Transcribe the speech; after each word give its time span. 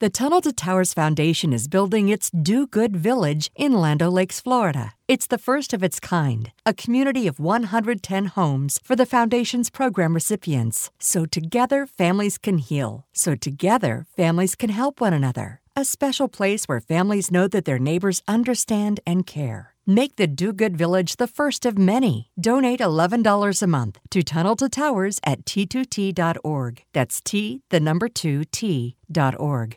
The 0.00 0.08
Tunnel 0.08 0.40
to 0.42 0.52
Towers 0.52 0.94
Foundation 0.94 1.52
is 1.52 1.66
building 1.66 2.08
its 2.08 2.30
Do 2.30 2.68
Good 2.68 2.96
Village 2.96 3.50
in 3.56 3.72
Land 3.72 4.00
O' 4.00 4.08
Lakes, 4.08 4.40
Florida. 4.40 4.92
It's 5.08 5.26
the 5.26 5.38
first 5.38 5.72
of 5.72 5.82
its 5.82 5.98
kind, 5.98 6.52
a 6.64 6.72
community 6.72 7.26
of 7.26 7.40
110 7.40 8.26
homes 8.26 8.78
for 8.84 8.94
the 8.94 9.04
Foundation's 9.04 9.70
program 9.70 10.14
recipients. 10.14 10.92
So 11.00 11.26
together, 11.26 11.84
families 11.84 12.38
can 12.38 12.58
heal. 12.58 13.06
So 13.12 13.34
together, 13.34 14.06
families 14.14 14.54
can 14.54 14.70
help 14.70 15.00
one 15.00 15.12
another. 15.12 15.62
A 15.74 15.84
special 15.84 16.28
place 16.28 16.66
where 16.66 16.78
families 16.78 17.32
know 17.32 17.48
that 17.48 17.64
their 17.64 17.80
neighbors 17.80 18.22
understand 18.28 19.00
and 19.04 19.26
care. 19.26 19.74
Make 19.84 20.14
the 20.14 20.28
Do 20.28 20.52
Good 20.52 20.76
Village 20.76 21.16
the 21.16 21.26
first 21.26 21.66
of 21.66 21.76
many. 21.76 22.30
Donate 22.40 22.78
$11 22.78 23.62
a 23.62 23.66
month 23.66 23.98
to 24.12 24.22
Tunnel 24.22 24.54
to 24.56 24.68
Towers 24.68 25.18
at 25.24 25.44
t2t.org. 25.44 26.84
That's 26.92 27.20
T, 27.20 27.62
the 27.70 27.80
number 27.80 28.08
2, 28.08 28.44
T.org. 28.44 29.76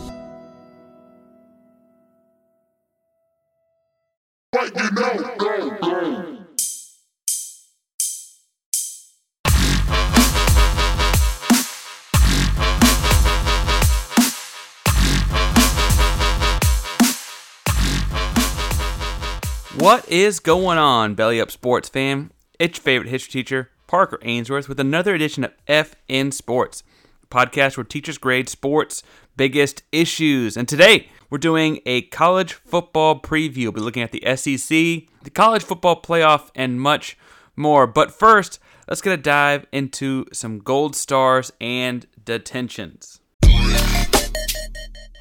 What 19.81 20.07
is 20.11 20.39
going 20.39 20.77
on, 20.77 21.15
Belly 21.15 21.41
Up 21.41 21.49
Sports 21.49 21.89
fam? 21.89 22.29
It's 22.59 22.77
your 22.77 22.83
favorite 22.83 23.09
history 23.09 23.31
teacher, 23.41 23.71
Parker 23.87 24.19
Ainsworth, 24.21 24.69
with 24.69 24.79
another 24.79 25.15
edition 25.15 25.43
of 25.43 25.53
FN 25.67 26.31
Sports, 26.31 26.83
podcast 27.31 27.77
where 27.77 27.83
teachers 27.83 28.19
grade 28.19 28.47
sports' 28.47 29.01
biggest 29.35 29.81
issues. 29.91 30.55
And 30.55 30.69
today, 30.69 31.09
we're 31.31 31.39
doing 31.39 31.79
a 31.87 32.03
college 32.03 32.53
football 32.53 33.19
preview. 33.19 33.63
We'll 33.63 33.71
be 33.71 33.81
looking 33.81 34.03
at 34.03 34.11
the 34.11 34.23
SEC, 34.35 34.69
the 35.23 35.31
college 35.33 35.63
football 35.63 35.99
playoff, 35.99 36.51
and 36.53 36.79
much 36.79 37.17
more. 37.55 37.87
But 37.87 38.11
first, 38.11 38.59
let's 38.87 39.01
get 39.01 39.13
a 39.13 39.17
dive 39.17 39.65
into 39.71 40.27
some 40.31 40.59
gold 40.59 40.95
stars 40.95 41.51
and 41.59 42.05
detentions. 42.23 43.19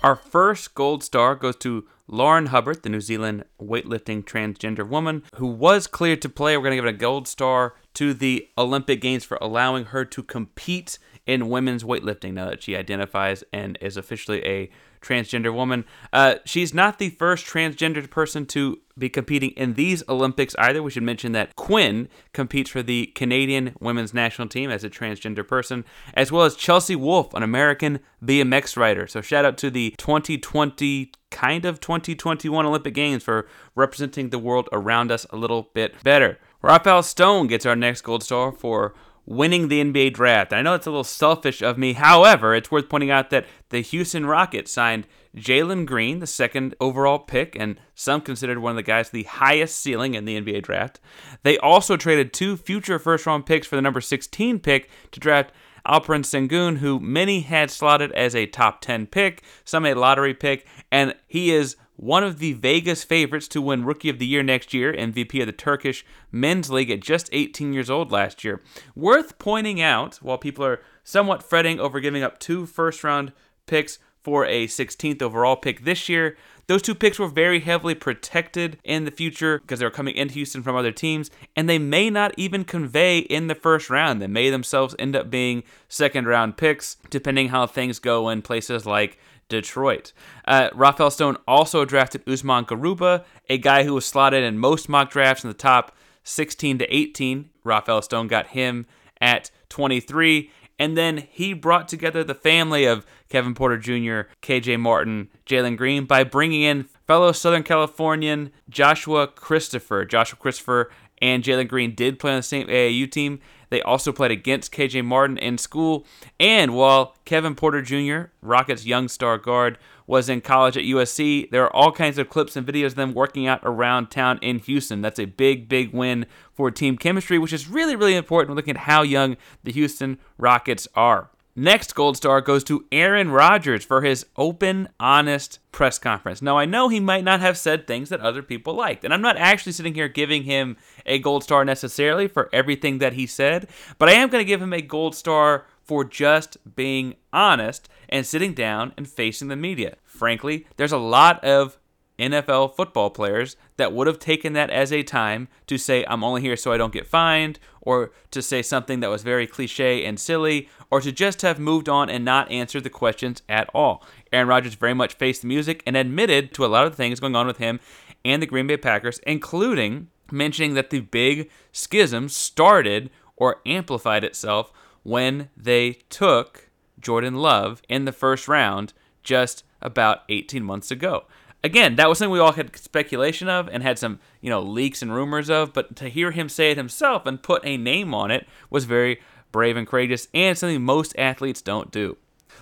Our 0.03 0.17
first 0.17 0.75
gold 0.75 1.03
star 1.03 1.35
goes 1.35 1.57
to 1.57 1.87
Lauren 2.13 2.47
Hubbard, 2.47 2.83
the 2.83 2.89
New 2.89 3.01
Zealand 3.01 3.45
weightlifting 3.63 4.25
transgender 4.25 4.87
woman 4.87 5.23
who 5.37 5.47
was 5.47 5.87
cleared 5.87 6.21
to 6.23 6.29
play. 6.29 6.57
We're 6.57 6.65
going 6.65 6.73
to 6.73 6.83
give 6.83 6.87
it 6.87 6.95
a 6.97 6.99
gold 6.99 7.29
star 7.29 7.77
to 7.95 8.13
the 8.13 8.49
Olympic 8.59 9.01
Games 9.01 9.25
for 9.25 9.39
allowing 9.41 9.87
her 9.87 10.05
to 10.05 10.23
compete 10.25 10.99
in 11.25 11.49
women's 11.49 11.85
weightlifting 11.85 12.33
now 12.33 12.47
that 12.47 12.65
she 12.65 12.77
identifies 12.77 13.45
and 13.53 13.79
is 13.81 13.97
officially 13.97 14.45
a 14.45 14.71
transgender 15.01 15.53
woman. 15.53 15.85
Uh, 16.13 16.37
she's 16.45 16.75
not 16.75 16.99
the 16.99 17.11
first 17.11 17.47
transgendered 17.47 18.11
person 18.11 18.47
to 18.47 18.79
be 18.99 19.09
competing 19.09 19.51
in 19.51 19.75
these 19.75 20.03
Olympics 20.09 20.55
either. 20.59 20.83
We 20.83 20.91
should 20.91 21.03
mention 21.03 21.33
that 21.33 21.57
Quinn 21.57 22.09
competes 22.33 22.71
for 22.71 22.83
the 22.83 23.07
Canadian 23.07 23.75
women's 23.81 24.13
national 24.13 24.49
team 24.49 24.71
as 24.71 24.85
a 24.85 24.91
transgender 24.91 25.47
person, 25.47 25.85
as 26.15 26.31
well 26.31 26.45
as 26.45 26.55
Chelsea 26.55 26.97
Wolfe, 26.97 27.33
an 27.35 27.43
American 27.43 28.01
BMX 28.23 28.77
rider. 28.77 29.07
So 29.07 29.21
shout 29.21 29.45
out 29.45 29.57
to 29.59 29.71
the 29.71 29.95
2020 29.99 31.13
kind 31.31 31.65
of 31.65 31.81
2021 31.81 32.67
Olympic 32.67 32.95
Games 32.95 33.23
for 33.23 33.47
representing 33.75 34.31
the 34.31 34.39
world 34.39 34.69
around 34.73 35.11
us 35.11 35.27
a 35.31 35.37
little 35.37 35.71
bit 35.75 36.01
better. 36.03 36.39
Rafael 36.63 37.03
Stone 37.03 37.47
gets 37.47 37.65
our 37.65 37.77
next 37.77 38.03
gold 38.03 38.23
star 38.23 38.53
for 38.53 38.95
winning 39.27 39.69
the 39.69 39.83
NBA 39.83 40.15
draft. 40.15 40.53
I 40.53 40.63
know 40.63 40.75
it's 40.75 40.87
a 40.87 40.91
little 40.91 41.05
selfish 41.05 41.63
of 41.63 41.79
me. 41.79 41.93
However, 41.93 42.55
it's 42.55 42.71
worth 42.71 42.89
pointing 42.89 43.11
out 43.11 43.31
that 43.31 43.47
the 43.69 43.81
Houston 43.81 44.27
Rockets 44.27 44.73
signed 44.73 45.07
Jalen 45.37 45.87
Green, 45.87 46.19
the 46.19 46.27
second 46.27 46.75
overall 46.81 47.19
pick, 47.19 47.57
and 47.59 47.81
some 47.95 48.21
considered 48.21 48.59
one 48.59 48.71
of 48.71 48.77
the 48.77 48.83
guys 48.83 49.11
the 49.11 49.23
highest 49.25 49.79
ceiling 49.79 50.15
in 50.15 50.25
the 50.25 50.41
NBA 50.41 50.63
draft. 50.63 51.01
They 51.43 51.59
also 51.59 51.97
traded 51.97 52.33
two 52.33 52.57
future 52.57 52.99
first 52.99 53.27
round 53.27 53.47
picks 53.47 53.67
for 53.67 53.77
the 53.77 53.83
number 53.83 54.01
16 54.01 54.59
pick 54.59 54.91
to 55.13 55.21
draft 55.21 55.53
Alperen 55.87 56.25
Sengun, 56.25 56.79
who 56.79 57.01
many 57.01 57.41
had 57.41 57.71
slotted 57.71 58.13
as 58.13 58.35
a 58.35 58.47
top 58.47 58.81
10 58.81 59.07
pick, 59.07 59.43
some 59.65 59.87
a 59.87 59.95
lottery 59.95 60.35
pick, 60.35 60.67
and 60.91 61.15
he 61.27 61.53
is 61.53 61.77
one 62.01 62.25
of 62.25 62.39
the 62.39 62.55
Vegas 62.55 63.05
favorites 63.05 63.47
to 63.47 63.61
win 63.61 63.85
Rookie 63.85 64.09
of 64.09 64.19
the 64.19 64.27
Year 64.27 64.43
next 64.43 64.73
year, 64.73 64.91
MVP 64.95 65.39
of 65.43 65.47
the 65.47 65.53
Turkish 65.53 66.03
Men's 66.33 66.71
League 66.71 66.91
at 66.91 67.01
just 67.01 67.29
18 67.31 67.75
years 67.75 67.91
old 67.91 68.11
last 68.11 68.43
year. 68.43 68.63
Worth 68.97 69.39
pointing 69.39 69.83
out, 69.83 70.17
while 70.17 70.39
people 70.39 70.65
are 70.65 70.81
somewhat 71.05 71.43
fretting 71.43 71.79
over 71.79 72.01
giving 72.01 72.23
up 72.23 72.39
two 72.39 72.65
first 72.65 73.05
round 73.05 73.33
picks 73.67 73.99
for 74.23 74.47
a 74.47 74.67
16th 74.67 75.21
overall 75.21 75.57
pick 75.57 75.85
this 75.85 76.09
year, 76.09 76.39
those 76.69 76.81
two 76.81 76.95
picks 76.95 77.19
were 77.19 77.29
very 77.29 77.61
heavily 77.61 77.95
protected 77.95 78.79
in 78.83 79.05
the 79.05 79.11
future 79.11 79.59
because 79.59 79.81
they 79.81 79.85
were 79.85 79.91
coming 79.91 80.17
into 80.17 80.35
Houston 80.35 80.63
from 80.63 80.77
other 80.77 80.93
teams, 80.93 81.31
and 81.55 81.69
they 81.69 81.79
may 81.79 82.09
not 82.09 82.33
even 82.39 82.65
convey 82.65 83.19
in 83.19 83.49
the 83.49 83.55
first 83.55 83.91
round. 83.91 84.23
They 84.23 84.27
may 84.27 84.49
themselves 84.49 84.95
end 84.99 85.15
up 85.15 85.29
being 85.29 85.65
second 85.89 86.27
round 86.27 86.57
picks, 86.57 86.97
depending 87.11 87.49
how 87.49 87.67
things 87.67 87.99
go 87.99 88.31
in 88.31 88.41
places 88.41 88.87
like 88.87 89.19
Detroit. 89.51 90.15
Uh, 90.47 90.71
Rafael 90.73 91.11
Stone 91.11 91.37
also 91.47 91.85
drafted 91.85 92.27
Usman 92.27 92.65
Garuba, 92.65 93.25
a 93.51 93.59
guy 93.59 93.85
who 93.85 93.93
was 93.93 94.07
slotted 94.07 94.43
in 94.43 94.59
most 94.59 94.89
mock 94.89 95.11
drafts 95.11 95.45
in 95.45 95.49
the 95.49 95.55
top 95.55 95.95
16 96.25 96.79
to 96.79 96.95
18. 96.95 97.51
Rafael 97.65 98.01
Stone 98.01 98.29
got 98.29 98.49
him 98.49 98.87
at 99.21 99.51
23. 99.69 100.51
And 100.79 100.97
then 100.97 101.29
he 101.31 101.53
brought 101.53 101.89
together 101.89 102.25
the 102.25 102.35
family 102.35 102.87
of 102.87 103.05
Kevin 103.29 103.55
Porter 103.55 103.77
Jr., 103.77 104.33
KJ 104.41 104.81
Martin, 104.81 105.29
Jalen 105.45 105.77
Green 105.77 106.07
by 106.07 106.25
bringing 106.25 106.63
in 106.63 106.85
fellow 107.07 107.33
Southern 107.33 107.63
Californian 107.63 108.51
Joshua 108.71 109.27
Christopher. 109.27 110.07
Joshua 110.07 110.39
Christopher 110.39 110.91
and 111.21 111.43
Jalen 111.43 111.69
Green 111.69 111.95
did 111.95 112.19
play 112.19 112.33
on 112.33 112.39
the 112.39 112.43
same 112.43 112.67
AAU 112.67 113.11
team. 113.11 113.41
They 113.69 113.83
also 113.83 114.13
played 114.13 114.33
against 114.33 114.73
KJ 114.73 115.05
Martin 115.05 115.39
in 115.39 115.57
school. 115.57 116.05
And 116.39 116.75
while 116.75 117.15
Kevin 117.25 117.55
Porter 117.55 117.83
Jr., 117.83 118.31
Rockets' 118.43 118.85
young 118.85 119.09
star 119.09 119.39
guard, 119.39 119.79
was 120.07 120.29
in 120.29 120.41
college 120.41 120.77
at 120.77 120.83
USC, 120.83 121.49
there 121.51 121.63
are 121.63 121.77
all 121.77 121.93
kinds 121.93 122.19
of 122.19 122.29
clips 122.29 122.57
and 122.57 122.67
videos 122.67 122.87
of 122.87 122.95
them 122.97 123.15
working 123.15 123.47
out 123.47 123.61
around 123.63 124.11
town 124.11 124.41
in 124.43 124.59
Houston. 124.59 125.03
That's 125.03 125.21
a 125.21 125.27
big, 125.27 125.69
big 125.69 125.93
win 125.93 126.27
for 126.53 126.69
team 126.73 126.99
chemistry, 126.99 127.39
which 127.39 127.53
is 127.53 127.69
really, 127.69 127.95
really 127.95 128.17
important 128.17 128.57
looking 128.57 128.75
at 128.75 128.83
how 128.83 129.03
young 129.03 129.37
the 129.63 129.71
Houston 129.71 130.19
Rockets 130.37 130.89
are. 130.97 131.31
Next 131.57 131.97
gold 131.97 132.17
star 132.17 132.41
goes 132.41 132.63
to 132.65 132.87
Aaron 132.93 133.31
Rodgers 133.31 133.85
for 133.85 134.03
his 134.03 134.25
open, 134.37 134.89
honest 135.01 135.59
press 135.73 135.99
conference. 135.99 136.41
Now, 136.41 136.57
I 136.57 136.65
know 136.65 136.89
he 136.89 137.01
might 137.01 137.25
not 137.25 137.41
have 137.41 137.59
said 137.59 137.87
things 137.87 138.09
that 138.09 138.21
other 138.21 138.41
people 138.41 138.75
liked, 138.75 139.05
and 139.05 139.13
I'm 139.13 139.21
not 139.21 139.37
actually 139.37 139.73
sitting 139.73 139.95
here 139.95 140.07
giving 140.07 140.45
him 140.45 140.77
a 141.07 141.19
gold 141.19 141.43
star 141.43 141.65
necessarily 141.65 142.29
for 142.29 142.49
everything 142.53 142.99
that 142.99 143.15
he 143.15 143.27
said, 143.27 143.69
but 143.99 144.09
I 144.09 144.13
am 144.13 144.29
going 144.29 144.41
to 144.41 144.49
give 144.49 144.63
him 144.63 144.73
a 144.73 144.81
gold 144.81 145.17
star 145.17 145.67
for 145.83 146.05
just 146.05 146.57
being 146.77 147.17
honest 147.33 147.89
and 148.09 148.25
sitting 148.25 148.55
down 148.55 148.93
and 148.97 149.09
facing 149.09 149.49
the 149.49 149.57
media. 149.57 149.97
Frankly, 150.05 150.69
there's 150.77 150.93
a 150.93 150.99
lot 150.99 151.43
of 151.43 151.80
NFL 152.21 152.77
football 152.77 153.11
players 153.11 153.57
that 153.77 153.93
would 153.93 154.07
have 154.07 154.19
taken 154.19 154.53
that 154.53 154.71
as 154.71 154.93
a 154.93 155.03
time 155.03 155.49
to 155.67 155.79
say, 155.79 156.05
I'm 156.07 156.23
only 156.23 156.43
here 156.43 156.57
so 156.57 156.73
I 156.73 156.77
don't 156.77 156.93
get 156.93 157.07
fined, 157.07 157.59
or 157.81 158.13
to 158.31 158.43
say 158.43 158.63
something 158.63 159.01
that 159.01 159.11
was 159.11 159.23
very 159.23 159.47
cliche 159.47 160.05
and 160.05 160.21
silly, 160.21 160.69
or 160.91 161.01
to 161.01 161.11
just 161.11 161.43
have 161.43 161.59
moved 161.59 161.89
on 161.89 162.11
and 162.11 162.25
not 162.25 162.51
answered 162.51 162.85
the 162.85 162.91
questions 162.91 163.43
at 163.49 163.71
all. 163.75 164.05
Aaron 164.33 164.49
Rodgers 164.49 164.75
very 164.75 164.95
much 164.95 165.15
faced 165.15 165.43
the 165.43 165.49
music 165.49 165.83
and 165.87 165.97
admitted 165.97 166.53
to 166.55 166.65
a 166.65 166.69
lot 166.69 166.85
of 166.85 166.93
the 166.93 166.97
things 166.97 167.21
going 167.21 167.37
on 167.37 167.47
with 167.47 167.57
him 167.57 167.81
and 168.25 168.43
the 168.43 168.47
Green 168.47 168.67
Bay 168.67 168.77
Packers, 168.77 169.19
including 169.21 170.09
mentioning 170.31 170.75
that 170.75 170.91
the 170.91 171.01
big 171.01 171.51
schism 171.73 172.29
started 172.29 173.11
or 173.37 173.61
amplified 173.65 174.23
itself 174.23 174.73
when 175.03 175.49
they 175.57 175.93
took 176.11 176.69
Jordan 177.01 177.37
Love 177.37 177.81
in 177.89 178.05
the 178.05 178.13
first 178.13 178.47
round 178.47 178.93
just 179.23 179.65
about 179.81 180.23
18 180.29 180.63
months 180.63 180.91
ago 180.91 181.25
again, 181.63 181.97
that 181.97 182.09
was 182.09 182.19
something 182.19 182.33
we 182.33 182.39
all 182.39 182.53
had 182.53 182.77
speculation 182.77 183.49
of 183.49 183.69
and 183.69 183.83
had 183.83 183.99
some, 183.99 184.21
you 184.41 184.51
know, 184.51 184.61
leaks 184.61 185.03
and 185.03 185.15
rumors 185.15 185.51
of, 185.51 185.73
but 185.73 185.97
to 185.97 186.09
hear 186.09 186.31
him 186.31 186.49
say 186.49 186.71
it 186.71 186.77
himself 186.77 187.27
and 187.27 187.43
put 187.43 187.65
a 187.65 187.77
name 187.77 188.15
on 188.15 188.31
it 188.31 188.47
was 188.71 188.85
very 188.85 189.21
brave 189.53 189.77
and 189.77 189.87
courageous 189.87 190.29
and 190.33 190.57
something 190.57 190.83
most 190.83 191.15
athletes 191.19 191.63
don't 191.63 191.91
do. 191.91 192.17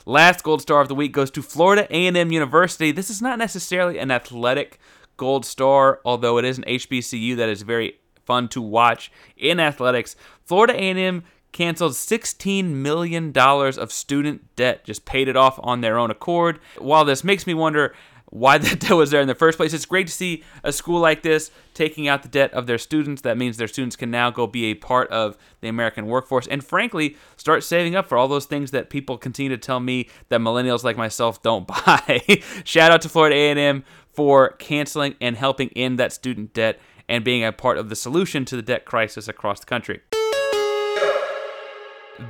Last 0.06 0.42
gold 0.42 0.62
star 0.62 0.80
of 0.80 0.88
the 0.88 0.94
week 0.94 1.12
goes 1.12 1.30
to 1.32 1.42
Florida 1.42 1.86
A&M 1.90 2.32
University. 2.32 2.92
This 2.92 3.10
is 3.10 3.20
not 3.20 3.38
necessarily 3.38 3.98
an 3.98 4.10
athletic 4.10 4.78
gold 5.16 5.44
star, 5.44 6.00
although 6.04 6.38
it 6.38 6.44
is 6.44 6.58
an 6.58 6.64
HBCU 6.64 7.36
that 7.36 7.48
is 7.48 7.62
very 7.62 7.98
fun 8.24 8.48
to 8.48 8.62
watch 8.62 9.12
in 9.36 9.60
athletics. 9.60 10.16
Florida 10.44 10.74
A&M 10.74 11.24
canceled 11.52 11.92
$16 11.92 12.64
million 12.66 13.32
of 13.36 13.92
student 13.92 14.54
debt, 14.56 14.84
just 14.84 15.04
paid 15.04 15.28
it 15.28 15.36
off 15.36 15.58
on 15.62 15.80
their 15.80 15.98
own 15.98 16.10
accord. 16.10 16.60
While 16.78 17.04
this 17.04 17.24
makes 17.24 17.46
me 17.46 17.54
wonder 17.54 17.94
why 18.30 18.58
that 18.58 18.80
debt 18.80 18.92
was 18.92 19.10
there 19.10 19.20
in 19.20 19.28
the 19.28 19.34
first 19.34 19.58
place. 19.58 19.72
It's 19.72 19.86
great 19.86 20.06
to 20.06 20.12
see 20.12 20.42
a 20.62 20.72
school 20.72 21.00
like 21.00 21.22
this 21.22 21.50
taking 21.75 22.08
out 22.08 22.22
the 22.22 22.28
debt 22.28 22.52
of 22.52 22.66
their 22.66 22.78
students. 22.78 23.22
That 23.22 23.38
means 23.38 23.56
their 23.56 23.69
students 23.69 23.96
can 23.96 24.10
now 24.10 24.30
go 24.30 24.46
be 24.46 24.66
a 24.66 24.75
part 24.75 25.10
of 25.10 25.36
the 25.60 25.69
American 25.69 26.06
workforce 26.06 26.46
and, 26.46 26.64
frankly, 26.64 27.16
start 27.36 27.64
saving 27.64 27.94
up 27.96 28.06
for 28.06 28.19
all 28.19 28.28
those 28.28 28.46
things 28.46 28.70
that 28.70 28.90
people 28.90 29.19
continue 29.19 29.50
to 29.50 29.58
tell 29.58 29.80
me 29.80 30.08
that 30.28 30.40
millennials 30.40 30.84
like 30.84 30.96
myself 30.96 31.42
don't 31.42 31.66
buy. 31.86 32.22
Shout 32.64 32.90
out 32.90 33.02
to 33.02 33.08
Florida 33.08 33.36
A&M 33.36 33.84
for 34.12 34.50
canceling 34.58 35.14
and 35.20 35.36
helping 35.36 35.70
end 35.70 35.98
that 35.98 36.12
student 36.12 36.52
debt 36.52 36.81
and 37.08 37.24
being 37.24 37.44
a 37.44 37.52
part 37.52 37.78
of 37.78 37.88
the 37.88 37.96
solution 37.96 38.44
to 38.44 38.56
the 38.56 38.62
debt 38.62 38.84
crisis 38.84 39.28
across 39.28 39.60
the 39.60 39.66
country. 39.66 40.00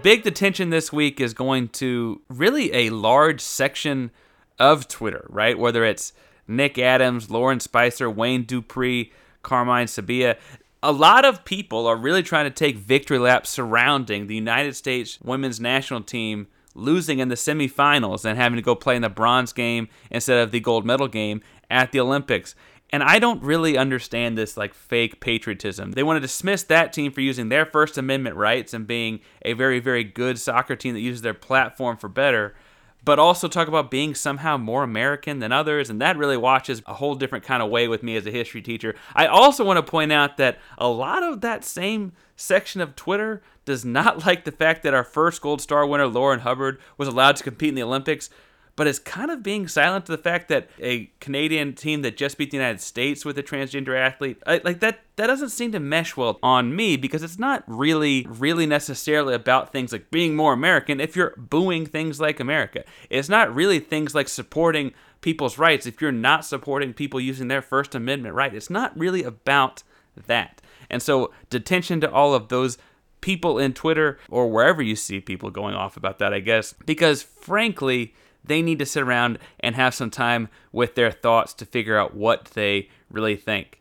Big 0.03 0.23
detention 0.23 0.69
this 0.69 0.93
week 0.93 1.19
is 1.19 1.33
going 1.33 1.69
to 1.69 2.21
really 2.29 2.73
a 2.75 2.91
large 2.91 3.41
section 3.41 4.11
of 4.59 4.89
Twitter, 4.89 5.27
right? 5.29 5.59
Whether 5.59 5.85
it's 5.85 6.13
Nick 6.47 6.79
Adams, 6.79 7.31
Lauren 7.31 7.61
Spicer, 7.61 8.11
Wayne 8.11 8.45
Dupree, 8.45 9.13
Carmine 9.43 9.87
Sabia. 9.87 10.37
A 10.83 10.93
lot 10.93 11.25
of 11.25 11.45
people 11.45 11.87
are 11.87 11.97
really 11.97 12.23
trying 12.23 12.45
to 12.45 12.51
take 12.51 12.77
victory 12.77 13.19
laps 13.19 13.51
surrounding 13.51 14.27
the 14.27 14.35
United 14.35 14.75
States 14.77 15.21
women's 15.21 15.61
national 15.61 16.03
team 16.03 16.47
losing 16.75 17.19
in 17.19 17.29
the 17.29 17.35
semifinals 17.35 18.25
and 18.25 18.39
having 18.39 18.57
to 18.57 18.63
go 18.63 18.75
play 18.75 18.95
in 18.95 19.03
the 19.03 19.09
bronze 19.09 19.53
game 19.53 19.89
instead 20.11 20.39
of 20.39 20.53
the 20.53 20.61
gold 20.61 20.87
medal 20.87 21.09
game 21.09 21.43
at 21.69 21.93
the 21.93 22.01
Olympics. 22.01 22.55
And 22.91 23.03
I 23.03 23.19
don't 23.19 23.43
really 23.43 23.77
understand 23.77 24.39
this 24.39 24.57
like 24.57 24.73
fake 24.73 25.21
patriotism. 25.21 25.93
They 25.93 26.03
want 26.03 26.17
to 26.17 26.21
dismiss 26.21 26.63
that 26.65 26.93
team 26.93 27.13
for 27.13 27.21
using 27.21 27.49
their 27.49 27.67
First 27.67 27.99
Amendment 27.99 28.37
rights 28.37 28.73
and 28.73 28.87
being 28.87 29.21
a 29.43 29.53
very, 29.53 29.81
very 29.81 30.05
good 30.05 30.39
soccer 30.39 30.77
team 30.77 30.95
that 30.95 31.01
uses 31.01 31.23
their 31.23 31.35
platform 31.35 31.97
for 31.99 32.09
better 32.09 32.55
but 33.05 33.19
also 33.19 33.49
talk 33.49 33.69
about 33.69 33.91
being 33.91 34.15
somehow 34.15 34.57
more 34.57 34.83
American 34.83 35.39
than 35.39 35.53
others, 35.53 35.89
and 35.89 36.01
that 36.01 36.17
really 36.17 36.37
watches 36.37 36.83
a 36.87 36.95
whole 36.95 37.15
different 37.15 37.45
kind 37.45 37.63
of 37.63 37.71
way 37.71 37.89
with 37.89 38.03
me 38.03 38.17
as 38.17 38.27
a 38.27 38.31
history 38.31 38.63
teacher. 38.63 38.95
I 39.15 39.27
also 39.27 39.65
want 39.65 39.85
to 39.85 39.91
point 39.91 40.13
out 40.13 40.37
that 40.37 40.59
a 40.77 40.89
lot 40.89 41.23
of 41.23 41.41
that 41.41 41.65
same 41.65 42.13
section 42.37 42.81
of 42.81 42.97
Twitter 42.97 43.43
does 43.65 43.85
not 43.85 44.25
like 44.27 44.45
the 44.45 44.53
fact 44.53 44.83
that 44.83 44.95
our 44.95 45.05
first 45.05 45.41
gold 45.41 45.61
star 45.61 45.87
winner, 45.87 46.07
Lauren 46.07 46.41
Hubbard, 46.41 46.81
was 46.97 47.09
allowed 47.09 47.37
to 47.37 47.45
compete 47.45 47.71
in 47.71 47.75
the 47.75 47.83
Olympics 47.83 48.31
but 48.79 48.87
is 48.87 49.01
kind 49.01 49.29
of 49.33 49.43
being 49.43 49.67
silent 49.67 50.07
to 50.07 50.13
the 50.13 50.23
fact 50.23 50.47
that 50.49 50.71
a 50.79 51.11
Canadian 51.19 51.75
team 51.75 52.03
that 52.03 52.17
just 52.17 52.39
beat 52.39 52.53
the 52.53 52.57
United 52.57 52.81
States 52.81 53.25
with 53.25 53.37
a 53.37 53.43
transgender 53.43 53.99
athlete, 53.99 54.41
I, 54.47 54.61
like 54.63 54.79
that, 54.79 55.01
that 55.17 55.27
doesn't 55.27 55.49
seem 55.49 55.73
to 55.73 55.81
mesh 55.81 56.17
well 56.17 56.39
on 56.45 56.77
me 56.77 56.97
because 56.97 57.25
it's 57.25 57.41
not 57.41 57.65
really, 57.67 58.25
really 58.29 58.67
necessarily 58.67 59.35
about 59.35 59.73
things 59.73 59.91
like 59.91 60.13
being 60.13 60.37
more 60.37 60.53
American 60.53 61.01
if 61.01 61.17
you're 61.17 61.35
booing 61.37 61.87
things 61.87 62.21
like 62.21 62.39
America. 62.39 62.85
It's 63.11 63.29
not 63.29 63.53
really 63.53 63.81
things 63.81 64.15
like 64.15 64.29
supporting 64.29 64.93
people's 65.23 65.59
rights 65.59 65.85
if 65.85 66.01
you're 66.01 66.13
not 66.13 66.45
supporting 66.45 66.95
people 66.95 67.21
using 67.21 67.49
their 67.49 67.63
First 67.63 67.97
Amendment 67.97 68.37
right. 68.37 68.55
It's 68.55 68.71
not 68.71 68.97
really 68.97 69.25
about 69.25 69.83
that. 70.29 70.63
And 70.89 71.03
so, 71.03 71.33
detention 71.51 72.01
to 72.03 72.13
all 72.13 72.33
of 72.33 72.47
those 72.47 72.79
people 73.23 73.59
in 73.59 73.73
Twitter 73.73 74.21
or 74.31 74.49
wherever 74.49 74.81
you 74.81 74.95
see 74.95 75.19
people 75.19 75.51
going 75.51 75.75
off 75.75 75.97
about 75.97 76.21
that, 76.21 76.33
I 76.33 76.39
guess, 76.39 76.75
because 76.87 77.25
frankly, 77.25 78.15
they 78.49 78.63
need 78.63 78.79
to 78.81 78.87
sit 78.87 79.03
around 79.03 79.39
and 79.61 79.77
have 79.77 79.95
some 79.95 80.11
time 80.11 80.49
with 80.73 80.95
their 80.95 81.11
thoughts 81.11 81.55
to 81.55 81.65
figure 81.65 81.97
out 81.97 82.15
what 82.15 82.47
they 82.47 82.89
really 83.11 83.37
think. 83.37 83.81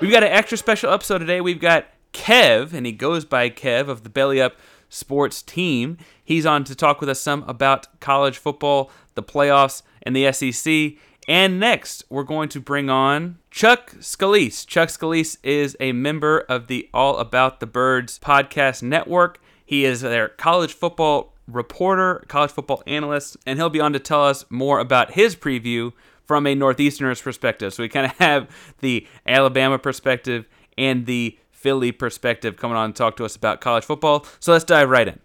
We've 0.00 0.10
got 0.10 0.24
an 0.24 0.32
extra 0.32 0.58
special 0.58 0.90
episode 0.90 1.18
today. 1.18 1.40
We've 1.40 1.60
got 1.60 1.86
Kev, 2.12 2.72
and 2.72 2.84
he 2.84 2.92
goes 2.92 3.24
by 3.24 3.48
Kev 3.50 3.88
of 3.88 4.02
the 4.02 4.08
Belly 4.08 4.40
Up 4.40 4.56
Sports 4.88 5.42
team. 5.42 5.98
He's 6.22 6.46
on 6.46 6.64
to 6.64 6.74
talk 6.74 7.00
with 7.00 7.08
us 7.08 7.20
some 7.20 7.42
about 7.44 8.00
college 8.00 8.38
football, 8.38 8.90
the 9.14 9.22
playoffs, 9.22 9.82
and 10.02 10.14
the 10.14 10.32
SEC. 10.32 10.98
And 11.26 11.58
next, 11.58 12.04
we're 12.10 12.24
going 12.24 12.48
to 12.50 12.60
bring 12.60 12.90
on 12.90 13.38
Chuck 13.50 13.92
Scalise. 13.98 14.66
Chuck 14.66 14.88
Scalise 14.88 15.38
is 15.42 15.76
a 15.80 15.92
member 15.92 16.40
of 16.40 16.66
the 16.66 16.88
All 16.92 17.18
About 17.18 17.60
the 17.60 17.66
Birds 17.66 18.18
podcast 18.18 18.82
network. 18.82 19.40
He 19.64 19.84
is 19.84 20.02
their 20.02 20.28
college 20.28 20.74
football 20.74 21.33
reporter, 21.46 22.24
college 22.28 22.50
football 22.50 22.82
analyst, 22.86 23.36
and 23.46 23.58
he'll 23.58 23.70
be 23.70 23.80
on 23.80 23.92
to 23.92 23.98
tell 23.98 24.24
us 24.24 24.44
more 24.50 24.80
about 24.80 25.12
his 25.12 25.36
preview 25.36 25.92
from 26.24 26.46
a 26.46 26.54
Northeasterner's 26.54 27.20
perspective. 27.20 27.74
So 27.74 27.82
we 27.82 27.88
kind 27.88 28.06
of 28.06 28.12
have 28.18 28.48
the 28.80 29.06
Alabama 29.26 29.78
perspective 29.78 30.46
and 30.76 31.06
the 31.06 31.38
Philly 31.50 31.92
perspective 31.92 32.56
coming 32.56 32.76
on 32.76 32.92
to 32.92 32.96
talk 32.96 33.16
to 33.16 33.24
us 33.24 33.36
about 33.36 33.60
college 33.60 33.84
football. 33.84 34.26
So 34.40 34.52
let's 34.52 34.64
dive 34.64 34.90
right 34.90 35.08
in. 35.08 35.20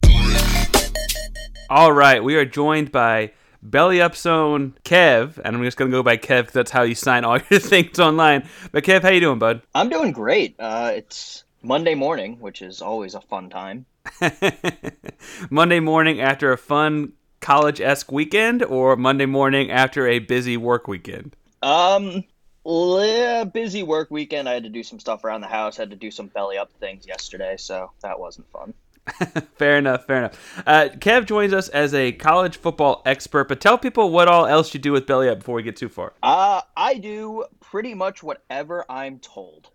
All 1.70 1.92
right, 1.92 2.24
we 2.24 2.36
are 2.36 2.46
joined 2.46 2.92
by 2.92 3.32
Belly 3.62 4.02
Up 4.02 4.16
Zone 4.16 4.74
Kev, 4.84 5.38
and 5.44 5.56
I'm 5.56 5.64
just 5.64 5.78
gonna 5.78 5.92
go 5.92 6.02
by 6.02 6.18
Kev 6.18 6.42
because 6.42 6.54
that's 6.54 6.72
how 6.72 6.84
you 6.84 6.96
sign 6.96 7.26
all 7.26 7.40
your 7.50 7.60
things 7.60 8.00
online. 8.00 8.48
But 8.72 8.84
Kev, 8.84 9.02
how 9.02 9.10
you 9.10 9.20
doing, 9.20 9.40
bud? 9.40 9.62
I'm 9.76 9.90
doing 9.90 10.12
great. 10.12 10.56
Uh, 10.58 10.94
it's 10.96 11.44
Monday 11.62 11.96
morning, 11.96 12.40
which 12.40 12.62
is 12.62 12.82
always 12.82 13.16
a 13.16 13.22
fun 13.22 13.50
time. 13.50 13.86
Monday 15.50 15.80
morning 15.80 16.22
after 16.22 16.52
a 16.52 16.58
fun 16.58 17.14
college 17.40 17.80
esque 17.82 18.12
weekend, 18.12 18.64
or 18.64 18.96
Monday 18.96 19.26
morning 19.26 19.72
after 19.72 20.08
a 20.08 20.20
busy 20.20 20.58
work 20.58 20.88
weekend? 20.88 21.36
Um, 21.62 22.24
yeah, 22.66 23.44
busy 23.44 23.84
work 23.84 24.12
weekend. 24.12 24.50
I 24.50 24.54
had 24.54 24.64
to 24.64 24.70
do 24.70 24.84
some 24.84 25.00
stuff 25.00 25.24
around 25.24 25.42
the 25.42 25.48
house. 25.48 25.80
I 25.80 25.84
had 25.84 25.90
to 25.92 25.96
do 25.96 26.12
some 26.12 26.28
belly 26.28 26.58
up 26.58 26.72
things 26.80 27.08
yesterday, 27.08 27.56
so 27.58 27.92
that 28.02 28.20
wasn't 28.20 28.50
fun. 28.52 28.74
fair 29.56 29.78
enough. 29.78 30.06
Fair 30.06 30.18
enough. 30.18 30.64
Uh, 30.66 30.90
Kev 30.98 31.26
joins 31.26 31.54
us 31.54 31.70
as 31.70 31.94
a 31.94 32.12
college 32.12 32.58
football 32.58 33.02
expert, 33.06 33.48
but 33.48 33.60
tell 33.60 33.78
people 33.78 34.12
what 34.12 34.28
all 34.28 34.46
else 34.46 34.74
you 34.74 34.80
do 34.80 34.92
with 34.92 35.08
Belly 35.08 35.30
Up 35.30 35.40
before 35.40 35.56
we 35.56 35.64
get 35.64 35.76
too 35.76 35.90
far. 35.90 36.14
Uh, 36.22 36.62
I 36.76 36.96
do 36.96 37.46
pretty 37.60 37.94
much 37.94 38.22
whatever 38.22 38.86
I'm 38.90 39.20
told. 39.20 39.70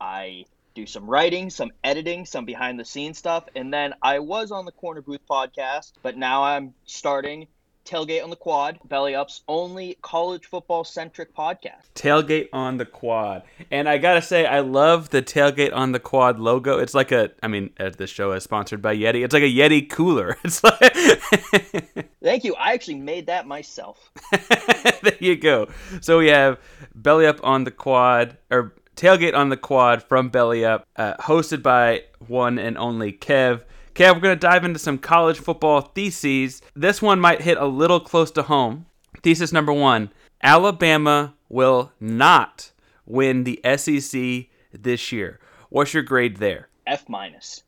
I 0.00 0.44
do 0.76 0.86
some 0.86 1.08
writing, 1.08 1.48
some 1.48 1.72
editing, 1.82 2.26
some 2.26 2.44
behind 2.44 2.78
the 2.78 2.84
scenes 2.84 3.16
stuff. 3.16 3.44
And 3.56 3.72
then 3.72 3.94
I 4.02 4.18
was 4.18 4.52
on 4.52 4.66
the 4.66 4.72
Corner 4.72 5.00
Booth 5.00 5.26
podcast, 5.28 5.92
but 6.02 6.18
now 6.18 6.44
I'm 6.44 6.74
starting 6.84 7.48
Tailgate 7.86 8.22
on 8.22 8.30
the 8.30 8.36
Quad, 8.36 8.78
Belly 8.84 9.14
Up's 9.14 9.42
only 9.48 9.96
college 10.02 10.44
football 10.44 10.84
centric 10.84 11.34
podcast. 11.34 11.80
Tailgate 11.94 12.48
on 12.52 12.76
the 12.76 12.84
Quad. 12.84 13.44
And 13.70 13.88
I 13.88 13.96
got 13.96 14.14
to 14.14 14.22
say, 14.22 14.44
I 14.44 14.60
love 14.60 15.10
the 15.10 15.22
Tailgate 15.22 15.72
on 15.72 15.92
the 15.92 16.00
Quad 16.00 16.38
logo. 16.38 16.78
It's 16.78 16.94
like 16.94 17.10
a, 17.10 17.30
I 17.42 17.48
mean, 17.48 17.70
uh, 17.80 17.90
this 17.96 18.10
show 18.10 18.32
is 18.32 18.42
sponsored 18.42 18.82
by 18.82 18.96
Yeti. 18.96 19.24
It's 19.24 19.32
like 19.32 19.44
a 19.44 19.46
Yeti 19.46 19.88
cooler. 19.88 20.36
It's 20.44 20.62
like. 20.62 22.10
Thank 22.22 22.44
you. 22.44 22.54
I 22.56 22.72
actually 22.74 22.96
made 22.96 23.26
that 23.26 23.46
myself. 23.46 24.10
there 25.02 25.16
you 25.20 25.36
go. 25.36 25.68
So 26.00 26.18
we 26.18 26.28
have 26.28 26.58
Belly 26.94 27.26
Up 27.26 27.38
on 27.42 27.64
the 27.64 27.70
Quad, 27.70 28.36
or 28.50 28.74
Tailgate 28.96 29.34
on 29.34 29.50
the 29.50 29.58
Quad 29.58 30.02
from 30.02 30.30
Belly 30.30 30.64
Up, 30.64 30.86
uh, 30.96 31.14
hosted 31.20 31.62
by 31.62 32.04
one 32.26 32.58
and 32.58 32.78
only 32.78 33.12
Kev. 33.12 33.62
Kev, 33.94 34.14
we're 34.14 34.20
going 34.20 34.34
to 34.34 34.40
dive 34.40 34.64
into 34.64 34.78
some 34.78 34.96
college 34.96 35.38
football 35.38 35.82
theses. 35.82 36.62
This 36.74 37.02
one 37.02 37.20
might 37.20 37.42
hit 37.42 37.58
a 37.58 37.66
little 37.66 38.00
close 38.00 38.30
to 38.32 38.42
home. 38.42 38.86
Thesis 39.22 39.52
number 39.52 39.72
one 39.72 40.10
Alabama 40.42 41.34
will 41.48 41.92
not 42.00 42.72
win 43.04 43.44
the 43.44 43.60
SEC 43.76 44.46
this 44.72 45.12
year. 45.12 45.40
What's 45.68 45.92
your 45.92 46.02
grade 46.02 46.38
there? 46.38 46.68
F 46.86 47.08
minus. 47.08 47.64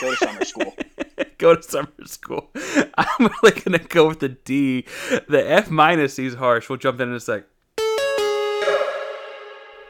Go 0.00 0.10
to 0.10 0.16
summer 0.16 0.44
school. 0.44 0.76
go 1.38 1.54
to 1.54 1.62
summer 1.62 1.92
school. 2.06 2.50
I'm 2.96 3.30
really 3.42 3.60
gonna 3.60 3.78
go 3.78 4.08
with 4.08 4.20
the 4.20 4.30
D. 4.30 4.86
The 5.28 5.44
F 5.46 5.70
minus 5.70 6.18
is 6.18 6.34
harsh. 6.34 6.68
We'll 6.68 6.78
jump 6.78 7.00
in 7.00 7.08
in 7.10 7.14
a 7.14 7.20
sec. 7.20 7.44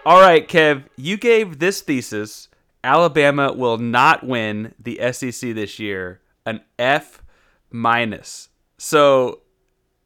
All 0.05 0.21
right, 0.21 0.49
Kev, 0.49 0.85
you 0.97 1.17
gave 1.17 1.61
this 1.61 1.81
thesis 1.81 2.49
Alabama 2.83 3.53
will 3.53 3.79
not 3.79 4.27
win 4.27 4.75
the 4.79 4.99
SEC 5.13 5.55
this 5.55 5.79
year 5.79 6.21
an 6.45 6.61
F 6.77 7.23
minus. 7.71 8.49
So 8.79 9.43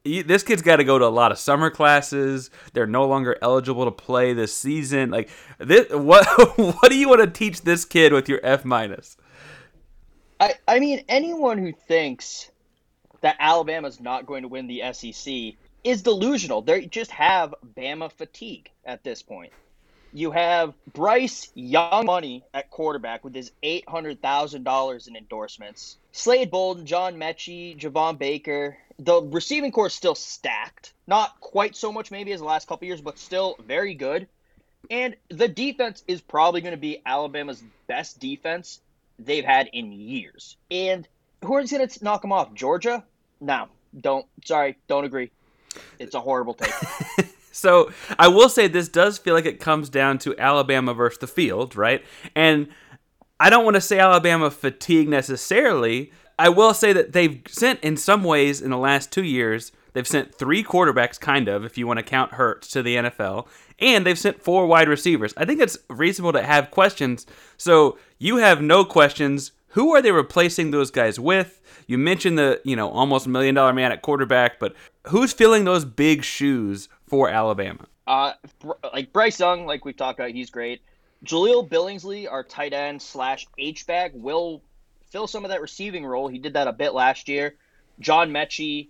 this 0.04 0.42
kid's 0.42 0.60
got 0.60 0.76
to 0.76 0.84
go 0.84 0.98
to 0.98 1.06
a 1.06 1.08
lot 1.08 1.32
of 1.32 1.38
summer 1.38 1.70
classes. 1.70 2.50
They're 2.74 2.86
no 2.86 3.06
longer 3.06 3.38
eligible 3.40 3.86
to 3.86 3.90
play 3.90 4.34
this 4.34 4.54
season. 4.54 5.10
Like 5.10 5.30
this, 5.58 5.88
what 5.90 6.26
what 6.58 6.90
do 6.90 6.96
you 6.96 7.08
want 7.08 7.22
to 7.22 7.30
teach 7.30 7.62
this 7.62 7.86
kid 7.86 8.12
with 8.12 8.28
your 8.28 8.40
F 8.42 8.66
minus? 8.66 9.16
I 10.38 10.54
I 10.68 10.78
mean 10.78 11.04
anyone 11.08 11.56
who 11.56 11.72
thinks 11.72 12.50
that 13.22 13.36
Alabama's 13.38 13.98
not 13.98 14.26
going 14.26 14.42
to 14.42 14.48
win 14.48 14.66
the 14.66 14.82
SEC 14.92 15.54
is 15.84 16.02
delusional. 16.02 16.60
They 16.60 16.84
just 16.84 17.10
have 17.12 17.54
Bama 17.74 18.12
fatigue 18.12 18.70
at 18.84 19.02
this 19.02 19.22
point. 19.22 19.52
You 20.16 20.30
have 20.30 20.72
Bryce 20.94 21.50
Young 21.54 22.06
Money 22.06 22.42
at 22.54 22.70
quarterback 22.70 23.22
with 23.22 23.34
his 23.34 23.52
eight 23.62 23.86
hundred 23.86 24.22
thousand 24.22 24.64
dollars 24.64 25.08
in 25.08 25.14
endorsements. 25.14 25.98
Slade 26.12 26.50
Bolden, 26.50 26.86
John 26.86 27.16
Metchie, 27.16 27.78
Javon 27.78 28.16
Baker, 28.16 28.78
the 28.98 29.20
receiving 29.20 29.72
corps 29.72 29.88
is 29.88 29.92
still 29.92 30.14
stacked. 30.14 30.94
Not 31.06 31.38
quite 31.40 31.76
so 31.76 31.92
much 31.92 32.10
maybe 32.10 32.32
as 32.32 32.40
the 32.40 32.46
last 32.46 32.66
couple 32.66 32.88
years, 32.88 33.02
but 33.02 33.18
still 33.18 33.56
very 33.62 33.92
good. 33.92 34.26
And 34.88 35.16
the 35.28 35.48
defense 35.48 36.02
is 36.08 36.22
probably 36.22 36.62
going 36.62 36.72
to 36.72 36.80
be 36.80 37.02
Alabama's 37.04 37.62
best 37.86 38.18
defense 38.18 38.80
they've 39.18 39.44
had 39.44 39.68
in 39.74 39.92
years. 39.92 40.56
And 40.70 41.06
who 41.44 41.58
is 41.58 41.70
going 41.70 41.86
to 41.86 42.04
knock 42.04 42.22
them 42.22 42.32
off? 42.32 42.54
Georgia? 42.54 43.04
No, 43.38 43.68
don't. 44.00 44.24
Sorry, 44.46 44.78
don't 44.88 45.04
agree. 45.04 45.30
It's 45.98 46.14
a 46.14 46.20
horrible 46.20 46.54
take. 46.54 46.72
so 47.56 47.90
I 48.18 48.28
will 48.28 48.48
say 48.48 48.68
this 48.68 48.88
does 48.88 49.18
feel 49.18 49.34
like 49.34 49.46
it 49.46 49.60
comes 49.60 49.88
down 49.88 50.18
to 50.18 50.38
Alabama 50.38 50.94
versus 50.94 51.18
the 51.18 51.26
field, 51.26 51.76
right? 51.76 52.04
And 52.34 52.68
I 53.40 53.50
don't 53.50 53.64
want 53.64 53.74
to 53.74 53.80
say 53.80 53.98
Alabama 53.98 54.50
fatigue 54.50 55.08
necessarily 55.08 56.12
I 56.38 56.50
will 56.50 56.74
say 56.74 56.92
that 56.92 57.12
they've 57.12 57.40
sent, 57.48 57.80
in 57.80 57.96
some 57.96 58.22
ways, 58.22 58.60
in 58.60 58.70
the 58.70 58.76
last 58.76 59.10
two 59.10 59.24
years, 59.24 59.72
they've 59.94 60.06
sent 60.06 60.34
three 60.34 60.62
quarterbacks, 60.62 61.18
kind 61.18 61.48
of, 61.48 61.64
if 61.64 61.78
you 61.78 61.86
want 61.86 61.98
to 61.98 62.02
count 62.04 62.32
Hurts, 62.32 62.68
to 62.68 62.82
the 62.82 62.96
NFL, 62.96 63.46
and 63.78 64.04
they've 64.04 64.18
sent 64.18 64.42
four 64.42 64.66
wide 64.66 64.88
receivers. 64.88 65.32
I 65.36 65.46
think 65.46 65.60
it's 65.60 65.78
reasonable 65.88 66.32
to 66.34 66.42
have 66.42 66.70
questions. 66.70 67.26
So 67.56 67.98
you 68.18 68.36
have 68.36 68.60
no 68.60 68.84
questions. 68.84 69.52
Who 69.68 69.94
are 69.94 70.02
they 70.02 70.12
replacing 70.12 70.70
those 70.70 70.90
guys 70.90 71.18
with? 71.18 71.60
You 71.86 71.96
mentioned 71.96 72.38
the, 72.38 72.60
you 72.64 72.76
know, 72.76 72.90
almost 72.90 73.26
million 73.26 73.54
dollar 73.54 73.72
man 73.72 73.92
at 73.92 74.02
quarterback, 74.02 74.58
but 74.58 74.74
who's 75.08 75.32
filling 75.32 75.64
those 75.64 75.84
big 75.84 76.22
shoes 76.24 76.88
for 77.08 77.28
Alabama? 77.28 77.86
Uh, 78.06 78.32
like 78.92 79.12
Bryce 79.12 79.40
Young, 79.40 79.66
like 79.66 79.84
we've 79.84 79.96
talked 79.96 80.18
about, 80.18 80.30
he's 80.30 80.50
great. 80.50 80.82
Jahleil 81.24 81.68
Billingsley, 81.68 82.30
our 82.30 82.44
tight 82.44 82.72
end 82.72 83.02
slash 83.02 83.46
H 83.58 83.86
back, 83.86 84.12
will 84.14 84.62
fill 85.10 85.26
some 85.26 85.44
of 85.44 85.50
that 85.50 85.60
receiving 85.60 86.04
role. 86.04 86.28
He 86.28 86.38
did 86.38 86.54
that 86.54 86.68
a 86.68 86.72
bit 86.72 86.94
last 86.94 87.28
year. 87.28 87.56
John 87.98 88.30
Metchie 88.30 88.88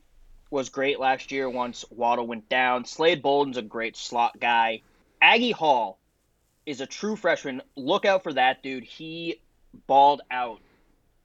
was 0.51 0.69
great 0.69 1.01
last 1.01 1.33
year 1.33 1.49
once 1.49 1.85
Waddle 1.91 2.27
went 2.27 2.49
down. 2.49 2.85
Slade 2.85 3.23
Bolden's 3.23 3.57
a 3.57 3.63
great 3.63 3.97
slot 3.97 4.39
guy. 4.39 4.83
Agiye 5.23 5.53
Hall 5.53 5.99
is 6.67 6.81
a 6.81 6.87
true 6.87 7.17
freshman. 7.17 7.63
Look 7.77 8.05
out 8.05 8.23
for 8.23 8.33
that 8.33 8.63
dude. 8.63 8.85
He 8.85 9.41
balled 9.87 10.23
out 10.31 10.61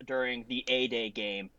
during 0.06 0.46
the 0.48 0.64
A 0.68 0.88
Day 0.88 1.10
game. 1.10 1.50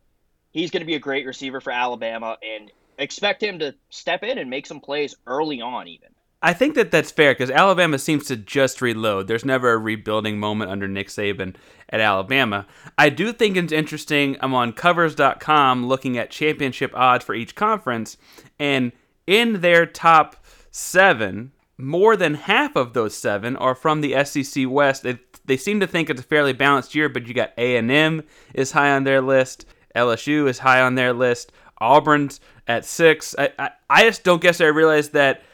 He's 0.51 0.71
going 0.71 0.81
to 0.81 0.87
be 0.87 0.95
a 0.95 0.99
great 0.99 1.25
receiver 1.25 1.61
for 1.61 1.71
Alabama 1.71 2.37
and 2.43 2.71
expect 2.97 3.41
him 3.41 3.59
to 3.59 3.75
step 3.89 4.23
in 4.23 4.37
and 4.37 4.49
make 4.49 4.65
some 4.65 4.79
plays 4.79 5.15
early 5.27 5.61
on, 5.61 5.87
even. 5.87 6.09
I 6.45 6.51
think 6.51 6.75
that 6.75 6.91
that's 6.91 7.09
fair 7.09 7.31
because 7.31 7.49
Alabama 7.49 7.97
seems 7.97 8.25
to 8.25 8.35
just 8.35 8.81
reload. 8.81 9.27
There's 9.27 9.45
never 9.45 9.71
a 9.71 9.77
rebuilding 9.77 10.39
moment 10.39 10.71
under 10.71 10.89
Nick 10.89 11.07
Saban 11.07 11.55
at 11.89 12.01
Alabama. 12.01 12.67
I 12.97 13.07
do 13.07 13.31
think 13.31 13.55
it's 13.55 13.71
interesting. 13.71 14.35
I'm 14.41 14.53
on 14.53 14.73
covers.com 14.73 15.87
looking 15.87 16.17
at 16.17 16.31
championship 16.31 16.91
odds 16.93 17.23
for 17.23 17.33
each 17.33 17.55
conference, 17.55 18.17
and 18.59 18.91
in 19.25 19.61
their 19.61 19.85
top 19.85 20.35
seven, 20.69 21.53
more 21.77 22.17
than 22.17 22.33
half 22.33 22.75
of 22.75 22.91
those 22.91 23.15
seven 23.15 23.55
are 23.55 23.73
from 23.73 24.01
the 24.01 24.21
SEC 24.25 24.69
West. 24.69 25.03
They, 25.03 25.19
they 25.45 25.55
seem 25.55 25.79
to 25.79 25.87
think 25.87 26.09
it's 26.09 26.19
a 26.19 26.25
fairly 26.25 26.51
balanced 26.51 26.93
year, 26.93 27.07
but 27.07 27.25
you 27.25 27.33
got 27.33 27.53
A&M 27.57 28.21
is 28.53 28.71
high 28.73 28.91
on 28.91 29.05
their 29.05 29.21
list, 29.21 29.65
LSU 29.95 30.49
is 30.49 30.59
high 30.59 30.81
on 30.81 30.95
their 30.95 31.13
list, 31.13 31.53
Auburn's 31.79 32.41
at 32.67 32.85
six. 32.85 33.35
I, 33.37 33.51
I, 33.59 33.69
I 33.89 34.03
just 34.03 34.23
don't 34.23 34.41
guess 34.41 34.61
I 34.61 34.65
realized 34.65 35.13
that– 35.13 35.43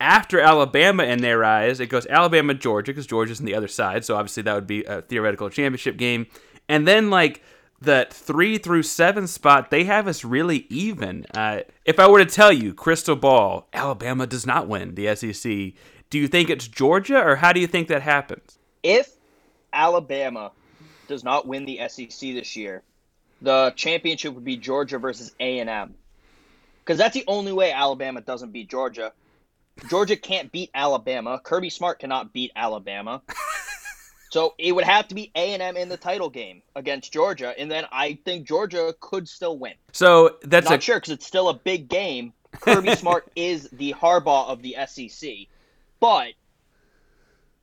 after 0.00 0.40
Alabama 0.40 1.04
in 1.04 1.22
their 1.22 1.44
eyes, 1.44 1.80
it 1.80 1.86
goes 1.86 2.06
Alabama, 2.06 2.54
Georgia, 2.54 2.92
because 2.92 3.06
Georgia's 3.06 3.40
on 3.40 3.46
the 3.46 3.54
other 3.54 3.68
side. 3.68 4.04
So 4.04 4.16
obviously 4.16 4.42
that 4.44 4.54
would 4.54 4.66
be 4.66 4.84
a 4.84 5.02
theoretical 5.02 5.48
championship 5.48 5.96
game. 5.96 6.26
And 6.68 6.86
then 6.86 7.10
like 7.10 7.42
the 7.80 8.06
three 8.10 8.58
through 8.58 8.82
seven 8.82 9.26
spot, 9.26 9.70
they 9.70 9.84
have 9.84 10.06
us 10.06 10.24
really 10.24 10.66
even. 10.68 11.26
Uh, 11.34 11.60
if 11.84 11.98
I 11.98 12.08
were 12.08 12.18
to 12.18 12.30
tell 12.30 12.52
you, 12.52 12.74
crystal 12.74 13.16
ball, 13.16 13.68
Alabama 13.72 14.26
does 14.26 14.46
not 14.46 14.68
win 14.68 14.94
the 14.94 15.14
SEC, 15.14 15.72
do 16.10 16.18
you 16.18 16.28
think 16.28 16.50
it's 16.50 16.68
Georgia 16.68 17.20
or 17.22 17.36
how 17.36 17.52
do 17.52 17.60
you 17.60 17.66
think 17.66 17.88
that 17.88 18.02
happens? 18.02 18.58
If 18.82 19.10
Alabama 19.72 20.52
does 21.08 21.24
not 21.24 21.46
win 21.46 21.64
the 21.64 21.80
SEC 21.88 22.20
this 22.20 22.54
year, 22.54 22.82
the 23.40 23.72
championship 23.76 24.34
would 24.34 24.44
be 24.44 24.56
Georgia 24.56 24.98
versus 24.98 25.34
A&M. 25.40 25.94
Because 26.86 26.98
that's 26.98 27.14
the 27.14 27.24
only 27.26 27.52
way 27.52 27.72
Alabama 27.72 28.20
doesn't 28.20 28.52
beat 28.52 28.70
Georgia 28.70 29.12
Georgia 29.88 30.16
can't 30.16 30.50
beat 30.50 30.70
Alabama. 30.74 31.40
Kirby 31.42 31.70
Smart 31.70 31.98
cannot 31.98 32.32
beat 32.32 32.50
Alabama. 32.56 33.22
so 34.30 34.54
it 34.58 34.72
would 34.72 34.84
have 34.84 35.08
to 35.08 35.14
be 35.14 35.30
A 35.34 35.52
and 35.52 35.62
M 35.62 35.76
in 35.76 35.88
the 35.88 35.96
title 35.96 36.30
game 36.30 36.62
against 36.74 37.12
Georgia, 37.12 37.54
and 37.58 37.70
then 37.70 37.84
I 37.92 38.18
think 38.24 38.46
Georgia 38.46 38.94
could 39.00 39.28
still 39.28 39.58
win. 39.58 39.74
So 39.92 40.36
that's 40.42 40.68
not 40.68 40.78
a... 40.78 40.82
sure 40.82 40.96
because 40.96 41.12
it's 41.12 41.26
still 41.26 41.48
a 41.48 41.54
big 41.54 41.88
game. 41.88 42.32
Kirby 42.52 42.96
Smart 42.96 43.30
is 43.36 43.68
the 43.70 43.92
Harbaugh 43.92 44.48
of 44.48 44.62
the 44.62 44.76
SEC, 44.86 45.30
but 46.00 46.32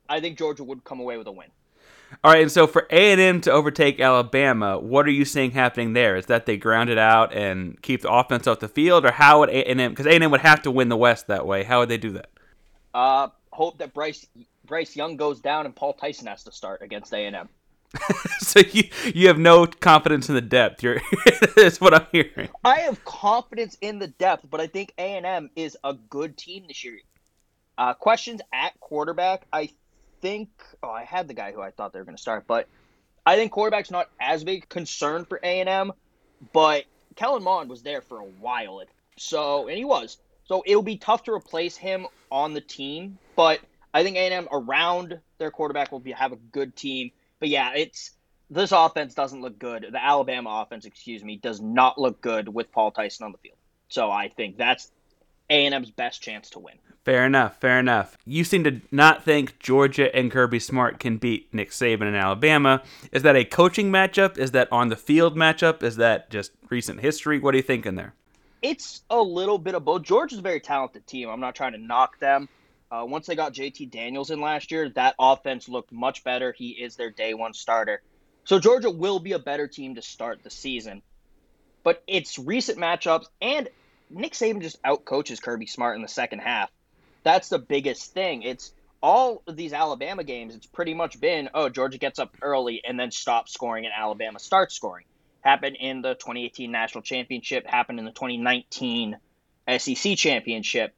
I 0.08 0.20
think 0.20 0.38
Georgia 0.38 0.64
would 0.64 0.84
come 0.84 1.00
away 1.00 1.18
with 1.18 1.26
a 1.26 1.32
win. 1.32 1.48
All 2.22 2.32
right, 2.32 2.42
and 2.42 2.50
so 2.50 2.66
for 2.66 2.86
A 2.90 3.12
and 3.12 3.20
M 3.20 3.40
to 3.42 3.50
overtake 3.50 4.00
Alabama, 4.00 4.78
what 4.78 5.06
are 5.06 5.10
you 5.10 5.24
seeing 5.24 5.50
happening 5.50 5.92
there? 5.92 6.16
Is 6.16 6.26
that 6.26 6.46
they 6.46 6.56
ground 6.56 6.88
it 6.88 6.98
out 6.98 7.34
and 7.34 7.80
keep 7.82 8.02
the 8.02 8.10
offense 8.10 8.46
off 8.46 8.60
the 8.60 8.68
field, 8.68 9.04
or 9.04 9.12
how 9.12 9.40
would 9.40 9.50
A 9.50 9.68
and 9.68 9.80
M? 9.80 9.92
Because 9.92 10.06
A 10.06 10.10
and 10.10 10.24
M 10.24 10.30
would 10.30 10.40
have 10.40 10.62
to 10.62 10.70
win 10.70 10.88
the 10.88 10.96
West 10.96 11.26
that 11.26 11.46
way. 11.46 11.64
How 11.64 11.80
would 11.80 11.88
they 11.88 11.98
do 11.98 12.12
that? 12.12 12.30
Uh, 12.94 13.28
hope 13.52 13.78
that 13.78 13.92
Bryce 13.92 14.26
Bryce 14.64 14.96
Young 14.96 15.16
goes 15.16 15.40
down 15.40 15.66
and 15.66 15.74
Paul 15.74 15.92
Tyson 15.92 16.26
has 16.26 16.44
to 16.44 16.52
start 16.52 16.82
against 16.82 17.12
A 17.12 17.26
and 17.26 17.36
M. 17.36 17.48
so 18.38 18.60
you 18.60 18.84
you 19.14 19.28
have 19.28 19.38
no 19.38 19.66
confidence 19.66 20.28
in 20.28 20.34
the 20.34 20.40
depth. 20.40 20.82
You're 20.82 21.00
that's 21.56 21.80
what 21.80 21.94
I'm 21.94 22.06
hearing. 22.10 22.48
I 22.64 22.80
have 22.80 23.04
confidence 23.04 23.76
in 23.80 23.98
the 23.98 24.08
depth, 24.08 24.46
but 24.50 24.60
I 24.60 24.66
think 24.66 24.92
A 24.98 25.16
and 25.16 25.26
M 25.26 25.50
is 25.56 25.76
a 25.84 25.94
good 25.94 26.36
team 26.36 26.64
this 26.66 26.84
year. 26.84 26.98
Uh, 27.76 27.94
questions 27.94 28.40
at 28.52 28.78
quarterback. 28.80 29.46
I 29.52 29.70
think 30.24 30.48
oh, 30.82 30.88
I 30.88 31.04
had 31.04 31.28
the 31.28 31.34
guy 31.34 31.52
who 31.52 31.60
I 31.60 31.70
thought 31.70 31.92
they 31.92 31.98
were 31.98 32.06
going 32.06 32.16
to 32.16 32.22
start, 32.22 32.46
but 32.46 32.66
I 33.26 33.36
think 33.36 33.52
quarterback's 33.52 33.90
not 33.90 34.08
as 34.18 34.42
big 34.42 34.66
concern 34.70 35.26
for 35.26 35.38
A 35.42 35.60
and 35.60 35.68
M. 35.68 35.92
But 36.54 36.84
Kellen 37.14 37.42
Mond 37.42 37.68
was 37.68 37.82
there 37.82 38.00
for 38.00 38.20
a 38.20 38.24
while, 38.24 38.82
so 39.18 39.68
and 39.68 39.76
he 39.76 39.84
was. 39.84 40.16
So 40.46 40.62
it'll 40.66 40.82
be 40.82 40.96
tough 40.96 41.24
to 41.24 41.32
replace 41.32 41.76
him 41.76 42.06
on 42.30 42.54
the 42.54 42.62
team, 42.62 43.18
but 43.36 43.60
I 43.92 44.02
think 44.02 44.16
A&M 44.16 44.48
around 44.50 45.20
their 45.38 45.50
quarterback 45.50 45.92
will 45.92 46.00
be 46.00 46.12
have 46.12 46.32
a 46.32 46.36
good 46.36 46.74
team. 46.74 47.10
But 47.38 47.50
yeah, 47.50 47.72
it's 47.74 48.10
this 48.50 48.72
offense 48.72 49.14
doesn't 49.14 49.42
look 49.42 49.58
good. 49.58 49.86
The 49.90 50.02
Alabama 50.02 50.62
offense, 50.62 50.86
excuse 50.86 51.22
me, 51.22 51.36
does 51.36 51.60
not 51.60 51.98
look 51.98 52.20
good 52.20 52.48
with 52.48 52.72
Paul 52.72 52.92
Tyson 52.92 53.26
on 53.26 53.32
the 53.32 53.38
field. 53.38 53.56
So 53.88 54.10
I 54.10 54.28
think 54.28 54.56
that's 54.56 54.90
A&M's 55.50 55.90
best 55.90 56.22
chance 56.22 56.50
to 56.50 56.58
win. 56.58 56.74
Fair 57.04 57.26
enough. 57.26 57.60
Fair 57.60 57.78
enough. 57.78 58.16
You 58.24 58.44
seem 58.44 58.64
to 58.64 58.80
not 58.90 59.22
think 59.22 59.58
Georgia 59.58 60.14
and 60.16 60.30
Kirby 60.30 60.58
Smart 60.58 60.98
can 60.98 61.18
beat 61.18 61.52
Nick 61.52 61.70
Saban 61.70 62.02
and 62.02 62.16
Alabama. 62.16 62.82
Is 63.12 63.22
that 63.22 63.36
a 63.36 63.44
coaching 63.44 63.90
matchup? 63.90 64.38
Is 64.38 64.52
that 64.52 64.72
on 64.72 64.88
the 64.88 64.96
field 64.96 65.36
matchup? 65.36 65.82
Is 65.82 65.96
that 65.96 66.30
just 66.30 66.52
recent 66.70 67.00
history? 67.00 67.38
What 67.38 67.52
are 67.54 67.58
you 67.58 67.62
thinking 67.62 67.94
there? 67.94 68.14
It's 68.62 69.02
a 69.10 69.20
little 69.20 69.58
bit 69.58 69.74
of 69.74 69.84
both. 69.84 70.02
Georgia's 70.02 70.38
a 70.38 70.42
very 70.42 70.60
talented 70.60 71.06
team. 71.06 71.28
I'm 71.28 71.40
not 71.40 71.54
trying 71.54 71.72
to 71.72 71.78
knock 71.78 72.18
them. 72.18 72.48
Uh, 72.90 73.04
once 73.04 73.26
they 73.26 73.34
got 73.34 73.52
JT 73.52 73.90
Daniels 73.90 74.30
in 74.30 74.40
last 74.40 74.70
year, 74.70 74.88
that 74.90 75.14
offense 75.18 75.68
looked 75.68 75.92
much 75.92 76.24
better. 76.24 76.52
He 76.52 76.70
is 76.70 76.96
their 76.96 77.10
day 77.10 77.34
one 77.34 77.52
starter. 77.52 78.02
So 78.44 78.58
Georgia 78.58 78.90
will 78.90 79.18
be 79.18 79.32
a 79.32 79.38
better 79.38 79.68
team 79.68 79.96
to 79.96 80.02
start 80.02 80.42
the 80.42 80.50
season. 80.50 81.02
But 81.82 82.02
it's 82.06 82.38
recent 82.38 82.78
matchups 82.78 83.26
and 83.42 83.68
Nick 84.10 84.32
Saban 84.32 84.62
just 84.62 84.82
outcoaches 84.82 85.42
Kirby 85.42 85.66
Smart 85.66 85.96
in 85.96 86.02
the 86.02 86.08
second 86.08 86.40
half. 86.40 86.70
That's 87.22 87.48
the 87.48 87.58
biggest 87.58 88.12
thing. 88.12 88.42
It's 88.42 88.72
all 89.04 89.42
of 89.46 89.54
these 89.54 89.74
Alabama 89.74 90.24
games, 90.24 90.54
it's 90.54 90.66
pretty 90.66 90.94
much 90.94 91.20
been, 91.20 91.50
oh, 91.52 91.68
Georgia 91.68 91.98
gets 91.98 92.18
up 92.18 92.34
early 92.40 92.80
and 92.86 92.98
then 92.98 93.10
stops 93.10 93.52
scoring 93.52 93.84
and 93.84 93.92
Alabama 93.94 94.38
starts 94.38 94.74
scoring. 94.74 95.04
Happened 95.42 95.76
in 95.78 96.00
the 96.00 96.14
2018 96.14 96.70
National 96.72 97.02
Championship, 97.02 97.66
happened 97.66 97.98
in 97.98 98.06
the 98.06 98.12
2019 98.12 99.18
SEC 99.78 100.16
Championship. 100.16 100.94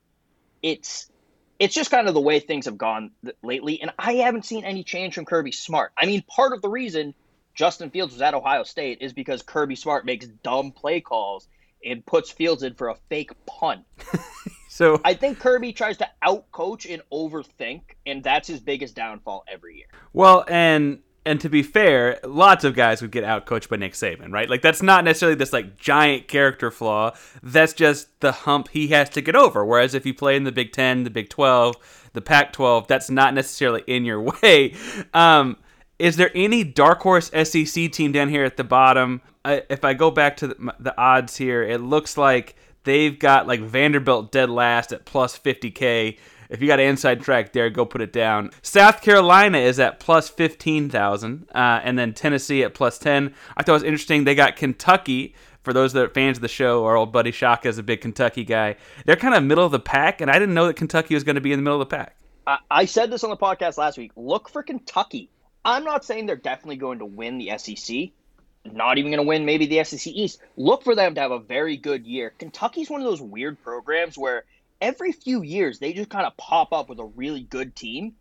It's 0.63 1.11
it's 1.59 1.75
just 1.75 1.91
kind 1.91 2.07
of 2.07 2.15
the 2.15 2.21
way 2.21 2.39
things 2.39 2.67
have 2.67 2.79
gone 2.79 3.11
lately, 3.43 3.81
and 3.81 3.91
I 3.99 4.15
haven't 4.17 4.45
seen 4.45 4.65
any 4.65 4.85
change 4.85 5.15
from 5.15 5.25
Kirby 5.25 5.53
Smart. 5.53 5.91
I 5.97 6.07
mean, 6.07 6.23
part 6.23 6.53
of 6.53 6.63
the 6.63 6.69
reason 6.69 7.13
Justin 7.55 7.91
Fields 7.91 8.13
was 8.13 8.23
at 8.23 8.35
Ohio 8.35 8.63
State 8.63 8.99
is 9.01 9.15
because 9.15 9.43
Kirby 9.43 9.75
Smart 9.75 10.05
makes 10.05 10.27
dumb 10.27 10.71
play 10.71 11.01
calls 11.01 11.49
and 11.87 12.05
puts 12.05 12.31
Fields 12.31 12.62
in 12.62 12.75
for 12.75 12.88
a 12.88 12.97
fake 13.09 13.31
punt. 13.47 13.85
so 14.69 15.00
I 15.05 15.14
think 15.14 15.38
Kirby 15.38 15.73
tries 15.73 15.97
to 15.99 16.09
outcoach 16.25 16.93
and 16.93 17.02
overthink, 17.12 17.83
and 18.05 18.23
that's 18.23 18.49
his 18.49 18.61
biggest 18.61 18.95
downfall 18.95 19.45
every 19.50 19.76
year. 19.76 19.87
Well, 20.12 20.45
and 20.49 21.00
and 21.26 21.40
to 21.40 21.49
be 21.49 21.62
fair, 21.62 22.21
lots 22.23 22.62
of 22.62 22.75
guys 22.75 23.02
would 23.02 23.11
get 23.11 23.25
outcoached 23.25 23.69
by 23.69 23.76
Nick 23.76 23.95
Saban, 23.95 24.33
right? 24.33 24.49
Like 24.49 24.62
that's 24.62 24.83
not 24.83 25.05
necessarily 25.05 25.35
this 25.35 25.52
like 25.52 25.76
giant 25.76 26.28
character 26.28 26.71
flaw. 26.71 27.12
That's 27.43 27.73
just 27.73 28.21
the 28.21 28.33
hump 28.33 28.69
he 28.69 28.88
has 28.88 29.11
to 29.11 29.21
get 29.21 29.35
over. 29.35 29.64
Whereas 29.64 29.95
if 29.95 30.07
you 30.07 30.14
play 30.14 30.37
in 30.37 30.45
the 30.45 30.52
Big 30.52 30.73
Ten, 30.73 31.02
the 31.02 31.11
Big 31.11 31.28
Twelve, 31.28 31.76
the 32.12 32.21
Pac 32.21 32.52
twelve, 32.52 32.87
that's 32.87 33.11
not 33.11 33.35
necessarily 33.35 33.83
in 33.87 34.05
your 34.05 34.21
way. 34.43 34.75
Um, 35.12 35.57
is 35.99 36.16
there 36.16 36.31
any 36.35 36.62
dark 36.62 37.00
horse 37.00 37.31
SEC 37.31 37.90
team 37.90 38.12
down 38.12 38.28
here 38.28 38.45
at 38.45 38.57
the 38.57 38.64
bottom? 38.64 39.23
If 39.69 39.85
I 39.85 39.95
go 39.95 40.11
back 40.11 40.37
to 40.38 40.49
the, 40.49 40.75
the 40.79 40.99
odds 40.99 41.37
here, 41.37 41.62
it 41.62 41.81
looks 41.81 42.17
like 42.17 42.57
they've 42.85 43.19
got 43.19 43.47
like 43.47 43.61
Vanderbilt 43.61 44.33
dead 44.33 44.50
last 44.50 44.93
at 44.93 45.05
plus 45.05 45.38
50k. 45.38 46.19
If 46.49 46.61
you 46.61 46.69
got 46.69 46.81
an 46.81 46.87
inside 46.87 47.21
track 47.23 47.53
there, 47.53 47.71
go 47.71 47.85
put 47.85 48.00
it 48.00 48.12
down. 48.12 48.50
South 48.62 49.03
Carolina 49.03 49.59
is 49.59 49.81
at 49.81 49.99
plus 49.99 50.29
15,000, 50.29 51.49
uh, 51.55 51.81
and 51.83 51.99
then 51.99 52.15
Tennessee 52.15 52.62
at 52.62 52.75
plus 52.75 52.99
10. 52.99 53.35
I 53.57 53.62
thought 53.62 53.73
it 53.73 53.75
was 53.75 53.83
interesting. 53.83 54.25
They 54.25 54.35
got 54.35 54.57
Kentucky. 54.57 55.35
For 55.62 55.73
those 55.73 55.93
that 55.95 56.05
are 56.05 56.09
fans 56.09 56.38
of 56.38 56.43
the 56.43 56.49
show, 56.49 56.85
our 56.85 56.95
old 56.95 57.12
buddy 57.12 57.33
Shaka 57.33 57.67
is 57.67 57.76
a 57.76 57.83
big 57.83 58.00
Kentucky 58.00 58.45
guy. 58.45 58.76
They're 59.05 59.17
kind 59.17 59.35
of 59.35 59.43
middle 59.43 59.65
of 59.65 59.73
the 59.73 59.81
pack, 59.81 60.21
and 60.21 60.31
I 60.31 60.35
didn't 60.35 60.55
know 60.55 60.69
that 60.69 60.76
Kentucky 60.76 61.15
was 61.15 61.25
going 61.25 61.35
to 61.35 61.41
be 61.41 61.53
in 61.53 61.59
the 61.59 61.65
middle 61.65 61.83
of 61.83 61.88
the 61.88 61.97
pack. 61.97 62.17
I, 62.47 62.59
I 62.71 62.85
said 62.85 63.11
this 63.11 63.25
on 63.25 63.31
the 63.31 63.37
podcast 63.37 63.76
last 63.76 63.99
week. 63.99 64.12
Look 64.15 64.49
for 64.49 64.62
Kentucky. 64.62 65.29
I'm 65.65 65.83
not 65.83 66.05
saying 66.05 66.26
they're 66.26 66.37
definitely 66.37 66.76
going 66.76 67.00
to 67.00 67.05
win 67.05 67.38
the 67.38 67.59
SEC. 67.59 68.11
Not 68.75 68.99
even 68.99 69.11
going 69.11 69.23
to 69.23 69.28
win 69.28 69.44
maybe 69.44 69.66
the 69.66 69.85
SEC 69.85 70.06
East. 70.12 70.40
Look 70.56 70.82
for 70.82 70.94
them 70.94 71.14
to 71.14 71.20
have 71.20 71.30
a 71.30 71.38
very 71.38 71.76
good 71.76 72.06
year. 72.06 72.32
Kentucky's 72.38 72.90
one 72.90 73.00
of 73.00 73.06
those 73.06 73.20
weird 73.20 73.62
programs 73.62 74.16
where 74.16 74.44
every 74.80 75.12
few 75.12 75.42
years 75.42 75.78
they 75.78 75.92
just 75.92 76.11
kind 76.11 76.26
of 76.26 76.37
pop 76.37 76.73
up 76.73 76.88
with 76.88 76.99
a 76.99 77.04
really 77.04 77.42
good 77.42 77.75
team. 77.76 78.14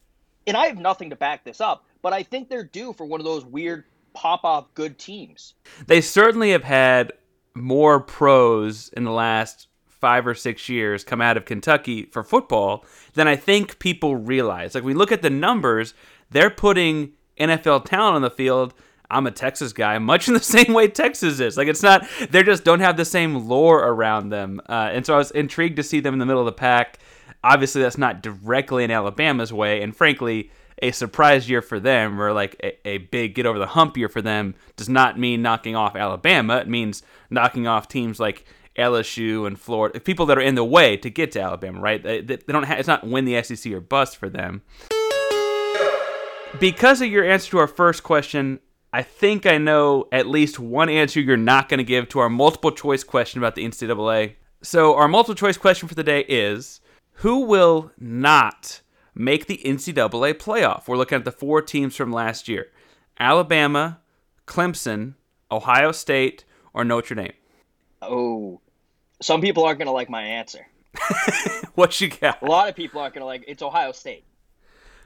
And 0.48 0.56
I 0.56 0.68
have 0.68 0.78
nothing 0.78 1.10
to 1.10 1.16
back 1.16 1.44
this 1.44 1.60
up, 1.60 1.86
but 2.02 2.14
I 2.14 2.24
think 2.24 2.50
they're 2.50 2.64
due 2.64 2.94
for 2.94 3.06
one 3.06 3.20
of 3.20 3.26
those 3.26 3.46
weird 3.46 3.86
pop 4.14 4.44
off 4.44 4.74
good 4.74 4.98
teams. 4.98 5.54
They 5.88 6.02
certainly 6.02 6.52
have 6.52 6.64
had 6.64 7.14
more 7.56 8.00
pros 8.00 8.90
in 8.90 9.04
the 9.04 9.12
last 9.12 9.68
five 9.88 10.28
or 10.28 10.36
six 10.36 10.70
years 10.70 11.04
come 11.04 11.22
out 11.22 11.38
of 11.38 11.46
Kentucky 11.46 12.06
for 12.06 12.24
football 12.24 12.86
than 13.14 13.28
I 13.28 13.36
think 13.36 13.80
people 13.80 14.16
realize. 14.16 14.76
Like, 14.76 14.84
we 14.84 14.94
look 14.94 15.12
at 15.12 15.22
the 15.22 15.30
numbers, 15.30 15.94
they're 16.30 16.50
putting 16.52 17.14
NFL 17.40 17.86
talent 17.86 18.16
on 18.16 18.22
the 18.22 18.30
field. 18.30 18.74
I'm 19.10 19.28
a 19.28 19.32
Texas 19.32 19.74
guy, 19.74 19.98
much 20.00 20.28
in 20.28 20.34
the 20.34 20.40
same 20.42 20.74
way 20.74 20.88
Texas 20.88 21.40
is. 21.40 21.58
Like 21.58 21.68
it's 21.68 21.84
not, 21.84 22.08
they 22.30 22.44
just 22.44 22.64
don't 22.64 22.80
have 22.80 22.98
the 22.98 23.06
same 23.06 23.48
lore 23.48 23.80
around 23.80 24.30
them. 24.30 24.62
Uh, 24.68 24.90
and 24.92 25.06
so 25.06 25.16
I 25.16 25.18
was 25.18 25.32
intrigued 25.32 25.78
to 25.78 25.84
see 25.84 26.00
them 26.00 26.14
in 26.14 26.20
the 26.20 26.26
middle 26.26 26.42
of 26.42 26.46
the 26.46 26.52
pack. 26.52 27.00
Obviously, 27.44 27.82
that's 27.82 27.98
not 27.98 28.24
directly 28.24 28.84
in 28.84 28.92
Alabama's 28.92 29.54
way, 29.54 29.84
and 29.84 29.96
frankly, 29.96 30.50
a 30.82 30.92
surprise 30.92 31.50
year 31.50 31.62
for 31.62 31.80
them 31.80 32.20
or 32.20 32.34
like 32.34 32.56
a, 32.64 32.88
a 32.88 32.98
big 32.98 33.36
get 33.36 33.46
over 33.46 33.60
the 33.60 33.68
hump 33.68 33.96
year 33.98 34.10
for 34.10 34.22
them 34.22 34.56
does 34.76 34.90
not 34.90 35.18
mean 35.18 35.42
knocking 35.42 35.76
off 35.76 35.96
Alabama. 35.96 36.58
It 36.58 36.68
means 36.68 37.02
knocking 37.30 37.66
off 37.66 37.88
teams 37.88 38.20
like 38.20 38.46
LSU 38.78 39.48
and 39.48 39.60
Florida, 39.60 40.00
people 40.00 40.26
that 40.26 40.38
are 40.38 40.42
in 40.42 40.56
the 40.56 40.66
way 40.66 40.98
to 40.98 41.10
get 41.10 41.32
to 41.34 41.42
Alabama, 41.42 41.80
right? 41.80 42.04
They, 42.04 42.22
they 42.22 42.36
don't 42.48 42.64
have, 42.64 42.80
it's 42.80 42.88
not 42.88 43.08
win 43.08 43.26
the 43.26 43.42
SEC 43.42 43.72
or 43.72 43.80
bust 43.80 44.18
for 44.18 44.30
them. 44.30 44.64
Because 46.60 47.02
of 47.02 47.08
your 47.08 47.24
answer 47.26 47.52
to 47.52 47.58
our 47.60 47.68
first 47.68 48.04
question, 48.04 48.60
I 48.96 49.02
think 49.02 49.46
I 49.46 49.58
know 49.58 50.08
at 50.14 50.26
least 50.26 50.58
one 50.58 50.88
answer 50.88 51.20
you're 51.20 51.36
not 51.36 51.68
going 51.68 51.80
to 51.80 51.84
give 51.84 52.08
to 52.10 52.20
our 52.20 52.30
multiple 52.30 52.72
choice 52.72 53.04
question 53.04 53.42
about 53.42 53.56
the 53.56 53.66
NCAA. 53.66 54.36
So, 54.62 54.96
our 54.96 55.10
multiple 55.10 55.36
choice 55.36 55.58
question 55.58 55.90
for 55.90 55.96
the 55.96 56.04
day 56.04 56.22
is 56.30 56.80
Who 57.16 57.42
will 57.42 57.92
not 58.00 58.80
make 59.14 59.48
the 59.48 59.60
NCAA 59.66 60.36
playoff? 60.36 60.88
We're 60.88 60.96
looking 60.96 61.18
at 61.18 61.26
the 61.26 61.34
four 61.34 61.62
teams 61.62 61.98
from 61.98 62.14
last 62.14 62.48
year 62.48 62.68
Alabama, 63.20 64.00
Clemson, 64.48 65.16
Ohio 65.52 65.92
State, 65.92 66.46
or 66.74 66.86
Notre 66.86 67.16
Dame. 67.16 67.34
Oh, 68.02 68.62
some 69.22 69.42
people 69.42 69.66
aren't 69.66 69.80
going 69.80 69.88
to 69.88 69.92
like 69.92 70.10
my 70.10 70.22
answer. 70.22 70.68
what 71.76 72.00
you 72.00 72.12
got? 72.12 72.42
A 72.42 72.46
lot 72.46 72.70
of 72.70 72.78
people 72.78 73.02
aren't 73.02 73.14
going 73.14 73.24
to 73.24 73.26
like 73.26 73.44
it's 73.46 73.62
Ohio 73.62 73.92
State. 73.92 74.24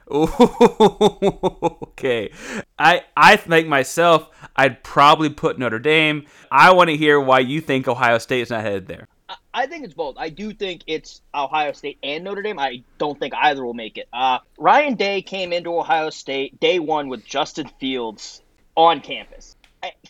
okay. 0.10 2.30
I 2.78 3.04
I 3.16 3.36
think 3.36 3.68
myself 3.68 4.28
I'd 4.56 4.82
probably 4.82 5.30
put 5.30 5.58
Notre 5.58 5.78
Dame. 5.78 6.26
I 6.50 6.72
want 6.72 6.90
to 6.90 6.96
hear 6.96 7.20
why 7.20 7.40
you 7.40 7.60
think 7.60 7.88
Ohio 7.88 8.18
State 8.18 8.40
is 8.40 8.50
not 8.50 8.62
headed 8.62 8.86
there. 8.86 9.08
I 9.54 9.66
think 9.66 9.84
it's 9.84 9.94
both. 9.94 10.16
I 10.18 10.28
do 10.28 10.52
think 10.52 10.82
it's 10.86 11.22
Ohio 11.34 11.72
State 11.72 11.98
and 12.02 12.24
Notre 12.24 12.42
Dame. 12.42 12.58
I 12.58 12.82
don't 12.98 13.18
think 13.18 13.34
either 13.34 13.64
will 13.64 13.74
make 13.74 13.98
it. 13.98 14.08
Uh, 14.12 14.38
Ryan 14.58 14.94
Day 14.94 15.22
came 15.22 15.52
into 15.52 15.78
Ohio 15.78 16.10
State 16.10 16.58
day 16.60 16.78
one 16.78 17.08
with 17.08 17.24
Justin 17.24 17.68
Fields 17.78 18.42
on 18.76 19.00
campus. 19.00 19.56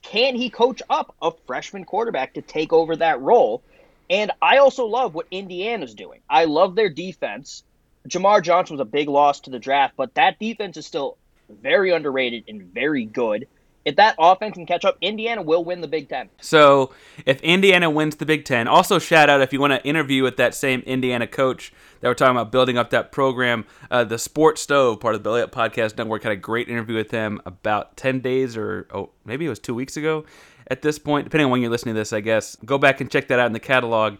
Can 0.02 0.34
he 0.34 0.50
coach 0.50 0.82
up 0.90 1.14
a 1.22 1.30
freshman 1.46 1.84
quarterback 1.84 2.34
to 2.34 2.42
take 2.42 2.72
over 2.72 2.96
that 2.96 3.20
role? 3.20 3.62
And 4.08 4.32
I 4.42 4.58
also 4.58 4.86
love 4.86 5.14
what 5.14 5.26
Indiana's 5.30 5.94
doing. 5.94 6.20
I 6.28 6.46
love 6.46 6.74
their 6.74 6.88
defense. 6.88 7.62
Jamar 8.08 8.42
Johnson 8.42 8.76
was 8.76 8.80
a 8.80 8.86
big 8.86 9.08
loss 9.08 9.40
to 9.40 9.50
the 9.50 9.58
draft, 9.58 9.94
but 9.96 10.14
that 10.14 10.38
defense 10.38 10.76
is 10.76 10.86
still 10.86 11.16
very 11.48 11.92
underrated 11.92 12.44
and 12.48 12.62
very 12.62 13.04
good. 13.04 13.46
If 13.84 13.96
that 13.96 14.14
offense 14.18 14.54
can 14.54 14.66
catch 14.66 14.84
up, 14.84 14.98
Indiana 15.00 15.40
will 15.40 15.64
win 15.64 15.80
the 15.80 15.88
Big 15.88 16.08
Ten. 16.08 16.28
So, 16.40 16.92
if 17.24 17.40
Indiana 17.40 17.88
wins 17.88 18.16
the 18.16 18.26
Big 18.26 18.44
Ten, 18.44 18.68
also 18.68 18.98
shout 18.98 19.30
out 19.30 19.40
if 19.40 19.54
you 19.54 19.60
want 19.60 19.72
to 19.72 19.82
interview 19.88 20.22
with 20.22 20.36
that 20.36 20.54
same 20.54 20.80
Indiana 20.80 21.26
coach 21.26 21.72
that 22.00 22.08
we're 22.08 22.14
talking 22.14 22.36
about 22.36 22.52
building 22.52 22.76
up 22.76 22.90
that 22.90 23.10
program, 23.10 23.64
uh, 23.90 24.04
the 24.04 24.18
Sports 24.18 24.60
Stove, 24.60 25.00
part 25.00 25.14
of 25.14 25.22
the 25.22 25.24
Belly 25.24 25.40
Up 25.40 25.50
Podcast 25.50 25.96
Network, 25.96 26.24
had 26.24 26.32
a 26.32 26.36
great 26.36 26.68
interview 26.68 26.94
with 26.94 27.10
him 27.10 27.40
about 27.46 27.96
10 27.96 28.20
days 28.20 28.54
or 28.54 28.86
oh, 28.92 29.10
maybe 29.24 29.46
it 29.46 29.48
was 29.48 29.58
two 29.58 29.74
weeks 29.74 29.96
ago 29.96 30.26
at 30.70 30.82
this 30.82 30.98
point, 30.98 31.24
depending 31.24 31.46
on 31.46 31.50
when 31.50 31.60
you're 31.60 31.70
listening 31.70 31.94
to 31.94 32.00
this, 32.00 32.12
I 32.12 32.20
guess. 32.20 32.56
Go 32.64 32.78
back 32.78 33.00
and 33.00 33.10
check 33.10 33.28
that 33.28 33.40
out 33.40 33.46
in 33.46 33.52
the 33.52 33.60
catalog. 33.60 34.18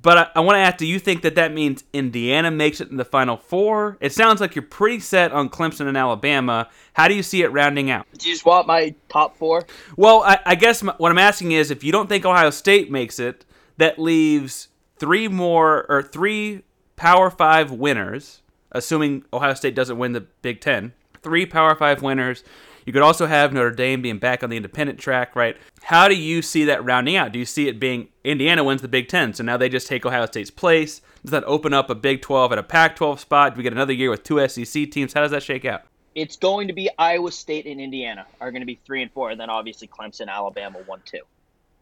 But 0.00 0.18
I, 0.18 0.26
I 0.36 0.40
want 0.40 0.56
to 0.56 0.60
ask 0.60 0.78
do 0.78 0.86
you 0.86 0.98
think 0.98 1.22
that 1.22 1.34
that 1.34 1.52
means 1.52 1.84
Indiana 1.92 2.50
makes 2.50 2.80
it 2.80 2.90
in 2.90 2.96
the 2.96 3.04
Final 3.04 3.36
Four? 3.36 3.98
It 4.00 4.12
sounds 4.12 4.40
like 4.40 4.54
you're 4.54 4.62
pretty 4.62 5.00
set 5.00 5.32
on 5.32 5.48
Clemson 5.48 5.86
and 5.86 5.96
Alabama. 5.96 6.68
How 6.94 7.08
do 7.08 7.14
you 7.14 7.22
see 7.22 7.42
it 7.42 7.48
rounding 7.48 7.90
out? 7.90 8.06
Do 8.16 8.28
you 8.28 8.36
swap 8.36 8.66
my 8.66 8.94
top 9.08 9.36
four? 9.36 9.64
Well, 9.96 10.22
I, 10.22 10.38
I 10.46 10.54
guess 10.54 10.82
my, 10.82 10.94
what 10.98 11.12
I'm 11.12 11.18
asking 11.18 11.52
is 11.52 11.70
if 11.70 11.84
you 11.84 11.92
don't 11.92 12.08
think 12.08 12.24
Ohio 12.24 12.50
State 12.50 12.90
makes 12.90 13.18
it, 13.18 13.44
that 13.76 13.98
leaves 13.98 14.68
three 14.98 15.28
more 15.28 15.84
or 15.88 16.02
three 16.02 16.62
Power 16.96 17.30
Five 17.30 17.70
winners, 17.70 18.42
assuming 18.70 19.24
Ohio 19.32 19.54
State 19.54 19.74
doesn't 19.74 19.98
win 19.98 20.12
the 20.12 20.20
Big 20.20 20.60
Ten. 20.60 20.92
Three 21.22 21.46
Power 21.46 21.74
Five 21.74 22.02
winners 22.02 22.42
you 22.84 22.92
could 22.92 23.02
also 23.02 23.26
have 23.26 23.52
Notre 23.52 23.70
Dame 23.70 24.02
being 24.02 24.18
back 24.18 24.42
on 24.42 24.50
the 24.50 24.56
independent 24.56 24.98
track, 24.98 25.36
right? 25.36 25.56
How 25.82 26.08
do 26.08 26.14
you 26.14 26.42
see 26.42 26.64
that 26.64 26.84
rounding 26.84 27.16
out? 27.16 27.32
Do 27.32 27.38
you 27.38 27.44
see 27.44 27.68
it 27.68 27.78
being 27.78 28.08
Indiana 28.24 28.64
wins 28.64 28.82
the 28.82 28.88
Big 28.88 29.08
Ten, 29.08 29.34
so 29.34 29.42
now 29.42 29.56
they 29.56 29.68
just 29.68 29.86
take 29.86 30.04
Ohio 30.04 30.26
State's 30.26 30.50
place? 30.50 31.00
Does 31.22 31.30
that 31.30 31.44
open 31.44 31.72
up 31.72 31.90
a 31.90 31.94
Big 31.94 32.22
12 32.22 32.52
at 32.52 32.58
a 32.58 32.62
Pac 32.62 32.96
12 32.96 33.20
spot? 33.20 33.54
Do 33.54 33.58
we 33.58 33.62
get 33.62 33.72
another 33.72 33.92
year 33.92 34.10
with 34.10 34.24
two 34.24 34.46
SEC 34.48 34.90
teams? 34.90 35.12
How 35.12 35.22
does 35.22 35.30
that 35.30 35.42
shake 35.42 35.64
out? 35.64 35.82
It's 36.14 36.36
going 36.36 36.68
to 36.68 36.74
be 36.74 36.90
Iowa 36.98 37.32
State 37.32 37.66
and 37.66 37.80
Indiana 37.80 38.26
are 38.40 38.50
going 38.50 38.60
to 38.60 38.66
be 38.66 38.78
three 38.84 39.02
and 39.02 39.10
four, 39.12 39.30
and 39.30 39.40
then 39.40 39.48
obviously 39.48 39.88
Clemson, 39.88 40.28
Alabama, 40.28 40.78
one, 40.86 41.00
two. 41.04 41.20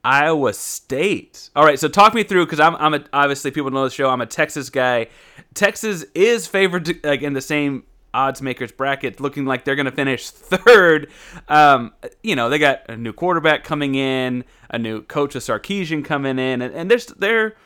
Iowa 0.03 0.53
State. 0.53 1.51
All 1.55 1.65
right, 1.65 1.79
so 1.79 1.89
talk 1.89 2.15
me 2.15 2.23
through 2.23 2.47
because 2.47 2.61
I'm, 2.61 2.75
I'm 2.77 2.95
a, 2.95 3.05
obviously 3.13 3.51
people 3.51 3.71
know 3.71 3.85
the 3.85 3.91
show. 3.91 4.09
I'm 4.09 4.21
a 4.21 4.27
Texas 4.27 4.71
guy. 4.71 5.09
Texas 5.55 6.05
is 6.15 6.47
favored 6.47 6.87
to, 6.87 6.99
like 7.05 7.23
in 7.23 7.35
the 7.35 7.41
same 7.41 7.85
odds 8.13 8.43
makers 8.43 8.73
bracket 8.73 9.21
looking 9.21 9.45
like 9.45 9.65
they're 9.65 9.77
going 9.77 9.87
to 9.87 9.93
finish 9.93 10.31
third. 10.31 11.11
Um, 11.49 11.93
you 12.23 12.37
know, 12.37 12.49
they 12.49 12.59
got 12.59 12.89
a 12.89 12.97
new 12.97 13.13
quarterback 13.13 13.65
coming 13.65 13.95
in, 13.95 14.45
a 14.69 14.79
new 14.79 15.03
coach 15.03 15.35
of 15.35 15.43
Sarkisian 15.43 16.05
coming 16.05 16.39
in, 16.39 16.63
and, 16.63 16.75
and 16.75 16.91
they're, 16.91 16.99
they're 17.17 17.57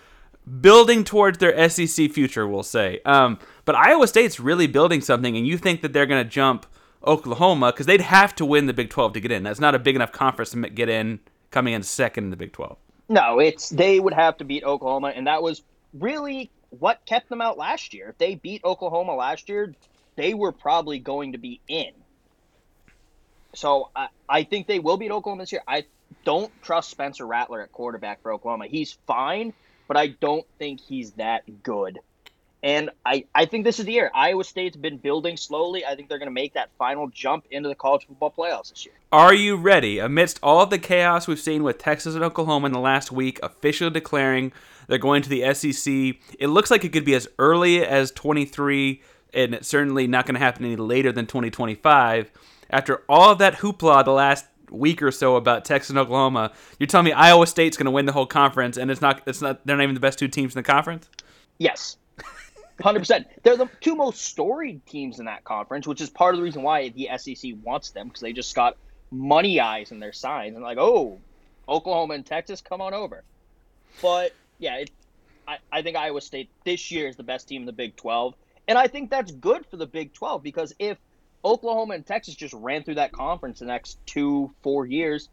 building 0.60 1.04
towards 1.04 1.38
their 1.38 1.68
SEC 1.68 2.10
future, 2.10 2.46
we'll 2.46 2.62
say. 2.62 3.00
Um, 3.04 3.38
but 3.64 3.74
Iowa 3.74 4.06
State's 4.06 4.38
really 4.38 4.66
building 4.66 5.00
something, 5.00 5.36
and 5.36 5.46
you 5.46 5.58
think 5.58 5.82
that 5.82 5.92
they're 5.92 6.06
going 6.06 6.22
to 6.22 6.28
jump 6.28 6.66
Oklahoma 7.06 7.72
because 7.72 7.86
they'd 7.86 8.00
have 8.00 8.34
to 8.36 8.44
win 8.44 8.66
the 8.66 8.72
Big 8.72 8.90
12 8.90 9.14
to 9.14 9.20
get 9.20 9.32
in. 9.32 9.42
That's 9.42 9.60
not 9.60 9.74
a 9.74 9.78
big 9.78 9.96
enough 9.96 10.12
conference 10.12 10.50
to 10.50 10.68
get 10.70 10.88
in 10.88 11.20
coming 11.50 11.74
in 11.74 11.82
second 11.82 12.24
in 12.24 12.30
the 12.30 12.36
Big 12.36 12.52
12. 12.52 12.76
No, 13.08 13.38
it's 13.38 13.68
they 13.68 14.00
would 14.00 14.14
have 14.14 14.38
to 14.38 14.44
beat 14.44 14.64
Oklahoma, 14.64 15.12
and 15.14 15.26
that 15.26 15.42
was 15.42 15.62
really 15.92 16.50
what 16.70 17.04
kept 17.04 17.28
them 17.28 17.40
out 17.40 17.58
last 17.58 17.92
year. 17.92 18.08
If 18.08 18.18
they 18.18 18.34
beat 18.34 18.64
Oklahoma 18.64 19.14
last 19.14 19.48
year, 19.48 19.74
they 20.16 20.34
were 20.34 20.52
probably 20.52 20.98
going 20.98 21.32
to 21.32 21.38
be 21.38 21.60
in. 21.68 21.92
So 23.54 23.90
I, 23.94 24.08
I 24.28 24.42
think 24.44 24.66
they 24.66 24.78
will 24.78 24.96
beat 24.96 25.10
Oklahoma 25.10 25.42
this 25.42 25.52
year. 25.52 25.62
I 25.66 25.84
don't 26.24 26.50
trust 26.62 26.90
Spencer 26.90 27.26
Rattler 27.26 27.62
at 27.62 27.72
quarterback 27.72 28.22
for 28.22 28.32
Oklahoma. 28.32 28.66
He's 28.66 28.92
fine, 29.06 29.52
but 29.88 29.96
I 29.96 30.08
don't 30.08 30.46
think 30.58 30.80
he's 30.80 31.12
that 31.12 31.62
good. 31.62 32.00
And 32.64 32.88
I, 33.04 33.26
I 33.34 33.44
think 33.44 33.64
this 33.64 33.78
is 33.78 33.84
the 33.84 33.92
year. 33.92 34.10
Iowa 34.14 34.42
State's 34.42 34.74
been 34.74 34.96
building 34.96 35.36
slowly. 35.36 35.84
I 35.84 35.94
think 35.94 36.08
they're 36.08 36.18
going 36.18 36.30
to 36.30 36.34
make 36.34 36.54
that 36.54 36.70
final 36.78 37.08
jump 37.08 37.44
into 37.50 37.68
the 37.68 37.74
college 37.74 38.06
football 38.06 38.32
playoffs 38.34 38.70
this 38.70 38.86
year. 38.86 38.94
Are 39.12 39.34
you 39.34 39.56
ready? 39.56 39.98
Amidst 39.98 40.40
all 40.42 40.64
the 40.64 40.78
chaos 40.78 41.28
we've 41.28 41.38
seen 41.38 41.62
with 41.62 41.76
Texas 41.76 42.14
and 42.14 42.24
Oklahoma 42.24 42.64
in 42.64 42.72
the 42.72 42.80
last 42.80 43.12
week, 43.12 43.38
officially 43.42 43.90
declaring 43.90 44.50
they're 44.88 44.96
going 44.96 45.20
to 45.20 45.28
the 45.28 45.52
SEC, 45.52 46.16
it 46.38 46.46
looks 46.46 46.70
like 46.70 46.84
it 46.86 46.94
could 46.94 47.04
be 47.04 47.14
as 47.14 47.28
early 47.38 47.84
as 47.84 48.10
23, 48.12 49.02
and 49.34 49.54
it's 49.54 49.68
certainly 49.68 50.06
not 50.06 50.26
going 50.26 50.34
to 50.34 50.40
happen 50.40 50.64
any 50.64 50.76
later 50.76 51.12
than 51.12 51.26
2025. 51.26 52.30
After 52.70 53.02
all 53.08 53.30
of 53.30 53.38
that 53.38 53.54
hoopla 53.56 54.04
the 54.04 54.12
last 54.12 54.46
week 54.70 55.02
or 55.02 55.10
so 55.10 55.36
about 55.36 55.64
Texas 55.64 55.90
and 55.90 55.98
Oklahoma, 55.98 56.52
you're 56.78 56.86
telling 56.86 57.04
me 57.04 57.12
Iowa 57.12 57.46
State's 57.46 57.76
going 57.76 57.86
to 57.86 57.90
win 57.90 58.06
the 58.06 58.12
whole 58.12 58.26
conference, 58.26 58.76
and 58.76 58.90
it's 58.90 59.00
not. 59.00 59.22
It's 59.26 59.42
not. 59.42 59.64
They're 59.66 59.76
not 59.76 59.82
even 59.82 59.94
the 59.94 60.00
best 60.00 60.18
two 60.18 60.28
teams 60.28 60.54
in 60.54 60.58
the 60.58 60.66
conference. 60.66 61.08
Yes, 61.58 61.96
hundred 62.82 63.00
percent. 63.00 63.26
They're 63.42 63.56
the 63.56 63.68
two 63.80 63.94
most 63.94 64.22
storied 64.22 64.84
teams 64.86 65.18
in 65.18 65.26
that 65.26 65.44
conference, 65.44 65.86
which 65.86 66.00
is 66.00 66.10
part 66.10 66.34
of 66.34 66.38
the 66.38 66.44
reason 66.44 66.62
why 66.62 66.88
the 66.88 67.08
SEC 67.16 67.52
wants 67.62 67.90
them 67.90 68.08
because 68.08 68.20
they 68.20 68.32
just 68.32 68.54
got 68.54 68.76
money 69.10 69.60
eyes 69.60 69.92
in 69.92 70.00
their 70.00 70.12
signs 70.12 70.54
and 70.54 70.64
like, 70.64 70.78
oh, 70.78 71.18
Oklahoma 71.68 72.14
and 72.14 72.26
Texas, 72.26 72.60
come 72.60 72.80
on 72.80 72.94
over. 72.94 73.22
But 74.02 74.32
yeah, 74.58 74.76
it, 74.76 74.90
I 75.46 75.58
I 75.70 75.82
think 75.82 75.96
Iowa 75.96 76.20
State 76.20 76.50
this 76.64 76.90
year 76.90 77.08
is 77.08 77.16
the 77.16 77.22
best 77.22 77.48
team 77.48 77.62
in 77.62 77.66
the 77.66 77.72
Big 77.72 77.96
Twelve, 77.96 78.34
and 78.68 78.78
I 78.78 78.86
think 78.86 79.10
that's 79.10 79.32
good 79.32 79.66
for 79.66 79.76
the 79.76 79.86
Big 79.86 80.12
Twelve 80.12 80.42
because 80.42 80.74
if 80.78 80.98
Oklahoma 81.44 81.94
and 81.94 82.06
Texas 82.06 82.34
just 82.34 82.54
ran 82.54 82.82
through 82.82 82.94
that 82.96 83.12
conference 83.12 83.58
the 83.58 83.66
next 83.66 83.98
two, 84.06 84.50
four 84.62 84.86
years, 84.86 85.28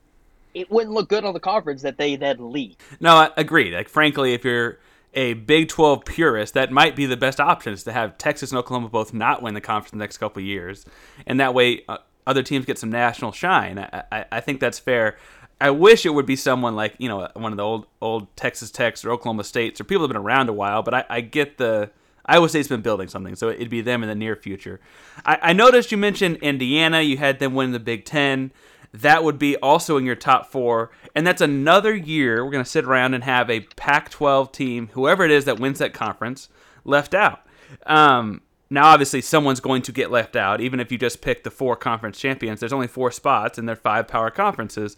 it 0.54 0.70
wouldn't 0.70 0.94
look 0.94 1.10
good 1.10 1.24
on 1.24 1.34
the 1.34 1.40
conference 1.40 1.82
that 1.84 1.98
they 1.98 2.16
then 2.16 2.52
lead. 2.52 2.76
No, 3.00 3.16
I 3.16 3.30
agree. 3.38 3.74
Like, 3.74 3.88
frankly, 3.88 4.34
if 4.34 4.44
you're 4.44 4.80
a 5.14 5.34
Big 5.34 5.70
12 5.70 6.06
purist, 6.06 6.54
that 6.54 6.72
might 6.72 6.96
be 6.96 7.06
the 7.06 7.18
best 7.18 7.40
option 7.40 7.74
is 7.74 7.84
to 7.84 7.92
have 7.92 8.18
Texas 8.18 8.52
and 8.52 8.60
Oklahoma 8.60 8.90
both 8.90 9.14
not 9.14 9.42
win 9.42 9.54
the 9.54 9.62
conference 9.62 9.92
the 9.92 9.98
next 9.98 10.18
couple 10.18 10.42
years. 10.42 10.86
And 11.26 11.40
that 11.40 11.54
way, 11.54 11.84
uh, 11.88 11.98
other 12.28 12.44
teams 12.44 12.66
get 12.66 12.78
some 12.78 12.92
national 12.92 13.32
shine. 13.32 13.80
I, 13.80 14.04
I, 14.12 14.26
I, 14.32 14.40
think 14.42 14.60
that's 14.60 14.80
fair. 14.80 15.18
I 15.60 15.72
wish 15.72 16.06
it 16.06 16.12
would 16.12 16.26
be 16.26 16.36
someone 16.36 16.76
like, 16.76 16.96
you 16.98 17.10
know, 17.10 17.28
one 17.34 17.52
of 17.52 17.58
the 17.58 17.64
old 17.64 17.88
old 18.02 18.36
Texas 18.36 18.72
Techs 18.72 19.04
or 19.04 19.12
Oklahoma 19.12 19.44
States 19.44 19.82
or 19.82 19.84
people 19.84 20.04
have 20.04 20.10
been 20.10 20.22
around 20.22 20.50
a 20.50 20.54
while, 20.54 20.84
but 20.84 20.94
I, 20.94 21.06
I 21.10 21.22
get 21.22 21.58
the 21.58 21.90
Iowa 22.26 22.50
State's 22.50 22.68
been 22.68 22.82
building 22.82 23.08
something, 23.08 23.36
so 23.36 23.50
it'd 23.50 23.70
be 23.70 23.82
them 23.82 24.04
in 24.04 24.10
the 24.10 24.16
near 24.16 24.36
future. 24.36 24.80
I, 25.26 25.38
I 25.42 25.54
noticed 25.54 25.92
you 25.92 25.98
mentioned 25.98 26.38
Indiana. 26.38 27.02
You 27.02 27.18
had 27.18 27.40
them 27.40 27.54
win 27.54 27.72
the 27.72 27.80
Big 27.80 28.06
Ten. 28.06 28.52
That 28.94 29.24
would 29.24 29.40
be 29.40 29.56
also 29.58 29.98
in 29.98 30.06
your 30.06 30.16
top 30.16 30.52
four. 30.52 30.92
And 31.16 31.26
that's 31.26 31.42
another 31.42 31.96
year 31.96 32.44
we're 32.44 32.52
going 32.52 32.64
to 32.64 32.70
sit 32.70 32.86
around 32.86 33.14
and 33.14 33.24
have 33.24 33.50
a 33.50 33.62
Pac 33.62 34.10
12 34.10 34.52
team, 34.52 34.90
whoever 34.94 35.24
it 35.24 35.32
is 35.32 35.46
that 35.46 35.60
wins 35.60 35.80
that 35.80 35.94
conference, 35.94 36.50
left 36.84 37.14
out. 37.14 37.42
Um, 37.86 38.42
now, 38.70 38.88
obviously, 38.88 39.22
someone's 39.22 39.60
going 39.60 39.82
to 39.84 39.92
get 39.92 40.12
left 40.12 40.38
out, 40.38 40.62
even 40.62 40.80
if 40.80 40.92
you 40.92 40.98
just 40.98 41.22
pick 41.22 41.44
the 41.44 41.52
four 41.52 41.76
conference 41.76 42.18
champions. 42.18 42.62
There's 42.62 42.72
only 42.72 42.88
four 42.88 43.12
spots, 43.12 43.58
and 43.58 43.68
they're 43.68 43.76
five 43.76 44.08
power 44.08 44.32
conferences. 44.32 44.96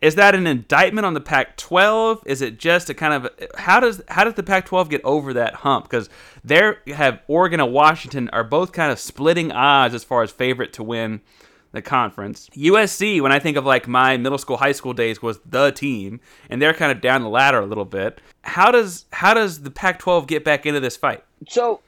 Is 0.00 0.14
that 0.16 0.34
an 0.34 0.46
indictment 0.46 1.06
on 1.06 1.14
the 1.14 1.20
Pac-12? 1.20 2.22
Is 2.26 2.42
it 2.42 2.58
just 2.58 2.90
a 2.90 2.94
kind 2.94 3.14
of 3.14 3.30
how 3.56 3.80
does 3.80 4.02
how 4.08 4.24
does 4.24 4.34
the 4.34 4.42
Pac-12 4.42 4.88
get 4.88 5.04
over 5.04 5.32
that 5.34 5.54
hump? 5.54 5.84
Because 5.84 6.08
they 6.44 6.74
have 6.88 7.20
Oregon 7.28 7.60
and 7.60 7.72
Washington 7.72 8.28
are 8.30 8.44
both 8.44 8.72
kind 8.72 8.92
of 8.92 8.98
splitting 8.98 9.52
odds 9.52 9.94
as 9.94 10.04
far 10.04 10.22
as 10.22 10.30
favorite 10.30 10.72
to 10.74 10.82
win 10.82 11.20
the 11.72 11.82
conference. 11.82 12.48
USC, 12.56 13.20
when 13.20 13.32
I 13.32 13.38
think 13.38 13.56
of 13.56 13.64
like 13.64 13.86
my 13.86 14.16
middle 14.16 14.38
school, 14.38 14.56
high 14.56 14.72
school 14.72 14.92
days, 14.92 15.22
was 15.22 15.38
the 15.44 15.70
team, 15.70 16.20
and 16.48 16.60
they're 16.60 16.74
kind 16.74 16.92
of 16.92 17.00
down 17.00 17.22
the 17.22 17.28
ladder 17.28 17.60
a 17.60 17.66
little 17.66 17.84
bit. 17.84 18.20
How 18.42 18.70
does 18.70 19.06
how 19.12 19.34
does 19.34 19.62
the 19.62 19.70
Pac-12 19.70 20.26
get 20.26 20.44
back 20.44 20.66
into 20.66 20.80
this 20.80 20.96
fight? 20.96 21.24
So 21.48 21.80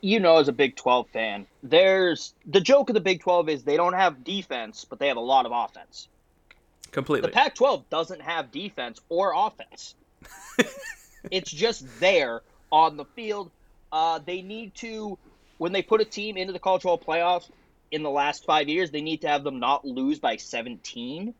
you 0.00 0.20
know, 0.20 0.38
as 0.38 0.48
a 0.48 0.52
Big 0.52 0.76
12 0.76 1.08
fan, 1.10 1.46
there's 1.62 2.34
the 2.46 2.60
joke 2.60 2.88
of 2.88 2.94
the 2.94 3.00
Big 3.00 3.20
12 3.20 3.48
is 3.48 3.64
they 3.64 3.76
don't 3.76 3.92
have 3.92 4.24
defense, 4.24 4.86
but 4.88 4.98
they 4.98 5.08
have 5.08 5.16
a 5.16 5.20
lot 5.20 5.46
of 5.46 5.52
offense. 5.52 6.08
Completely. 6.94 7.28
The 7.28 7.32
Pac 7.32 7.56
12 7.56 7.90
doesn't 7.90 8.22
have 8.22 8.52
defense 8.52 9.00
or 9.08 9.34
offense, 9.34 9.96
it's 11.30 11.50
just 11.50 11.84
there 11.98 12.42
on 12.70 12.96
the 12.96 13.04
field. 13.04 13.50
Uh, 13.90 14.20
they 14.24 14.42
need 14.42 14.76
to, 14.76 15.18
when 15.58 15.72
they 15.72 15.82
put 15.82 16.00
a 16.00 16.04
team 16.04 16.36
into 16.36 16.52
the 16.52 16.60
college 16.60 16.82
football 16.82 17.14
playoffs 17.14 17.50
in 17.90 18.04
the 18.04 18.10
last 18.10 18.44
five 18.44 18.68
years, 18.68 18.92
they 18.92 19.00
need 19.00 19.22
to 19.22 19.28
have 19.28 19.42
them 19.42 19.58
not 19.58 19.84
lose 19.84 20.20
by 20.20 20.36
17 20.36 21.34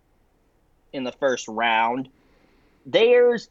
in 0.92 1.04
the 1.04 1.12
first 1.12 1.46
round. 1.46 2.08
There's 2.84 3.48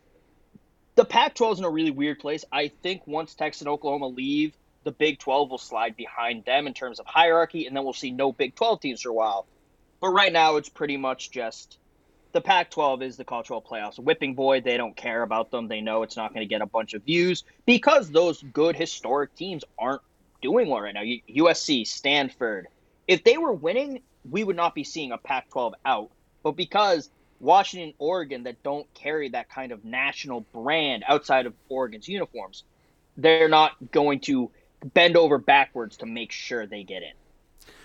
the 0.96 1.06
Pac 1.06 1.36
12 1.36 1.54
is 1.54 1.60
in 1.60 1.66
a 1.66 1.70
really 1.70 1.92
weird 1.92 2.20
place. 2.20 2.44
I 2.52 2.68
think 2.68 3.08
once 3.08 3.34
Texas 3.34 3.62
and 3.62 3.70
Oklahoma 3.70 4.08
leave, 4.08 4.54
the 4.84 4.92
Big 4.92 5.20
12 5.20 5.52
will 5.52 5.58
slide 5.58 5.96
behind 5.96 6.44
them 6.44 6.68
in 6.68 6.74
terms 6.74 7.00
of 7.00 7.06
hierarchy, 7.06 7.66
and 7.66 7.78
then 7.78 7.86
we'll 7.86 7.94
see 7.94 8.12
no 8.12 8.34
Big 8.34 8.56
12 8.56 8.82
teams 8.82 9.02
for 9.02 9.10
a 9.10 9.14
while. 9.14 9.46
But 10.02 10.10
right 10.10 10.34
now, 10.34 10.58
it's 10.58 10.68
pretty 10.68 10.98
much 10.98 11.32
just 11.32 11.78
the 12.34 12.42
Pac 12.42 12.72
12 12.72 13.04
is 13.04 13.16
the 13.16 13.24
cultural 13.24 13.62
playoffs. 13.62 14.00
Whipping 14.00 14.34
boy, 14.34 14.60
they 14.60 14.76
don't 14.76 14.96
care 14.96 15.22
about 15.22 15.52
them. 15.52 15.68
They 15.68 15.82
know 15.82 16.04
it's 16.04 16.18
not 16.18 16.34
going 16.34 16.46
to 16.46 16.50
get 16.50 16.62
a 16.62 16.66
bunch 16.66 16.96
of 16.96 17.04
views 17.04 17.44
because 17.66 18.10
those 18.10 18.44
good 18.52 18.76
historic 18.76 19.34
teams 19.36 19.64
aren't 19.78 20.02
doing 20.42 20.68
well 20.68 20.82
right 20.82 20.94
now. 20.94 21.04
USC, 21.04 21.88
Stanford. 21.88 22.68
If 23.08 23.24
they 23.24 23.38
were 23.38 23.54
winning, 23.54 24.02
we 24.30 24.44
would 24.44 24.56
not 24.56 24.74
be 24.74 24.84
seeing 24.84 25.12
a 25.12 25.18
Pac 25.18 25.50
12 25.52 25.76
out. 25.86 26.10
But 26.42 26.54
because 26.54 27.10
Washington, 27.40 27.94
Oregon, 28.00 28.44
that 28.44 28.64
don't 28.64 28.92
carry 28.96 29.30
that 29.30 29.50
kind 29.50 29.72
of 29.72 29.86
national 29.86 30.42
brand 30.54 31.04
outside 31.08 31.46
of 31.46 31.54
Oregon's 31.70 32.08
uniforms, 32.08 32.64
they're 33.16 33.48
not 33.48 33.74
going 33.92 34.22
to 34.22 34.50
bend 34.94 35.16
over 35.18 35.38
backwards 35.38 35.98
to 35.98 36.08
make 36.08 36.32
sure 36.32 36.66
they 36.66 36.84
get 36.84 37.04
in. 37.04 37.14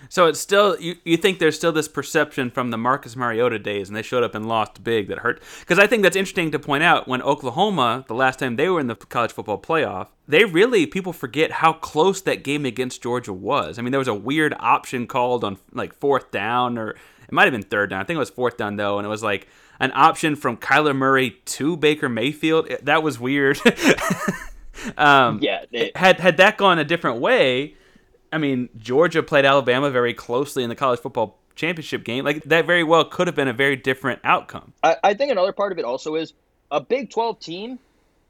So 0.09 0.27
it's 0.27 0.41
still 0.41 0.79
you, 0.81 0.97
you 1.05 1.17
think 1.17 1.39
there's 1.39 1.57
still 1.57 1.73
this 1.73 1.89
perception 1.89 2.51
from 2.51 2.71
the 2.71 2.79
Marcus 2.79 3.17
Mariota 3.17 3.59
days 3.59 3.89
and 3.89 3.97
they 3.97 4.03
showed 4.03 4.23
up 4.23 4.35
and 4.35 4.49
lost 4.49 4.83
big 4.83 5.09
that 5.09 5.19
hurt 5.19 5.43
because 5.61 5.79
I 5.79 5.87
think 5.87 6.03
that's 6.03 6.17
interesting 6.17 6.51
to 6.53 6.59
point 6.59 6.83
out 6.83 7.09
when 7.09 7.23
Oklahoma 7.23 8.05
the 8.09 8.15
last 8.15 8.39
time 8.39 8.57
they 8.57 8.69
were 8.69 8.81
in 8.81 8.87
the 8.87 8.95
college 8.95 9.33
football 9.33 9.61
playoff 9.61 10.09
they 10.27 10.45
really 10.45 10.87
people 10.87 11.13
forget 11.13 11.51
how 11.51 11.73
close 11.73 12.21
that 12.23 12.43
game 12.43 12.65
against 12.65 13.03
Georgia 13.03 13.33
was. 13.33 13.79
I 13.79 13.83
mean 13.83 13.93
there 13.93 13.99
was 13.99 14.09
a 14.09 14.15
weird 14.15 14.55
option 14.59 15.07
called 15.07 15.45
on 15.45 15.59
like 15.73 15.95
fourth 15.95 16.31
down 16.31 16.79
or 16.79 16.91
it 16.91 17.33
might 17.33 17.45
have 17.45 17.53
been 17.53 17.63
third 17.63 17.91
down. 17.91 18.01
I 18.01 18.05
think 18.05 18.17
it 18.17 18.21
was 18.21 18.31
fourth 18.31 18.57
down 18.57 18.77
though 18.77 18.99
and 18.99 19.07
it 19.07 19.11
was 19.11 19.23
like 19.23 19.49
an 19.81 19.93
option 19.95 20.37
from 20.37 20.57
Kyler 20.57 20.97
Murray 20.97 21.39
to 21.45 21.77
Baker 21.77 22.09
Mayfield. 22.09 22.69
That 22.83 23.03
was 23.03 23.21
weird. 23.21 23.61
um, 24.97 25.39
yeah, 25.41 25.65
it, 25.71 25.97
had 25.97 26.21
had 26.21 26.37
that 26.39 26.57
gone 26.57 26.79
a 26.79 26.85
different 26.85 27.21
way 27.21 27.75
I 28.33 28.38
mean, 28.38 28.69
Georgia 28.77 29.23
played 29.23 29.45
Alabama 29.45 29.91
very 29.91 30.14
closely 30.14 30.62
in 30.62 30.69
the 30.69 30.75
college 30.75 31.01
football 31.01 31.38
championship 31.55 32.05
game. 32.05 32.25
Like 32.25 32.43
that 32.45 32.67
very 32.67 32.85
well 32.85 33.05
could 33.05 33.27
have 33.27 33.37
been 33.37 33.49
a 33.49 33.53
very 33.53 33.77
different 33.77 34.21
outcome. 34.25 34.73
I, 34.83 34.97
I 35.03 35.14
think 35.14 35.33
another 35.33 35.53
part 35.53 35.73
of 35.73 35.79
it 35.79 35.85
also 35.85 36.14
is 36.14 36.35
a 36.71 36.81
Big 36.81 37.11
12 37.11 37.41
team, 37.41 37.79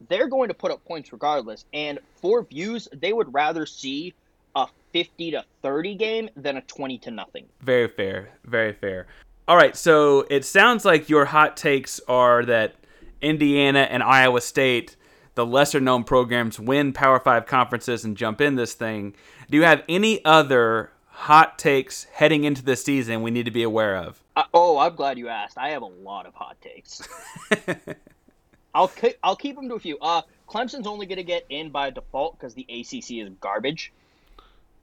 they're 0.09 0.29
going 0.29 0.49
to 0.49 0.55
put 0.55 0.71
up 0.71 0.85
points 0.85 1.13
regardless. 1.13 1.65
And 1.73 1.99
for 2.21 2.43
views, 2.43 2.89
they 2.93 3.13
would 3.13 3.33
rather 3.33 3.67
see 3.67 4.15
a 4.55 4.67
50 4.93 5.33
to 5.33 5.45
30 5.63 5.95
game 5.97 6.31
than 6.37 6.57
a 6.57 6.63
20 6.63 6.99
to 6.99 7.11
nothing. 7.11 7.47
Very 7.61 7.89
fair. 7.89 8.31
Very 8.45 8.73
fair. 8.73 9.07
All 9.47 9.57
right, 9.57 9.75
so 9.75 10.27
it 10.29 10.45
sounds 10.45 10.85
like 10.85 11.09
your 11.09 11.25
hot 11.25 11.57
takes 11.57 12.01
are 12.07 12.45
that 12.45 12.75
Indiana 13.23 13.81
and 13.81 14.03
Iowa 14.03 14.41
State 14.43 14.97
the 15.39 15.47
lesser 15.47 15.79
known 15.79 16.03
programs 16.03 16.59
win 16.59 16.93
Power 16.93 17.21
Five 17.21 17.47
conferences 17.47 18.05
and 18.05 18.17
jump 18.17 18.41
in 18.41 18.57
this 18.57 18.75
thing. 18.75 19.15
Do 19.51 19.57
you 19.57 19.65
have 19.65 19.83
any 19.89 20.23
other 20.27 20.91
hot 21.07 21.59
takes 21.59 22.05
heading 22.05 22.45
into 22.45 22.63
the 22.63 22.77
season 22.77 23.23
we 23.23 23.31
need 23.31 23.47
to 23.47 23.51
be 23.51 23.63
aware 23.63 23.97
of? 23.97 24.23
Uh, 24.37 24.45
oh, 24.53 24.77
I'm 24.77 24.95
glad 24.95 25.17
you 25.17 25.29
asked. 25.29 25.57
I 25.57 25.71
have 25.71 25.81
a 25.81 25.87
lot 25.87 26.27
of 26.27 26.35
hot 26.35 26.61
takes. 26.61 27.09
I'll 28.75 28.93
I'll 29.23 29.37
keep 29.37 29.57
them 29.57 29.69
to 29.71 29.75
a 29.75 29.79
few. 29.79 29.99
Uh, 29.99 30.23
Clemson's 30.49 30.87
only 30.87 31.07
going 31.07 31.17
to 31.17 31.25
get 31.25 31.47
in 31.49 31.71
by 31.71 31.89
default 31.91 32.39
because 32.39 32.55
the 32.55 32.67
ACC 32.69 33.27
is 33.27 33.31
garbage. 33.41 33.93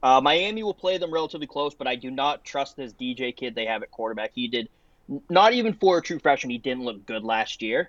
Uh, 0.02 0.20
Miami 0.20 0.62
will 0.62 0.74
play 0.74 0.98
them 0.98 1.12
relatively 1.12 1.46
close, 1.46 1.74
but 1.74 1.86
I 1.86 1.94
do 1.94 2.10
not 2.10 2.44
trust 2.44 2.76
this 2.76 2.92
DJ 2.92 3.34
kid 3.34 3.54
they 3.54 3.66
have 3.66 3.82
at 3.82 3.90
quarterback. 3.90 4.32
He 4.34 4.48
did 4.48 4.68
not 5.30 5.52
even 5.52 5.74
for 5.74 5.98
a 5.98 6.02
true 6.02 6.18
freshman. 6.18 6.50
He 6.50 6.58
didn't 6.58 6.84
look 6.84 7.06
good 7.06 7.22
last 7.22 7.62
year. 7.62 7.88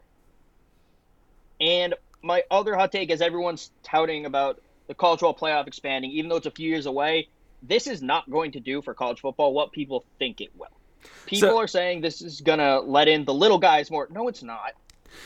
And 1.60 1.96
my 2.22 2.44
other 2.52 2.76
hot 2.76 2.92
take 2.92 3.10
is 3.10 3.22
everyone's 3.22 3.72
touting 3.84 4.26
about 4.26 4.62
the 4.88 4.94
college 4.96 5.20
football 5.20 5.50
playoff 5.50 5.68
expanding, 5.68 6.12
even 6.12 6.30
though 6.30 6.38
it's 6.38 6.48
a 6.48 6.52
few 6.52 6.70
years 6.70 6.86
away. 6.86 7.28
this 7.64 7.88
is 7.88 8.04
not 8.04 8.30
going 8.30 8.52
to 8.52 8.60
do 8.60 8.84
for 8.84 8.94
college 8.94 9.20
football 9.20 9.52
what 9.52 9.72
people 9.72 10.06
think 10.20 10.42
it 10.42 10.52
will. 10.56 10.68
People 11.26 11.50
So- 11.50 11.58
are 11.58 11.68
saying 11.68 12.02
this 12.02 12.22
is 12.22 12.40
going 12.42 12.60
to 12.60 12.80
let 12.82 13.08
in 13.08 13.26
the 13.26 13.34
little 13.34 13.58
guys 13.58 13.90
more. 13.90 14.08
No, 14.12 14.28
it's 14.28 14.44
not. 14.44 14.74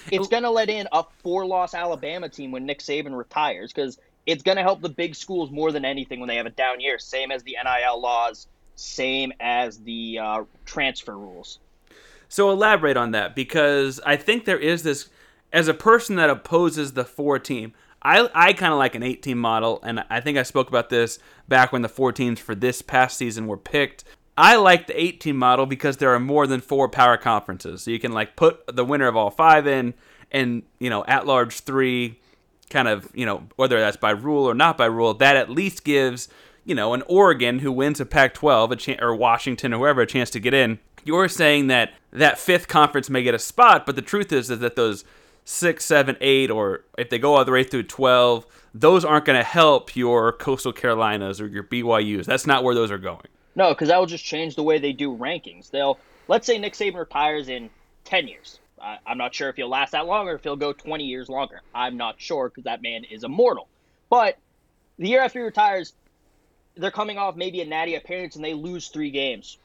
It's 0.10 0.30
going 0.30 0.44
to 0.44 0.50
let 0.50 0.70
in 0.70 0.88
a 0.94 1.04
four 1.24 1.46
loss 1.46 1.74
Alabama 1.74 2.30
team 2.30 2.52
when 2.52 2.66
Nick 2.66 2.80
Saban 2.80 3.18
retires 3.18 3.74
because 3.74 4.00
it's 4.26 4.44
going 4.44 4.56
to 4.56 4.64
help 4.64 4.82
the 4.82 4.88
big 4.90 5.14
schools 5.16 5.52
more 5.52 5.74
than 5.74 5.84
anything 5.84 6.20
when 6.22 6.30
they 6.30 6.38
have 6.38 6.46
a 6.46 6.52
down 6.52 6.80
year. 6.80 6.98
Same 7.00 7.32
as 7.32 7.44
the 7.44 7.58
NIL 7.62 8.00
laws, 8.02 8.48
same 8.78 9.34
as 9.42 9.80
the 9.80 10.20
uh, 10.20 10.44
transfer 10.66 11.18
rules. 11.18 11.60
So 12.30 12.50
elaborate 12.50 12.96
on 12.96 13.12
that 13.12 13.36
because 13.36 14.00
I 14.06 14.16
think 14.16 14.46
there 14.46 14.58
is 14.60 14.84
this 14.84 15.10
as 15.52 15.68
a 15.68 15.74
person 15.74 16.16
that 16.16 16.30
opposes 16.30 16.94
the 16.94 17.04
four 17.04 17.40
team. 17.40 17.74
I 18.02 18.30
I 18.34 18.54
kind 18.54 18.74
of 18.74 18.80
like 18.80 18.96
an 18.96 19.04
18 19.04 19.38
model, 19.38 19.80
and 19.84 20.04
I 20.10 20.20
think 20.20 20.38
I 20.38 20.44
spoke 20.44 20.70
about 20.70 20.90
this 20.90 21.20
back 21.48 21.72
when 21.72 21.82
the 21.82 21.90
four 21.90 22.12
teams 22.12 22.40
for 22.40 22.56
this 22.56 22.82
past 22.82 23.18
season 23.18 23.48
were 23.48 23.58
picked. 23.58 24.04
I 24.38 24.56
like 24.56 24.88
the 24.88 25.00
18 25.00 25.36
model 25.36 25.66
because 25.66 25.98
there 25.98 26.14
are 26.14 26.20
more 26.20 26.48
than 26.48 26.62
four 26.62 26.90
power 26.90 27.18
conferences, 27.18 27.84
so 27.84 27.92
you 27.92 28.00
can 28.00 28.12
like 28.12 28.36
put 28.36 28.76
the 28.76 28.86
winner 28.86 29.08
of 29.08 29.16
all 29.16 29.30
five 29.30 29.68
in, 29.68 29.94
and 30.32 30.64
you 30.80 30.90
know 30.90 31.06
at 31.06 31.28
large 31.28 31.60
three, 31.60 32.20
kind 32.70 32.88
of 32.88 33.10
you 33.14 33.26
know 33.26 33.44
whether 33.56 33.80
that's 33.80 33.98
by 33.98 34.12
rule 34.12 34.46
or 34.46 34.56
not 34.56 34.78
by 34.78 34.86
rule. 34.86 35.14
That 35.14 35.36
at 35.36 35.50
least 35.50 35.84
gives 35.84 36.28
you 36.66 36.74
know 36.74 36.94
an 36.94 37.04
Oregon 37.08 37.60
who 37.60 37.72
wins 37.72 38.00
a 38.00 38.06
Pac-12 38.06 38.72
a 38.72 38.76
chance 38.76 39.02
or 39.02 39.16
Washington 39.16 39.74
or 39.74 39.80
whoever 39.80 40.02
a 40.02 40.08
chance 40.08 40.30
to 40.32 40.40
get 40.40 40.54
in. 40.54 40.80
You're 41.04 41.28
saying 41.28 41.68
that 41.68 41.94
that 42.12 42.40
fifth 42.40 42.68
conference 42.68 43.10
may 43.10 43.24
get 43.24 43.36
a 43.36 43.40
spot, 43.40 43.86
but 43.86 43.96
the 43.96 44.02
truth 44.02 44.32
is, 44.32 44.50
is 44.50 44.60
that 44.60 44.76
those 44.76 45.04
six, 45.44 45.86
seven, 45.86 46.18
eight, 46.22 46.50
or 46.50 46.86
if 46.98 47.10
they 47.10 47.20
go 47.20 47.36
all 47.36 47.46
the 47.46 47.52
way 47.52 47.64
through 47.64 47.84
12, 47.84 48.46
those 48.74 49.04
aren't 49.04 49.26
going 49.26 49.38
to 49.38 49.44
help 49.44 49.96
your 49.96 50.34
Coastal 50.34 50.74
Carolinas 50.74 51.42
or 51.42 51.48
your 51.48 51.64
BYUs. 51.64 52.26
That's 52.26 52.48
not 52.48 52.64
where 52.64 52.76
those 52.76 52.92
are 52.92 52.98
going. 52.98 53.28
No, 53.56 53.70
because 53.70 53.90
that 53.90 54.00
will 54.00 54.06
just 54.06 54.24
change 54.24 54.56
the 54.56 54.64
way 54.64 54.80
they 54.80 54.94
do 54.94 55.16
rankings. 55.16 55.70
They'll 55.72 56.00
let's 56.28 56.48
say 56.48 56.58
Nick 56.58 56.74
Saban 56.74 56.96
retires 56.96 57.50
in 57.50 57.70
ten 58.06 58.28
years. 58.28 58.60
I, 58.82 58.98
I'm 59.06 59.18
not 59.18 59.36
sure 59.36 59.50
if 59.50 59.58
he'll 59.58 59.70
last 59.70 59.92
that 59.92 60.06
long 60.06 60.28
or 60.28 60.36
if 60.36 60.44
he'll 60.44 60.56
go 60.56 60.72
twenty 60.72 61.06
years 61.06 61.28
longer. 61.28 61.62
I'm 61.76 61.98
not 61.98 62.16
sure 62.18 62.50
because 62.50 62.64
that 62.64 62.82
man 62.82 63.04
is 63.04 63.24
immortal. 63.24 63.68
But 64.10 64.38
the 64.98 65.10
year 65.10 65.22
after 65.22 65.40
he 65.40 65.46
retires, 65.46 65.94
they're 66.76 66.92
coming 66.92 67.18
off 67.18 67.36
maybe 67.36 67.62
a 67.62 67.66
natty 67.66 67.96
appearance 67.96 68.36
and 68.36 68.46
they 68.46 68.54
lose 68.54 68.88
three 68.88 69.12
games. 69.12 69.58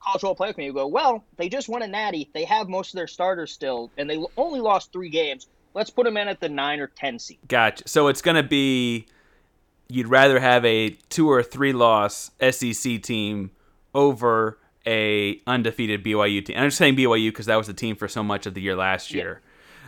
College 0.00 0.20
football 0.20 0.46
playoff 0.46 0.54
committee 0.54 0.70
will 0.70 0.84
go, 0.84 0.86
well, 0.88 1.24
they 1.36 1.48
just 1.48 1.68
won 1.68 1.82
a 1.82 1.86
natty. 1.86 2.30
They 2.32 2.44
have 2.44 2.68
most 2.68 2.94
of 2.94 2.96
their 2.96 3.06
starters 3.06 3.52
still, 3.52 3.90
and 3.98 4.08
they 4.08 4.22
only 4.36 4.60
lost 4.60 4.92
three 4.92 5.10
games. 5.10 5.48
Let's 5.74 5.90
put 5.90 6.04
them 6.04 6.16
in 6.16 6.28
at 6.28 6.40
the 6.40 6.48
nine 6.48 6.80
or 6.80 6.86
ten 6.86 7.18
seed. 7.18 7.38
Gotcha. 7.46 7.86
So 7.86 8.08
it's 8.08 8.22
going 8.22 8.36
to 8.36 8.42
be 8.42 9.06
you'd 9.88 10.08
rather 10.08 10.38
have 10.38 10.64
a 10.64 10.90
two 11.08 11.30
or 11.30 11.42
three 11.42 11.72
loss 11.72 12.30
SEC 12.50 13.02
team 13.02 13.50
over 13.94 14.58
a 14.86 15.40
undefeated 15.46 16.04
BYU 16.04 16.44
team. 16.44 16.56
And 16.56 16.64
I'm 16.64 16.68
just 16.68 16.78
saying 16.78 16.96
BYU 16.96 17.28
because 17.28 17.46
that 17.46 17.56
was 17.56 17.66
the 17.66 17.74
team 17.74 17.96
for 17.96 18.08
so 18.08 18.22
much 18.22 18.46
of 18.46 18.54
the 18.54 18.60
year 18.60 18.76
last 18.76 19.12
year. 19.12 19.40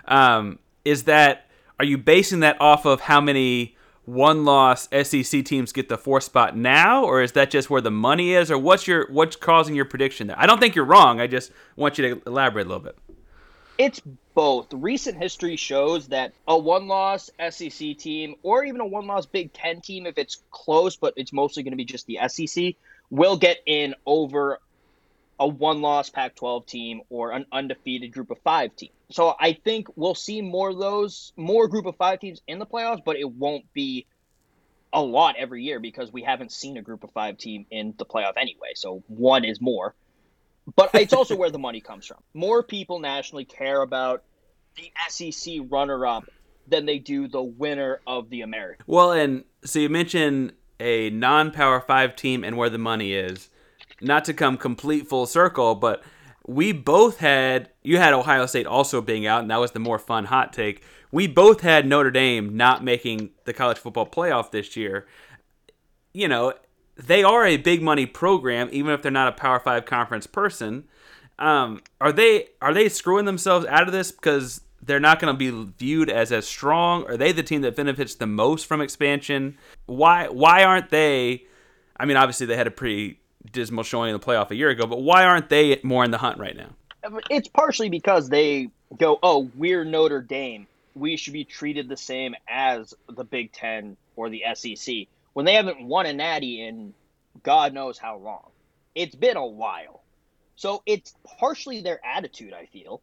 Um, 0.06 0.58
is 0.84 1.04
that 1.04 1.46
are 1.78 1.84
you 1.84 1.96
basing 1.96 2.40
that 2.40 2.60
off 2.60 2.84
of 2.84 3.00
how 3.00 3.20
many 3.20 3.76
one 4.04 4.44
loss 4.44 4.88
SEC 5.02 5.44
teams 5.44 5.72
get 5.72 5.88
the 5.88 5.98
fourth 5.98 6.24
spot 6.24 6.56
now, 6.56 7.04
or 7.04 7.22
is 7.22 7.32
that 7.32 7.50
just 7.50 7.70
where 7.70 7.80
the 7.80 7.90
money 7.90 8.32
is, 8.32 8.50
or 8.50 8.58
what's 8.58 8.86
your 8.86 9.06
what's 9.10 9.36
causing 9.36 9.74
your 9.74 9.84
prediction 9.84 10.26
there? 10.26 10.38
I 10.38 10.46
don't 10.46 10.58
think 10.58 10.74
you're 10.74 10.84
wrong. 10.84 11.20
I 11.20 11.26
just 11.26 11.52
want 11.76 11.98
you 11.98 12.14
to 12.14 12.22
elaborate 12.26 12.66
a 12.66 12.68
little 12.68 12.84
bit. 12.84 12.96
It's 13.78 14.00
both. 14.34 14.72
Recent 14.72 15.16
history 15.16 15.56
shows 15.56 16.08
that 16.08 16.32
a 16.46 16.58
one 16.58 16.86
loss 16.86 17.30
SEC 17.50 17.96
team 17.96 18.34
or 18.42 18.64
even 18.64 18.80
a 18.80 18.86
one 18.86 19.06
loss 19.06 19.26
Big 19.26 19.52
Ten 19.52 19.80
team, 19.80 20.06
if 20.06 20.18
it's 20.18 20.42
close, 20.50 20.96
but 20.96 21.14
it's 21.16 21.32
mostly 21.32 21.62
going 21.62 21.72
to 21.72 21.76
be 21.76 21.84
just 21.84 22.06
the 22.06 22.18
SEC, 22.28 22.74
will 23.10 23.36
get 23.36 23.58
in 23.66 23.94
over 24.06 24.60
a 25.40 25.46
one 25.46 25.80
loss 25.80 26.10
Pac 26.10 26.36
12 26.36 26.66
team 26.66 27.00
or 27.08 27.32
an 27.32 27.46
undefeated 27.50 28.12
group 28.12 28.30
of 28.30 28.38
five 28.40 28.76
team. 28.76 28.90
So 29.10 29.34
I 29.40 29.54
think 29.54 29.88
we'll 29.96 30.14
see 30.14 30.42
more 30.42 30.68
of 30.68 30.78
those, 30.78 31.32
more 31.34 31.66
group 31.66 31.86
of 31.86 31.96
five 31.96 32.20
teams 32.20 32.42
in 32.46 32.58
the 32.58 32.66
playoffs, 32.66 33.02
but 33.04 33.16
it 33.16 33.28
won't 33.28 33.64
be 33.72 34.06
a 34.92 35.02
lot 35.02 35.36
every 35.38 35.64
year 35.64 35.80
because 35.80 36.12
we 36.12 36.22
haven't 36.22 36.52
seen 36.52 36.76
a 36.76 36.82
group 36.82 37.04
of 37.04 37.10
five 37.12 37.38
team 37.38 37.64
in 37.70 37.94
the 37.96 38.04
playoff 38.04 38.34
anyway. 38.36 38.72
So 38.74 39.02
one 39.08 39.44
is 39.44 39.60
more. 39.60 39.94
But 40.76 40.90
it's 40.94 41.14
also 41.14 41.36
where 41.36 41.50
the 41.50 41.58
money 41.58 41.80
comes 41.80 42.06
from. 42.06 42.18
More 42.34 42.62
people 42.62 42.98
nationally 43.00 43.46
care 43.46 43.80
about 43.80 44.22
the 44.76 44.92
SEC 45.08 45.54
runner 45.68 46.06
up 46.06 46.24
than 46.68 46.86
they 46.86 46.98
do 46.98 47.28
the 47.28 47.42
winner 47.42 48.00
of 48.06 48.30
the 48.30 48.42
American. 48.42 48.84
Well, 48.86 49.12
and 49.12 49.44
so 49.64 49.78
you 49.78 49.88
mentioned 49.88 50.52
a 50.78 51.10
non-power 51.10 51.80
five 51.80 52.14
team 52.14 52.44
and 52.44 52.56
where 52.56 52.70
the 52.70 52.78
money 52.78 53.12
is. 53.12 53.49
Not 54.00 54.24
to 54.26 54.34
come 54.34 54.56
complete 54.56 55.08
full 55.08 55.26
circle, 55.26 55.74
but 55.74 56.02
we 56.46 56.72
both 56.72 57.18
had 57.18 57.70
you 57.82 57.98
had 57.98 58.12
Ohio 58.12 58.46
State 58.46 58.66
also 58.66 59.00
being 59.00 59.26
out, 59.26 59.42
and 59.42 59.50
that 59.50 59.60
was 59.60 59.72
the 59.72 59.78
more 59.78 59.98
fun 59.98 60.26
hot 60.26 60.52
take. 60.52 60.82
We 61.12 61.26
both 61.26 61.60
had 61.60 61.86
Notre 61.86 62.10
Dame 62.10 62.56
not 62.56 62.84
making 62.84 63.30
the 63.44 63.52
college 63.52 63.78
football 63.78 64.06
playoff 64.06 64.50
this 64.50 64.76
year. 64.76 65.06
You 66.12 66.28
know, 66.28 66.54
they 66.96 67.22
are 67.22 67.46
a 67.46 67.56
big 67.56 67.82
money 67.82 68.06
program, 68.06 68.68
even 68.72 68.92
if 68.92 69.02
they're 69.02 69.12
not 69.12 69.28
a 69.28 69.32
Power 69.32 69.60
Five 69.60 69.86
conference 69.86 70.26
person. 70.26 70.84
Um, 71.38 71.82
are 72.00 72.12
they 72.12 72.48
are 72.60 72.74
they 72.74 72.88
screwing 72.88 73.24
themselves 73.24 73.66
out 73.66 73.86
of 73.86 73.92
this 73.92 74.12
because 74.12 74.60
they're 74.82 75.00
not 75.00 75.20
going 75.20 75.32
to 75.32 75.38
be 75.38 75.72
viewed 75.78 76.10
as 76.10 76.32
as 76.32 76.46
strong? 76.46 77.04
Are 77.06 77.16
they 77.16 77.32
the 77.32 77.42
team 77.42 77.62
that 77.62 77.76
benefits 77.76 78.14
the 78.14 78.26
most 78.26 78.66
from 78.66 78.80
expansion? 78.80 79.56
Why 79.86 80.28
why 80.28 80.64
aren't 80.64 80.90
they? 80.90 81.44
I 81.96 82.06
mean, 82.06 82.16
obviously 82.16 82.46
they 82.46 82.56
had 82.56 82.66
a 82.66 82.70
pretty 82.70 83.19
dismal 83.52 83.84
showing 83.84 84.14
in 84.14 84.18
the 84.18 84.24
playoff 84.24 84.50
a 84.50 84.56
year 84.56 84.70
ago, 84.70 84.86
but 84.86 85.02
why 85.02 85.24
aren't 85.24 85.48
they 85.48 85.80
more 85.82 86.04
in 86.04 86.10
the 86.10 86.18
hunt 86.18 86.38
right 86.38 86.56
now? 86.56 86.70
It's 87.30 87.48
partially 87.48 87.88
because 87.88 88.28
they 88.28 88.68
go, 88.96 89.18
oh, 89.22 89.50
we're 89.54 89.84
Notre 89.84 90.20
Dame. 90.20 90.66
We 90.94 91.16
should 91.16 91.32
be 91.32 91.44
treated 91.44 91.88
the 91.88 91.96
same 91.96 92.34
as 92.48 92.94
the 93.08 93.24
Big 93.24 93.52
Ten 93.52 93.96
or 94.16 94.28
the 94.28 94.44
SEC 94.54 95.06
when 95.32 95.46
they 95.46 95.54
haven't 95.54 95.82
won 95.82 96.06
a 96.06 96.12
natty 96.12 96.62
in 96.62 96.92
God 97.42 97.72
knows 97.72 97.98
how 97.98 98.18
long. 98.18 98.50
It's 98.94 99.14
been 99.14 99.36
a 99.36 99.46
while. 99.46 100.02
So 100.56 100.82
it's 100.84 101.14
partially 101.38 101.80
their 101.80 102.04
attitude, 102.04 102.52
I 102.52 102.66
feel, 102.66 103.00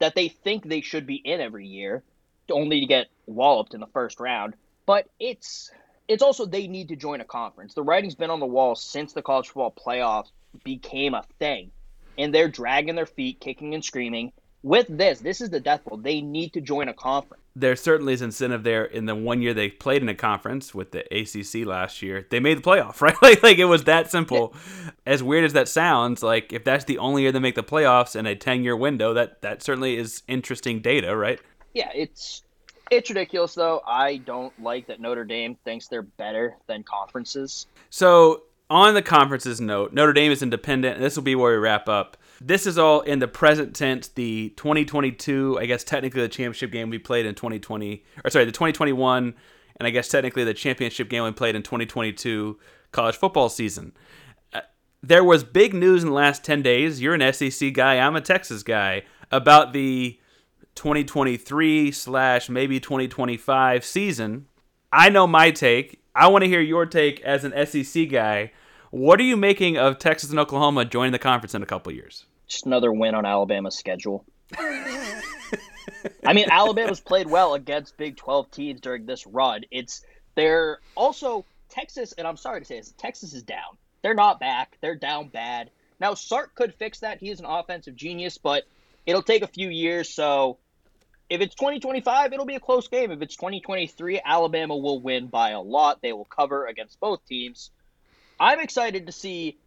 that 0.00 0.14
they 0.14 0.28
think 0.28 0.64
they 0.64 0.80
should 0.80 1.06
be 1.06 1.16
in 1.16 1.40
every 1.40 1.66
year, 1.66 2.02
only 2.50 2.80
to 2.80 2.86
get 2.86 3.06
walloped 3.26 3.74
in 3.74 3.80
the 3.80 3.86
first 3.88 4.18
round. 4.18 4.54
But 4.86 5.08
it's 5.20 5.70
it's 6.08 6.22
also 6.22 6.46
they 6.46 6.66
need 6.66 6.88
to 6.88 6.96
join 6.96 7.20
a 7.20 7.24
conference. 7.24 7.74
The 7.74 7.82
writing's 7.82 8.14
been 8.14 8.30
on 8.30 8.40
the 8.40 8.46
wall 8.46 8.74
since 8.74 9.12
the 9.12 9.22
college 9.22 9.48
football 9.48 9.72
playoffs 9.72 10.30
became 10.64 11.14
a 11.14 11.24
thing. 11.38 11.70
And 12.16 12.34
they're 12.34 12.48
dragging 12.48 12.96
their 12.96 13.06
feet, 13.06 13.38
kicking 13.40 13.74
and 13.74 13.84
screaming. 13.84 14.32
With 14.64 14.86
this, 14.88 15.20
this 15.20 15.40
is 15.40 15.50
the 15.50 15.60
death 15.60 15.84
blow. 15.84 15.98
They 15.98 16.20
need 16.20 16.52
to 16.54 16.60
join 16.60 16.88
a 16.88 16.94
conference. 16.94 17.44
There 17.54 17.76
certainly 17.76 18.12
is 18.12 18.22
incentive 18.22 18.64
there. 18.64 18.84
In 18.84 19.06
the 19.06 19.14
one 19.14 19.40
year 19.40 19.54
they 19.54 19.68
played 19.68 20.02
in 20.02 20.08
a 20.08 20.14
conference 20.14 20.74
with 20.74 20.90
the 20.90 21.04
ACC 21.14 21.66
last 21.66 22.02
year, 22.02 22.26
they 22.30 22.40
made 22.40 22.58
the 22.58 22.62
playoff, 22.62 23.00
right? 23.00 23.14
Like, 23.22 23.42
like 23.42 23.58
it 23.58 23.66
was 23.66 23.84
that 23.84 24.10
simple. 24.10 24.54
As 25.06 25.22
weird 25.22 25.44
as 25.44 25.52
that 25.52 25.68
sounds, 25.68 26.22
like 26.22 26.52
if 26.52 26.64
that's 26.64 26.86
the 26.86 26.98
only 26.98 27.22
year 27.22 27.32
they 27.32 27.38
make 27.38 27.54
the 27.54 27.62
playoffs 27.62 28.16
in 28.16 28.26
a 28.26 28.34
ten-year 28.34 28.76
window, 28.76 29.14
that 29.14 29.42
that 29.42 29.62
certainly 29.62 29.96
is 29.96 30.22
interesting 30.26 30.80
data, 30.80 31.16
right? 31.16 31.40
Yeah, 31.74 31.90
it's 31.94 32.42
it's 32.90 33.10
ridiculous 33.10 33.54
though. 33.54 33.82
I 33.86 34.16
don't 34.18 34.52
like 34.62 34.86
that 34.86 35.00
Notre 35.00 35.24
Dame 35.24 35.56
thinks 35.64 35.88
they're 35.88 36.02
better 36.02 36.56
than 36.66 36.82
conferences. 36.82 37.66
So 37.90 38.42
on 38.70 38.94
the 38.94 39.02
conferences 39.02 39.60
note, 39.60 39.92
Notre 39.92 40.12
Dame 40.12 40.32
is 40.32 40.42
independent, 40.42 41.00
this 41.00 41.16
will 41.16 41.22
be 41.22 41.34
where 41.34 41.52
we 41.52 41.58
wrap 41.58 41.88
up. 41.88 42.16
This 42.40 42.66
is 42.66 42.78
all 42.78 43.00
in 43.00 43.18
the 43.18 43.28
present 43.28 43.74
tense. 43.74 44.08
The 44.08 44.50
2022, 44.56 45.58
I 45.60 45.66
guess 45.66 45.82
technically 45.84 46.20
the 46.20 46.28
championship 46.28 46.70
game 46.70 46.90
we 46.90 46.98
played 46.98 47.26
in 47.26 47.34
2020, 47.34 48.04
or 48.24 48.30
sorry, 48.30 48.44
the 48.44 48.52
2021, 48.52 49.34
and 49.76 49.86
I 49.86 49.90
guess 49.90 50.08
technically 50.08 50.44
the 50.44 50.54
championship 50.54 51.08
game 51.08 51.24
we 51.24 51.32
played 51.32 51.56
in 51.56 51.62
2022 51.62 52.58
college 52.92 53.16
football 53.16 53.48
season. 53.48 53.92
Uh, 54.52 54.60
there 55.02 55.24
was 55.24 55.42
big 55.42 55.74
news 55.74 56.02
in 56.02 56.10
the 56.10 56.14
last 56.14 56.44
10 56.44 56.62
days. 56.62 57.00
You're 57.00 57.14
an 57.14 57.32
SEC 57.32 57.72
guy, 57.72 57.98
I'm 57.98 58.16
a 58.16 58.20
Texas 58.20 58.62
guy, 58.62 59.02
about 59.32 59.72
the 59.72 60.20
2023 60.78 61.90
slash 61.90 62.48
maybe 62.48 62.78
2025 62.78 63.84
season. 63.84 64.46
I 64.92 65.08
know 65.08 65.26
my 65.26 65.50
take. 65.50 66.00
I 66.14 66.28
want 66.28 66.44
to 66.44 66.48
hear 66.48 66.60
your 66.60 66.86
take 66.86 67.20
as 67.22 67.44
an 67.44 67.66
SEC 67.66 68.08
guy. 68.08 68.52
What 68.90 69.18
are 69.18 69.24
you 69.24 69.36
making 69.36 69.76
of 69.76 69.98
Texas 69.98 70.30
and 70.30 70.38
Oklahoma 70.38 70.84
joining 70.84 71.10
the 71.10 71.18
conference 71.18 71.52
in 71.52 71.64
a 71.64 71.66
couple 71.66 71.92
years? 71.92 72.26
Just 72.46 72.64
another 72.64 72.92
win 72.92 73.16
on 73.16 73.26
Alabama's 73.26 73.76
schedule. 73.76 74.24
I 74.56 76.32
mean, 76.32 76.46
Alabama's 76.48 77.00
played 77.00 77.26
well 77.26 77.54
against 77.54 77.96
Big 77.96 78.16
12 78.16 78.48
teams 78.52 78.80
during 78.80 79.04
this 79.04 79.26
run. 79.26 79.62
It's 79.72 80.04
they're 80.36 80.78
also 80.94 81.44
Texas, 81.70 82.12
and 82.12 82.26
I'm 82.26 82.36
sorry 82.36 82.60
to 82.60 82.64
say 82.64 82.78
this, 82.78 82.94
Texas 82.96 83.34
is 83.34 83.42
down. 83.42 83.76
They're 84.02 84.14
not 84.14 84.38
back. 84.38 84.78
They're 84.80 84.94
down 84.94 85.28
bad. 85.28 85.70
Now 85.98 86.14
Sark 86.14 86.54
could 86.54 86.72
fix 86.72 87.00
that. 87.00 87.18
He 87.18 87.30
is 87.30 87.40
an 87.40 87.46
offensive 87.46 87.96
genius, 87.96 88.38
but 88.38 88.62
it'll 89.06 89.22
take 89.22 89.42
a 89.42 89.48
few 89.48 89.68
years. 89.68 90.08
So 90.08 90.58
if 91.30 91.40
it's 91.40 91.54
2025, 91.54 92.32
it'll 92.32 92.46
be 92.46 92.54
a 92.54 92.60
close 92.60 92.88
game. 92.88 93.10
If 93.10 93.20
it's 93.20 93.36
2023, 93.36 94.20
Alabama 94.24 94.76
will 94.76 95.00
win 95.00 95.26
by 95.26 95.50
a 95.50 95.60
lot. 95.60 96.00
They 96.02 96.12
will 96.12 96.24
cover 96.24 96.66
against 96.66 96.98
both 97.00 97.24
teams. 97.26 97.70
I'm 98.40 98.60
excited 98.60 99.06
to 99.06 99.12
see 99.12 99.58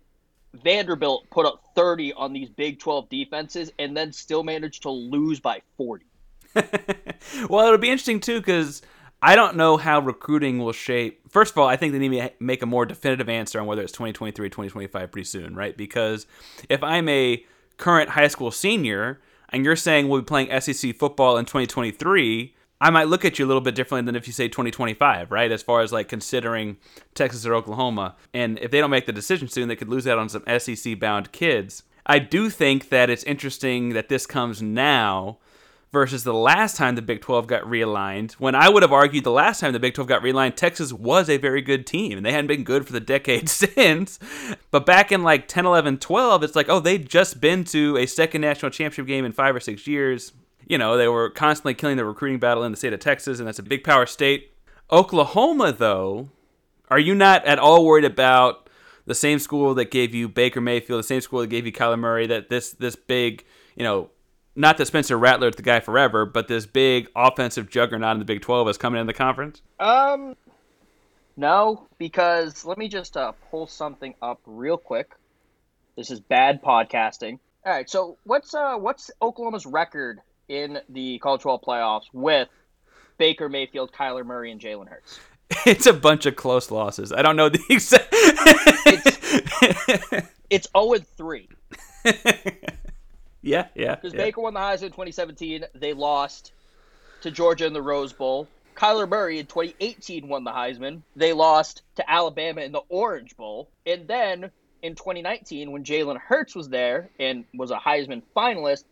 Vanderbilt 0.53 1.29
put 1.29 1.45
up 1.45 1.63
30 1.75 2.13
on 2.13 2.33
these 2.33 2.49
Big 2.49 2.79
12 2.79 3.09
defenses 3.09 3.71
and 3.77 3.95
then 3.95 4.11
still 4.11 4.43
manage 4.43 4.81
to 4.81 4.89
lose 4.89 5.39
by 5.39 5.61
40. 5.77 6.05
well, 7.49 7.65
it'll 7.67 7.77
be 7.77 7.89
interesting 7.89 8.19
too 8.19 8.39
because 8.39 8.81
I 9.21 9.35
don't 9.35 9.55
know 9.55 9.77
how 9.77 9.99
recruiting 9.99 10.57
will 10.59 10.73
shape. 10.73 11.21
First 11.29 11.53
of 11.53 11.59
all, 11.59 11.67
I 11.67 11.75
think 11.75 11.93
they 11.93 11.99
need 11.99 12.17
to 12.17 12.31
make 12.39 12.63
a 12.63 12.65
more 12.65 12.85
definitive 12.85 13.29
answer 13.29 13.59
on 13.59 13.67
whether 13.67 13.83
it's 13.83 13.91
2023 13.91 14.45
or 14.45 14.49
2025 14.49 15.11
pretty 15.11 15.25
soon, 15.25 15.55
right? 15.55 15.77
Because 15.77 16.25
if 16.69 16.83
I'm 16.83 17.07
a 17.07 17.45
current 17.77 18.09
high 18.09 18.27
school 18.27 18.51
senior 18.51 19.21
and 19.51 19.65
you're 19.65 19.75
saying 19.75 20.07
we'll 20.07 20.21
be 20.21 20.25
playing 20.25 20.61
SEC 20.61 20.95
football 20.95 21.37
in 21.37 21.45
2023, 21.45 22.55
I 22.79 22.89
might 22.89 23.07
look 23.07 23.23
at 23.23 23.37
you 23.37 23.45
a 23.45 23.47
little 23.47 23.61
bit 23.61 23.75
differently 23.75 24.05
than 24.07 24.15
if 24.15 24.25
you 24.25 24.33
say 24.33 24.47
2025, 24.47 25.31
right? 25.31 25.51
As 25.51 25.61
far 25.61 25.81
as 25.81 25.93
like 25.93 26.07
considering 26.07 26.77
Texas 27.13 27.45
or 27.45 27.53
Oklahoma. 27.53 28.15
And 28.33 28.57
if 28.59 28.71
they 28.71 28.79
don't 28.79 28.89
make 28.89 29.05
the 29.05 29.13
decision 29.13 29.47
soon, 29.47 29.67
they 29.67 29.75
could 29.75 29.89
lose 29.89 30.07
out 30.07 30.17
on 30.17 30.29
some 30.29 30.43
SEC 30.57 30.99
bound 30.99 31.31
kids. 31.31 31.83
I 32.07 32.17
do 32.17 32.49
think 32.49 32.89
that 32.89 33.11
it's 33.11 33.23
interesting 33.23 33.89
that 33.89 34.09
this 34.09 34.25
comes 34.25 34.61
now 34.63 35.37
versus 35.91 36.23
the 36.23 36.33
last 36.33 36.77
time 36.77 36.95
the 36.95 37.01
Big 37.01 37.21
12 37.21 37.47
got 37.47 37.63
realigned. 37.63 38.33
When 38.33 38.55
I 38.55 38.69
would 38.69 38.81
have 38.81 38.93
argued 38.93 39.23
the 39.23 39.31
last 39.31 39.59
time 39.59 39.73
the 39.73 39.79
Big 39.79 39.93
12 39.93 40.07
got 40.07 40.21
realigned, 40.21 40.55
Texas 40.55 40.93
was 40.93 41.29
a 41.29 41.37
very 41.37 41.61
good 41.61 41.85
team 41.85 42.17
and 42.17 42.25
they 42.25 42.31
hadn't 42.31 42.47
been 42.47 42.63
good 42.63 42.85
for 42.85 42.93
the 42.93 42.99
decade 42.99 43.49
since. 43.49 44.17
But 44.71 44.85
back 44.85 45.11
in 45.11 45.23
like 45.23 45.47
10, 45.47 45.65
11, 45.65 45.97
12, 45.97 46.43
it's 46.43 46.55
like, 46.55 46.69
oh, 46.69 46.79
they'd 46.79 47.09
just 47.09 47.41
been 47.41 47.63
to 47.65 47.97
a 47.97 48.05
second 48.05 48.41
national 48.41 48.71
championship 48.71 49.07
game 49.07 49.25
in 49.25 49.33
five 49.33 49.55
or 49.55 49.59
six 49.59 49.85
years. 49.85 50.31
You 50.65 50.77
know, 50.77 50.95
they 50.95 51.07
were 51.07 51.29
constantly 51.29 51.73
killing 51.73 51.97
the 51.97 52.05
recruiting 52.05 52.39
battle 52.39 52.63
in 52.63 52.71
the 52.71 52.77
state 52.77 52.93
of 52.93 52.99
Texas, 53.01 53.39
and 53.39 53.47
that's 53.47 53.59
a 53.59 53.63
big 53.63 53.83
power 53.83 54.05
state. 54.05 54.53
Oklahoma, 54.89 55.73
though, 55.73 56.29
are 56.89 56.99
you 56.99 57.13
not 57.15 57.43
at 57.45 57.59
all 57.59 57.85
worried 57.85 58.05
about 58.05 58.69
the 59.05 59.15
same 59.15 59.39
school 59.39 59.73
that 59.73 59.91
gave 59.91 60.13
you 60.13 60.29
Baker 60.29 60.61
Mayfield, 60.61 60.99
the 60.99 61.03
same 61.03 61.19
school 61.19 61.41
that 61.41 61.47
gave 61.47 61.65
you 61.65 61.71
Kyler 61.73 61.99
Murray, 61.99 62.27
that 62.27 62.49
this 62.49 62.71
this 62.71 62.95
big, 62.95 63.43
you 63.75 63.83
know, 63.83 64.09
not 64.55 64.77
that 64.77 64.85
Spencer 64.85 65.17
Rattler's 65.17 65.55
the 65.55 65.61
guy 65.61 65.79
forever, 65.79 66.25
but 66.25 66.47
this 66.47 66.65
big 66.65 67.09
offensive 67.15 67.69
juggernaut 67.69 68.13
in 68.13 68.19
the 68.19 68.25
Big 68.25 68.41
12 68.41 68.69
is 68.69 68.77
coming 68.77 68.99
in 68.99 69.07
the 69.07 69.13
conference? 69.13 69.61
Um, 69.79 70.35
no, 71.37 71.87
because 71.97 72.65
let 72.65 72.77
me 72.77 72.87
just 72.87 73.15
uh, 73.15 73.31
pull 73.49 73.67
something 73.67 74.13
up 74.21 74.41
real 74.45 74.77
quick. 74.77 75.11
This 75.95 76.11
is 76.11 76.19
bad 76.19 76.61
podcasting. 76.61 77.39
All 77.65 77.71
right, 77.71 77.89
so 77.89 78.17
what's 78.23 78.55
uh 78.55 78.75
what's 78.77 79.11
Oklahoma's 79.21 79.67
record 79.67 80.19
in 80.49 80.79
the 80.89 81.19
College 81.19 81.43
Football 81.43 81.59
playoffs 81.59 82.05
with 82.11 82.47
Baker 83.19 83.49
Mayfield, 83.49 83.91
Kyler 83.91 84.25
Murray, 84.25 84.51
and 84.51 84.59
Jalen 84.59 84.89
Hurts? 84.89 85.19
It's 85.65 85.85
a 85.85 85.93
bunch 85.93 86.25
of 86.25 86.37
close 86.37 86.71
losses. 86.71 87.11
I 87.11 87.21
don't 87.21 87.35
know 87.35 87.49
the 87.49 87.59
exact. 87.69 88.07
it's, 88.11 90.27
it's 90.49 90.67
0 90.75 90.95
3. 91.17 91.49
Yeah, 93.41 93.67
yeah. 93.75 93.95
Because 93.95 94.13
yeah. 94.13 94.23
Baker 94.23 94.41
won 94.41 94.53
the 94.53 94.59
Heisman 94.59 94.83
in 94.83 94.91
2017. 94.91 95.65
They 95.75 95.93
lost 95.93 96.53
to 97.21 97.31
Georgia 97.31 97.65
in 97.65 97.73
the 97.73 97.81
Rose 97.81 98.13
Bowl. 98.13 98.47
Kyler 98.75 99.07
Murray 99.07 99.39
in 99.39 99.45
2018 99.45 100.27
won 100.27 100.43
the 100.43 100.51
Heisman. 100.51 101.01
They 101.15 101.33
lost 101.33 101.83
to 101.95 102.11
Alabama 102.11 102.61
in 102.61 102.71
the 102.71 102.81
Orange 102.89 103.35
Bowl. 103.35 103.69
And 103.85 104.07
then 104.07 104.51
in 104.81 104.95
2019, 104.95 105.71
when 105.71 105.83
Jalen 105.83 106.17
Hurts 106.17 106.55
was 106.55 106.69
there 106.69 107.09
and 107.19 107.45
was 107.53 107.71
a 107.71 107.77
Heisman 107.77 108.21
finalist, 108.35 108.85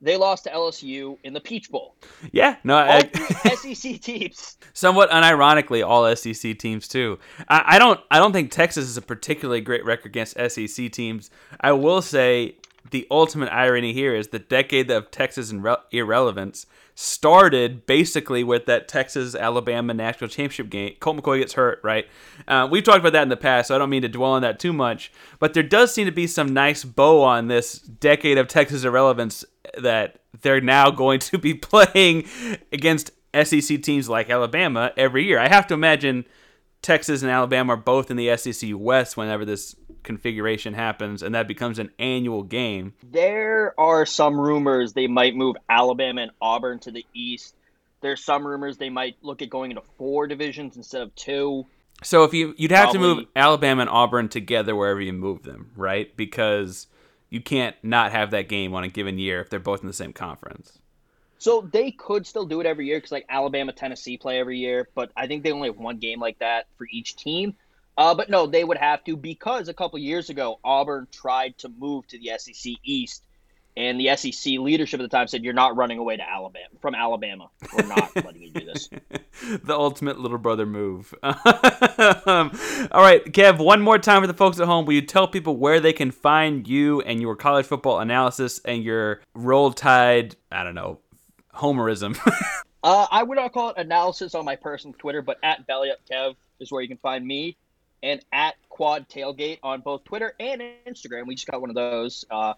they 0.00 0.16
lost 0.16 0.44
to 0.44 0.50
LSU 0.50 1.16
in 1.22 1.32
the 1.32 1.40
Peach 1.40 1.70
Bowl. 1.70 1.94
Yeah, 2.32 2.56
no, 2.64 2.76
all 2.76 3.02
I, 3.44 3.54
SEC 3.54 4.00
teams. 4.00 4.58
Somewhat 4.72 5.10
unironically, 5.10 5.86
all 5.86 6.14
SEC 6.16 6.58
teams 6.58 6.88
too. 6.88 7.20
I, 7.48 7.62
I, 7.76 7.78
don't, 7.78 8.00
I 8.10 8.18
don't 8.18 8.32
think 8.32 8.50
Texas 8.50 8.86
is 8.86 8.96
a 8.96 9.02
particularly 9.02 9.60
great 9.60 9.84
record 9.84 10.06
against 10.06 10.36
SEC 10.50 10.90
teams. 10.90 11.30
I 11.60 11.72
will 11.72 12.02
say 12.02 12.56
the 12.90 13.06
ultimate 13.10 13.50
irony 13.50 13.92
here 13.92 14.14
is 14.14 14.28
the 14.28 14.38
decade 14.38 14.90
of 14.90 15.10
Texas 15.10 15.52
irrelevance 15.90 16.66
started 16.94 17.86
basically 17.86 18.44
with 18.44 18.66
that 18.66 18.86
Texas 18.86 19.34
Alabama 19.34 19.94
national 19.94 20.28
championship 20.28 20.68
game. 20.68 20.94
Colt 21.00 21.16
McCoy 21.16 21.38
gets 21.38 21.54
hurt, 21.54 21.80
right? 21.82 22.06
Uh, 22.46 22.68
we've 22.70 22.84
talked 22.84 22.98
about 22.98 23.12
that 23.12 23.22
in 23.22 23.28
the 23.28 23.36
past, 23.36 23.68
so 23.68 23.74
I 23.74 23.78
don't 23.78 23.90
mean 23.90 24.02
to 24.02 24.08
dwell 24.08 24.32
on 24.32 24.42
that 24.42 24.58
too 24.58 24.72
much. 24.72 25.12
But 25.38 25.54
there 25.54 25.62
does 25.62 25.94
seem 25.94 26.06
to 26.06 26.12
be 26.12 26.26
some 26.26 26.52
nice 26.52 26.84
bow 26.84 27.22
on 27.22 27.48
this 27.48 27.78
decade 27.78 28.38
of 28.38 28.48
Texas 28.48 28.84
irrelevance 28.84 29.44
that 29.78 30.20
they're 30.42 30.60
now 30.60 30.90
going 30.90 31.20
to 31.20 31.38
be 31.38 31.54
playing 31.54 32.28
against 32.72 33.12
SEC 33.42 33.82
teams 33.82 34.08
like 34.08 34.28
Alabama 34.28 34.92
every 34.96 35.24
year. 35.24 35.38
I 35.38 35.48
have 35.48 35.66
to 35.68 35.74
imagine 35.74 36.26
Texas 36.82 37.22
and 37.22 37.30
Alabama 37.30 37.74
are 37.74 37.78
both 37.78 38.10
in 38.10 38.16
the 38.16 38.36
SEC 38.36 38.70
West 38.74 39.16
whenever 39.16 39.44
this 39.44 39.76
configuration 40.02 40.74
happens 40.74 41.22
and 41.22 41.34
that 41.34 41.48
becomes 41.48 41.78
an 41.78 41.90
annual 41.98 42.42
game. 42.42 42.94
There 43.02 43.78
are 43.78 44.06
some 44.06 44.38
rumors 44.38 44.92
they 44.92 45.06
might 45.06 45.34
move 45.34 45.56
Alabama 45.68 46.22
and 46.22 46.30
Auburn 46.40 46.78
to 46.80 46.90
the 46.90 47.06
East. 47.14 47.54
There's 48.00 48.24
some 48.24 48.46
rumors 48.46 48.78
they 48.78 48.90
might 48.90 49.16
look 49.22 49.42
at 49.42 49.50
going 49.50 49.70
into 49.70 49.82
four 49.96 50.26
divisions 50.26 50.76
instead 50.76 51.02
of 51.02 51.14
two. 51.14 51.66
So 52.02 52.24
if 52.24 52.34
you 52.34 52.54
you'd 52.56 52.72
have 52.72 52.90
Probably. 52.90 53.08
to 53.08 53.14
move 53.14 53.26
Alabama 53.36 53.82
and 53.82 53.90
Auburn 53.90 54.28
together 54.28 54.74
wherever 54.74 55.00
you 55.00 55.12
move 55.12 55.42
them, 55.44 55.70
right? 55.76 56.14
Because 56.16 56.88
you 57.30 57.40
can't 57.40 57.76
not 57.82 58.12
have 58.12 58.32
that 58.32 58.48
game 58.48 58.74
on 58.74 58.84
a 58.84 58.88
given 58.88 59.18
year 59.18 59.40
if 59.40 59.50
they're 59.50 59.60
both 59.60 59.80
in 59.80 59.86
the 59.86 59.92
same 59.92 60.12
conference. 60.12 60.78
So 61.38 61.68
they 61.72 61.90
could 61.90 62.26
still 62.26 62.46
do 62.46 62.60
it 62.60 62.66
every 62.66 62.86
year 62.86 62.98
because 62.98 63.10
like 63.10 63.26
Alabama, 63.28 63.72
Tennessee 63.72 64.16
play 64.16 64.38
every 64.38 64.58
year, 64.58 64.88
but 64.94 65.10
I 65.16 65.26
think 65.26 65.42
they 65.42 65.50
only 65.50 65.68
have 65.68 65.76
one 65.76 65.98
game 65.98 66.20
like 66.20 66.38
that 66.38 66.66
for 66.76 66.86
each 66.92 67.16
team. 67.16 67.54
Uh, 67.96 68.14
but 68.14 68.30
no, 68.30 68.46
they 68.46 68.64
would 68.64 68.78
have 68.78 69.04
to 69.04 69.16
because 69.16 69.68
a 69.68 69.74
couple 69.74 69.98
years 69.98 70.30
ago 70.30 70.58
Auburn 70.64 71.06
tried 71.12 71.58
to 71.58 71.68
move 71.68 72.06
to 72.08 72.18
the 72.18 72.30
SEC 72.38 72.72
East, 72.84 73.22
and 73.76 73.98
the 74.00 74.14
SEC 74.16 74.58
leadership 74.58 75.00
at 75.00 75.02
the 75.02 75.14
time 75.14 75.28
said, 75.28 75.44
"You're 75.44 75.52
not 75.52 75.76
running 75.76 75.98
away 75.98 76.16
to 76.16 76.22
Alabama 76.22 76.68
from 76.80 76.94
Alabama. 76.94 77.50
We're 77.76 77.86
not 77.86 78.14
letting 78.24 78.42
you 78.42 78.50
do 78.50 78.64
this." 78.64 78.88
the 79.64 79.74
ultimate 79.74 80.18
little 80.18 80.38
brother 80.38 80.64
move. 80.64 81.14
um, 81.22 82.50
all 82.90 83.02
right, 83.02 83.22
Kev. 83.26 83.58
One 83.58 83.82
more 83.82 83.98
time 83.98 84.22
for 84.22 84.26
the 84.26 84.34
folks 84.34 84.58
at 84.58 84.66
home. 84.66 84.86
Will 84.86 84.94
you 84.94 85.02
tell 85.02 85.28
people 85.28 85.56
where 85.56 85.80
they 85.80 85.92
can 85.92 86.10
find 86.10 86.66
you 86.66 87.02
and 87.02 87.20
your 87.20 87.36
college 87.36 87.66
football 87.66 88.00
analysis 88.00 88.60
and 88.64 88.82
your 88.82 89.20
roll 89.34 89.72
tide? 89.72 90.36
I 90.50 90.64
don't 90.64 90.74
know 90.74 90.98
homerism. 91.54 92.18
uh, 92.82 93.06
I 93.10 93.22
would 93.22 93.36
not 93.36 93.52
call 93.52 93.70
it 93.70 93.76
analysis 93.78 94.34
on 94.34 94.44
my 94.44 94.56
personal 94.56 94.94
Twitter, 94.98 95.22
but 95.22 95.38
at 95.42 95.66
Belly 95.66 95.90
Up 95.90 95.98
Kev 96.10 96.34
is 96.60 96.70
where 96.70 96.82
you 96.82 96.88
can 96.88 96.98
find 96.98 97.26
me, 97.26 97.56
and 98.02 98.24
at 98.32 98.54
Quad 98.68 99.08
Tailgate 99.08 99.58
on 99.62 99.80
both 99.80 100.04
Twitter 100.04 100.34
and 100.40 100.62
Instagram. 100.86 101.26
We 101.26 101.34
just 101.34 101.46
got 101.46 101.60
one 101.60 101.70
of 101.70 101.76
those. 101.76 102.24
Uh, 102.30 102.54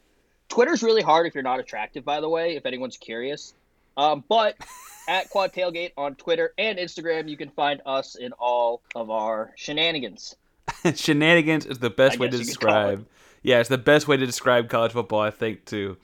Twitter's 0.49 0.83
really 0.83 1.03
hard 1.03 1.27
if 1.27 1.35
you're 1.35 1.43
not 1.43 1.61
attractive, 1.61 2.05
by 2.05 2.21
the 2.21 2.29
way, 2.29 2.57
if 2.57 2.67
anyone's 2.67 2.97
curious. 2.97 3.55
Um, 3.97 4.25
but 4.29 4.57
at 5.09 5.31
Quad 5.31 5.53
Tailgate 5.53 5.93
on 5.97 6.15
Twitter 6.15 6.53
and 6.59 6.79
Instagram, 6.79 7.29
you 7.29 7.37
can 7.37 7.51
find 7.51 7.81
us 7.87 8.15
in 8.15 8.33
all 8.33 8.83
of 8.95 9.11
our 9.11 9.53
shenanigans. 9.57 10.37
shenanigans 10.95 11.67
is 11.67 11.79
the 11.79 11.91
best 11.91 12.17
I 12.17 12.21
way 12.21 12.29
to 12.29 12.39
describe. 12.39 13.07
Yeah, 13.43 13.61
it's 13.61 13.69
the 13.69 13.77
best 13.77 14.09
way 14.09 14.17
to 14.17 14.25
describe 14.25 14.71
college 14.71 14.93
football, 14.93 15.21
I 15.21 15.31
think, 15.31 15.67
too. 15.67 15.99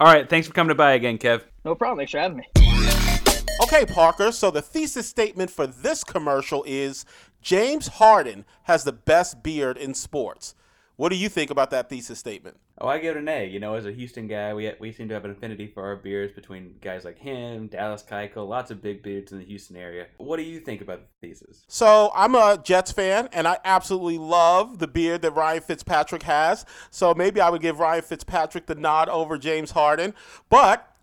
All 0.00 0.10
right, 0.10 0.26
thanks 0.28 0.46
for 0.48 0.54
coming 0.54 0.70
to 0.70 0.74
buy 0.74 0.92
again, 0.92 1.18
Kev. 1.18 1.42
No 1.64 1.74
problem. 1.74 1.98
Thanks 1.98 2.12
for 2.12 2.18
having 2.18 2.38
me. 2.38 2.46
Okay, 3.62 3.84
Parker, 3.84 4.32
so 4.32 4.50
the 4.50 4.62
thesis 4.62 5.08
statement 5.08 5.50
for 5.50 5.66
this 5.66 6.04
commercial 6.04 6.62
is 6.66 7.04
James 7.46 7.86
Harden 7.86 8.44
has 8.64 8.82
the 8.82 8.90
best 8.90 9.40
beard 9.40 9.76
in 9.76 9.94
sports. 9.94 10.56
What 10.96 11.10
do 11.10 11.16
you 11.16 11.28
think 11.28 11.48
about 11.48 11.70
that 11.70 11.88
thesis 11.88 12.18
statement? 12.18 12.58
Oh, 12.80 12.88
I 12.88 12.98
give 12.98 13.14
it 13.14 13.20
an 13.20 13.28
A. 13.28 13.46
You 13.46 13.60
know, 13.60 13.74
as 13.74 13.86
a 13.86 13.92
Houston 13.92 14.26
guy, 14.26 14.52
we 14.52 14.72
we 14.80 14.90
seem 14.90 15.06
to 15.08 15.14
have 15.14 15.24
an 15.24 15.30
affinity 15.30 15.68
for 15.68 15.84
our 15.84 15.94
beards 15.94 16.32
between 16.32 16.74
guys 16.82 17.04
like 17.04 17.20
him, 17.20 17.68
Dallas 17.68 18.02
Keuchel, 18.02 18.48
lots 18.48 18.72
of 18.72 18.82
big 18.82 19.00
beards 19.00 19.30
in 19.30 19.38
the 19.38 19.44
Houston 19.44 19.76
area. 19.76 20.08
What 20.16 20.38
do 20.38 20.42
you 20.42 20.58
think 20.58 20.80
about 20.80 21.02
the 21.02 21.28
thesis? 21.28 21.64
So 21.68 22.10
I'm 22.16 22.34
a 22.34 22.60
Jets 22.60 22.90
fan, 22.90 23.28
and 23.32 23.46
I 23.46 23.58
absolutely 23.64 24.18
love 24.18 24.80
the 24.80 24.88
beard 24.88 25.22
that 25.22 25.30
Ryan 25.30 25.60
Fitzpatrick 25.60 26.24
has. 26.24 26.66
So 26.90 27.14
maybe 27.14 27.40
I 27.40 27.48
would 27.48 27.62
give 27.62 27.78
Ryan 27.78 28.02
Fitzpatrick 28.02 28.66
the 28.66 28.74
nod 28.74 29.08
over 29.08 29.38
James 29.38 29.70
Harden. 29.70 30.14
But 30.48 30.95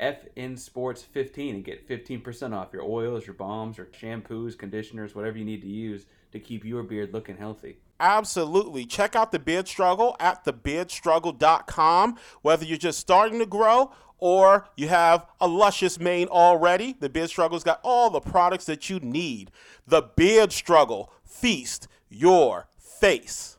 FN 0.00 0.58
Sports 0.58 1.02
15 1.02 1.56
and 1.56 1.64
get 1.64 1.88
15% 1.88 2.54
off 2.54 2.72
your 2.72 2.82
oils, 2.82 3.26
your 3.26 3.34
balms, 3.34 3.78
your 3.78 3.86
shampoos, 3.86 4.58
conditioners, 4.58 5.14
whatever 5.14 5.38
you 5.38 5.44
need 5.44 5.62
to 5.62 5.68
use 5.68 6.06
to 6.32 6.40
keep 6.40 6.64
your 6.64 6.82
beard 6.82 7.12
looking 7.12 7.36
healthy. 7.36 7.76
Absolutely. 8.00 8.84
Check 8.84 9.14
out 9.14 9.30
the 9.30 9.38
Beard 9.38 9.68
Struggle 9.68 10.16
at 10.18 10.44
thebeardstruggle.com. 10.44 12.18
Whether 12.42 12.64
you're 12.64 12.76
just 12.76 12.98
starting 12.98 13.38
to 13.38 13.46
grow 13.46 13.92
or 14.18 14.68
you 14.76 14.88
have 14.88 15.26
a 15.40 15.46
luscious 15.46 16.00
mane 16.00 16.28
already, 16.28 16.96
the 16.98 17.08
Beard 17.08 17.30
Struggle's 17.30 17.62
got 17.64 17.80
all 17.82 18.10
the 18.10 18.20
products 18.20 18.64
that 18.66 18.90
you 18.90 18.98
need. 19.00 19.50
The 19.86 20.02
Beard 20.02 20.52
Struggle. 20.52 21.12
Feast 21.24 21.86
your 22.08 22.68
face. 22.78 23.58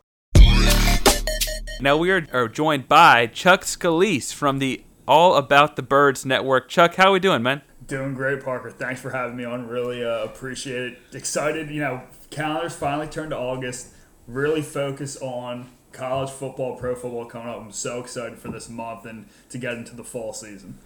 Now 1.82 1.98
we 1.98 2.10
are, 2.12 2.26
are 2.32 2.48
joined 2.48 2.88
by 2.88 3.28
Chuck 3.28 3.62
Scalise 3.62 4.34
from 4.34 4.60
the 4.60 4.84
All 5.08 5.36
About 5.36 5.76
the 5.76 5.84
Birds 5.84 6.26
Network. 6.26 6.68
Chuck, 6.68 6.96
how 6.96 7.10
are 7.10 7.12
we 7.14 7.20
doing, 7.20 7.44
man? 7.44 7.62
Doing 7.86 8.16
great, 8.16 8.44
Parker. 8.44 8.72
Thanks 8.72 9.00
for 9.00 9.12
having 9.12 9.36
me 9.36 9.44
on. 9.44 9.68
Really 9.68 10.04
uh, 10.04 10.24
appreciate 10.24 10.94
it. 10.94 11.00
Excited, 11.14 11.70
you 11.70 11.82
know, 11.82 12.02
calendars 12.32 12.76
finally 12.76 13.08
turned 13.08 13.30
to 13.30 13.38
August. 13.38 13.90
Really 14.28 14.64
focus 14.64 15.18
on 15.22 15.70
college 15.92 16.32
football, 16.32 16.76
pro 16.76 16.96
football 16.96 17.26
coming 17.26 17.50
up. 17.50 17.62
I'm 17.62 17.72
so 17.72 18.00
excited 18.00 18.40
for 18.40 18.50
this 18.50 18.70
month 18.70 19.06
and 19.06 19.28
to 19.50 19.58
get 19.60 19.74
into 19.74 19.96
the 19.96 20.04
fall 20.04 20.34
season. 20.34 20.80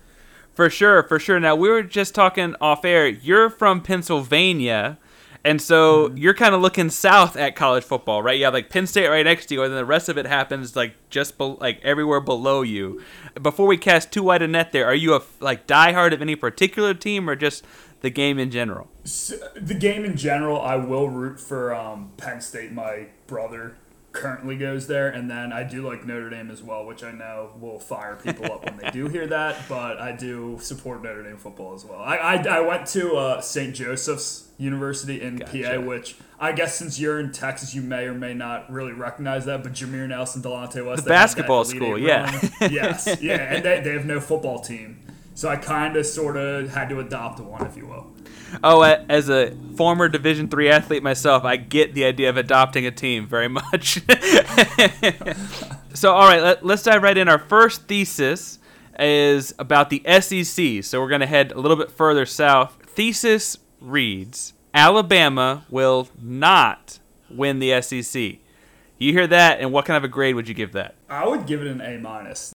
For 0.53 0.69
sure, 0.69 1.03
for 1.03 1.19
sure. 1.19 1.39
Now 1.39 1.55
we 1.55 1.69
were 1.69 1.83
just 1.83 2.13
talking 2.13 2.55
off 2.59 2.83
air. 2.83 3.07
You're 3.07 3.49
from 3.49 3.81
Pennsylvania. 3.81 4.97
And 5.43 5.61
so 5.61 6.09
mm-hmm. 6.09 6.17
you're 6.17 6.33
kind 6.33 6.53
of 6.53 6.61
looking 6.61 6.89
south 6.89 7.35
at 7.35 7.55
college 7.55 7.83
football, 7.83 8.21
right? 8.21 8.37
You 8.37 8.45
have 8.45 8.53
like 8.53 8.69
Penn 8.69 8.87
State 8.87 9.07
right 9.07 9.23
next 9.23 9.45
to 9.47 9.55
you, 9.55 9.63
and 9.63 9.71
then 9.71 9.77
the 9.77 9.85
rest 9.85 10.09
of 10.09 10.17
it 10.17 10.25
happens 10.25 10.75
like 10.75 10.95
just 11.09 11.37
be- 11.37 11.55
like 11.59 11.79
everywhere 11.81 12.19
below 12.19 12.61
you. 12.61 13.01
Before 13.41 13.67
we 13.67 13.77
cast 13.77 14.11
too 14.11 14.23
wide 14.23 14.41
a 14.41 14.47
net, 14.47 14.71
there, 14.71 14.85
are 14.85 14.95
you 14.95 15.15
a 15.15 15.21
like 15.39 15.65
diehard 15.65 16.13
of 16.13 16.21
any 16.21 16.35
particular 16.35 16.93
team 16.93 17.29
or 17.29 17.35
just 17.35 17.63
the 18.01 18.09
game 18.09 18.37
in 18.37 18.51
general? 18.51 18.89
So, 19.05 19.37
the 19.55 19.73
game 19.73 20.03
in 20.03 20.17
general, 20.17 20.61
I 20.61 20.75
will 20.75 21.09
root 21.09 21.39
for 21.39 21.73
um, 21.73 22.11
Penn 22.17 22.41
State. 22.41 22.71
My 22.71 23.07
brother 23.27 23.75
currently 24.19 24.57
goes 24.57 24.87
there, 24.87 25.09
and 25.09 25.31
then 25.31 25.53
I 25.53 25.63
do 25.63 25.87
like 25.87 26.05
Notre 26.05 26.29
Dame 26.29 26.51
as 26.51 26.61
well, 26.61 26.85
which 26.85 27.03
I 27.03 27.11
know 27.11 27.51
will 27.59 27.79
fire 27.79 28.15
people 28.15 28.45
up 28.45 28.65
when 28.65 28.77
they 28.77 28.91
do 28.91 29.07
hear 29.07 29.27
that. 29.27 29.55
But 29.69 29.99
I 29.99 30.13
do 30.13 30.57
support 30.61 31.03
Notre 31.03 31.23
Dame 31.23 31.37
football 31.37 31.73
as 31.73 31.85
well. 31.85 31.99
I 31.99 32.15
I, 32.15 32.57
I 32.57 32.59
went 32.61 32.87
to 32.87 33.15
uh, 33.15 33.41
St. 33.41 33.75
Joseph's 33.75 34.49
University 34.57 35.21
in 35.21 35.37
gotcha. 35.37 35.77
PA, 35.77 35.81
which 35.81 36.15
I 36.39 36.51
guess 36.51 36.75
since 36.75 36.99
you're 36.99 37.19
in 37.19 37.31
Texas, 37.31 37.73
you 37.73 37.81
may 37.81 38.05
or 38.05 38.13
may 38.13 38.33
not 38.33 38.71
really 38.71 38.93
recognize 38.93 39.45
that. 39.45 39.63
But 39.63 39.73
Jameer 39.73 40.07
Nelson, 40.07 40.41
Delonte 40.41 40.85
West, 40.85 41.03
the 41.03 41.09
basketball 41.09 41.65
school, 41.65 41.97
yeah, 41.97 42.39
yes, 42.61 43.21
yeah, 43.21 43.35
and 43.35 43.63
they, 43.63 43.81
they 43.81 43.91
have 43.91 44.05
no 44.05 44.19
football 44.19 44.59
team. 44.59 44.99
So 45.39 45.47
I 45.47 45.55
kind 45.55 45.95
of 45.95 46.05
sort 46.05 46.35
of 46.35 46.69
had 46.69 46.89
to 46.89 46.99
adopt 46.99 47.39
one, 47.39 47.65
if 47.65 47.77
you 47.77 47.87
will. 47.87 48.11
Oh, 48.61 48.81
as 48.81 49.29
a 49.29 49.55
former 49.77 50.09
Division 50.09 50.49
three 50.49 50.69
athlete 50.69 51.01
myself, 51.01 51.45
I 51.45 51.55
get 51.55 51.93
the 51.93 52.03
idea 52.03 52.29
of 52.29 52.35
adopting 52.35 52.85
a 52.85 52.91
team 52.91 53.25
very 53.25 53.47
much. 53.47 54.01
so, 55.93 56.13
all 56.13 56.27
right, 56.27 56.43
let, 56.43 56.65
let's 56.65 56.83
dive 56.83 57.01
right 57.03 57.17
in. 57.17 57.29
Our 57.29 57.39
first 57.39 57.83
thesis 57.83 58.59
is 58.99 59.55
about 59.57 59.89
the 59.89 60.03
SEC. 60.19 60.83
So 60.83 60.99
we're 60.99 61.07
going 61.07 61.21
to 61.21 61.25
head 61.25 61.53
a 61.53 61.59
little 61.61 61.77
bit 61.77 61.89
further 61.89 62.25
south. 62.25 62.77
Thesis 62.85 63.59
reads: 63.79 64.51
Alabama 64.73 65.63
will 65.69 66.09
not 66.21 66.99
win 67.29 67.59
the 67.59 67.81
SEC. 67.81 68.39
You 68.97 69.13
hear 69.13 69.27
that, 69.27 69.61
and 69.61 69.71
what 69.71 69.85
kind 69.85 69.95
of 69.95 70.03
a 70.03 70.09
grade 70.09 70.35
would 70.35 70.49
you 70.49 70.53
give 70.53 70.73
that? 70.73 70.95
I 71.09 71.25
would 71.25 71.45
give 71.45 71.61
it 71.61 71.67
an 71.67 71.79
A 71.79 71.97
minus. 71.97 72.51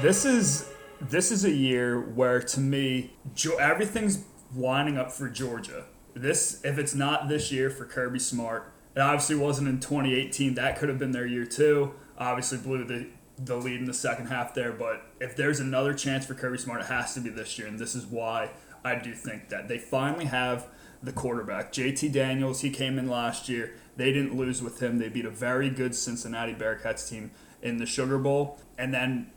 This 0.00 0.24
is 0.24 0.68
this 1.08 1.30
is 1.30 1.44
a 1.44 1.50
year 1.50 2.00
where, 2.00 2.40
to 2.40 2.60
me, 2.60 3.14
everything's 3.58 4.24
lining 4.54 4.96
up 4.96 5.12
for 5.12 5.28
Georgia. 5.28 5.84
This, 6.14 6.60
if 6.64 6.78
it's 6.78 6.94
not 6.94 7.28
this 7.28 7.50
year 7.50 7.70
for 7.70 7.84
Kirby 7.84 8.18
Smart, 8.18 8.72
it 8.94 9.00
obviously 9.00 9.36
wasn't 9.36 9.68
in 9.68 9.80
2018. 9.80 10.54
That 10.54 10.78
could 10.78 10.88
have 10.88 10.98
been 10.98 11.12
their 11.12 11.26
year 11.26 11.46
too. 11.46 11.94
Obviously, 12.18 12.58
blew 12.58 12.84
the 12.84 13.08
the 13.38 13.56
lead 13.56 13.80
in 13.80 13.86
the 13.86 13.94
second 13.94 14.26
half 14.26 14.54
there. 14.54 14.72
But 14.72 15.02
if 15.20 15.36
there's 15.36 15.58
another 15.58 15.94
chance 15.94 16.26
for 16.26 16.34
Kirby 16.34 16.58
Smart, 16.58 16.82
it 16.82 16.86
has 16.86 17.14
to 17.14 17.20
be 17.20 17.30
this 17.30 17.58
year, 17.58 17.66
and 17.66 17.78
this 17.78 17.94
is 17.94 18.06
why 18.06 18.50
I 18.84 18.96
do 18.96 19.14
think 19.14 19.48
that 19.48 19.68
they 19.68 19.78
finally 19.78 20.26
have 20.26 20.66
the 21.02 21.12
quarterback. 21.12 21.72
JT 21.72 22.12
Daniels, 22.12 22.60
he 22.60 22.70
came 22.70 22.98
in 22.98 23.08
last 23.08 23.48
year. 23.48 23.74
They 23.96 24.12
didn't 24.12 24.36
lose 24.36 24.62
with 24.62 24.80
him. 24.80 24.98
They 24.98 25.08
beat 25.08 25.24
a 25.24 25.30
very 25.30 25.70
good 25.70 25.94
Cincinnati 25.94 26.54
Bearcats 26.54 27.08
team 27.08 27.32
in 27.60 27.78
the 27.78 27.86
Sugar 27.86 28.18
Bowl, 28.18 28.58
and 28.78 28.92
then 28.92 29.30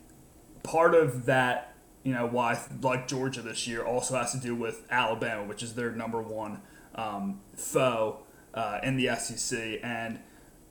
part 0.66 0.94
of 0.94 1.26
that, 1.26 1.74
you 2.02 2.12
know, 2.12 2.26
why 2.26 2.58
like 2.82 3.08
Georgia 3.08 3.40
this 3.40 3.66
year 3.66 3.84
also 3.84 4.16
has 4.16 4.32
to 4.32 4.38
do 4.38 4.54
with 4.54 4.84
Alabama, 4.90 5.44
which 5.44 5.62
is 5.62 5.74
their 5.74 5.92
number 5.92 6.20
one 6.20 6.60
um, 6.94 7.40
foe 7.54 8.20
uh, 8.52 8.80
in 8.82 8.96
the 8.96 9.14
SEC. 9.16 9.80
And 9.82 10.18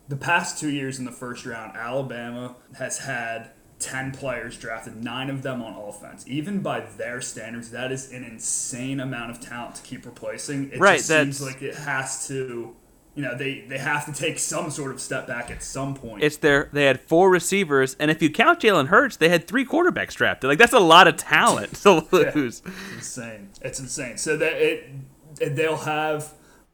the 0.08 0.18
past 0.18 0.60
two 0.60 0.70
years 0.70 1.00
in 1.00 1.06
the 1.06 1.12
first 1.12 1.46
round, 1.46 1.76
Alabama 1.76 2.56
has 2.78 3.00
had 3.00 3.52
10 3.80 4.12
players 4.12 4.58
drafted, 4.58 5.04
nine 5.04 5.30
of 5.30 5.42
them 5.42 5.62
on 5.62 5.74
offense. 5.74 6.26
Even 6.28 6.62
by 6.62 6.82
their 6.82 7.22
standards, 7.22 7.72
that 7.72 7.92
is 7.92 8.12
an 8.12 8.24
insane 8.24 9.00
amount 9.00 9.32
of 9.32 9.40
talent 9.40 9.76
to 9.76 9.82
keep 9.82 10.06
replacing. 10.06 10.72
It 10.72 10.80
right, 10.80 10.98
just 10.98 11.08
seems 11.08 11.42
like 11.42 11.62
it 11.62 11.76
has 11.76 12.28
to 12.28 12.76
you 13.16 13.22
know 13.22 13.36
they 13.36 13.62
they 13.62 13.78
have 13.78 14.06
to 14.06 14.14
take 14.14 14.38
some 14.38 14.70
sort 14.70 14.92
of 14.92 15.00
step 15.00 15.26
back 15.26 15.50
at 15.50 15.64
some 15.64 15.96
point. 15.96 16.22
It's 16.22 16.38
their 16.38 16.70
they 16.74 16.84
had 16.84 17.00
four 17.00 17.30
receivers, 17.30 17.96
and 17.98 18.12
if 18.12 18.22
you 18.22 18.30
count 18.30 18.60
Jalen 18.60 18.88
Hurts, 18.88 19.16
they 19.18 19.30
had 19.30 19.48
three 19.48 19.66
quarterbacks 19.66 20.14
drafted. 20.14 20.50
Like 20.50 20.60
that's 20.60 20.74
a 20.74 20.80
lot 20.80 21.08
of 21.08 21.16
talent 21.16 21.74
to 21.78 22.06
lose. 22.12 22.62
Yeah, 22.66 22.72
it's 22.72 22.94
insane. 22.94 23.50
It's 23.62 23.80
insane. 23.80 24.18
So 24.18 24.36
that 24.38 24.54
it 24.54 25.56
they'll 25.56 25.78
have 25.78 26.34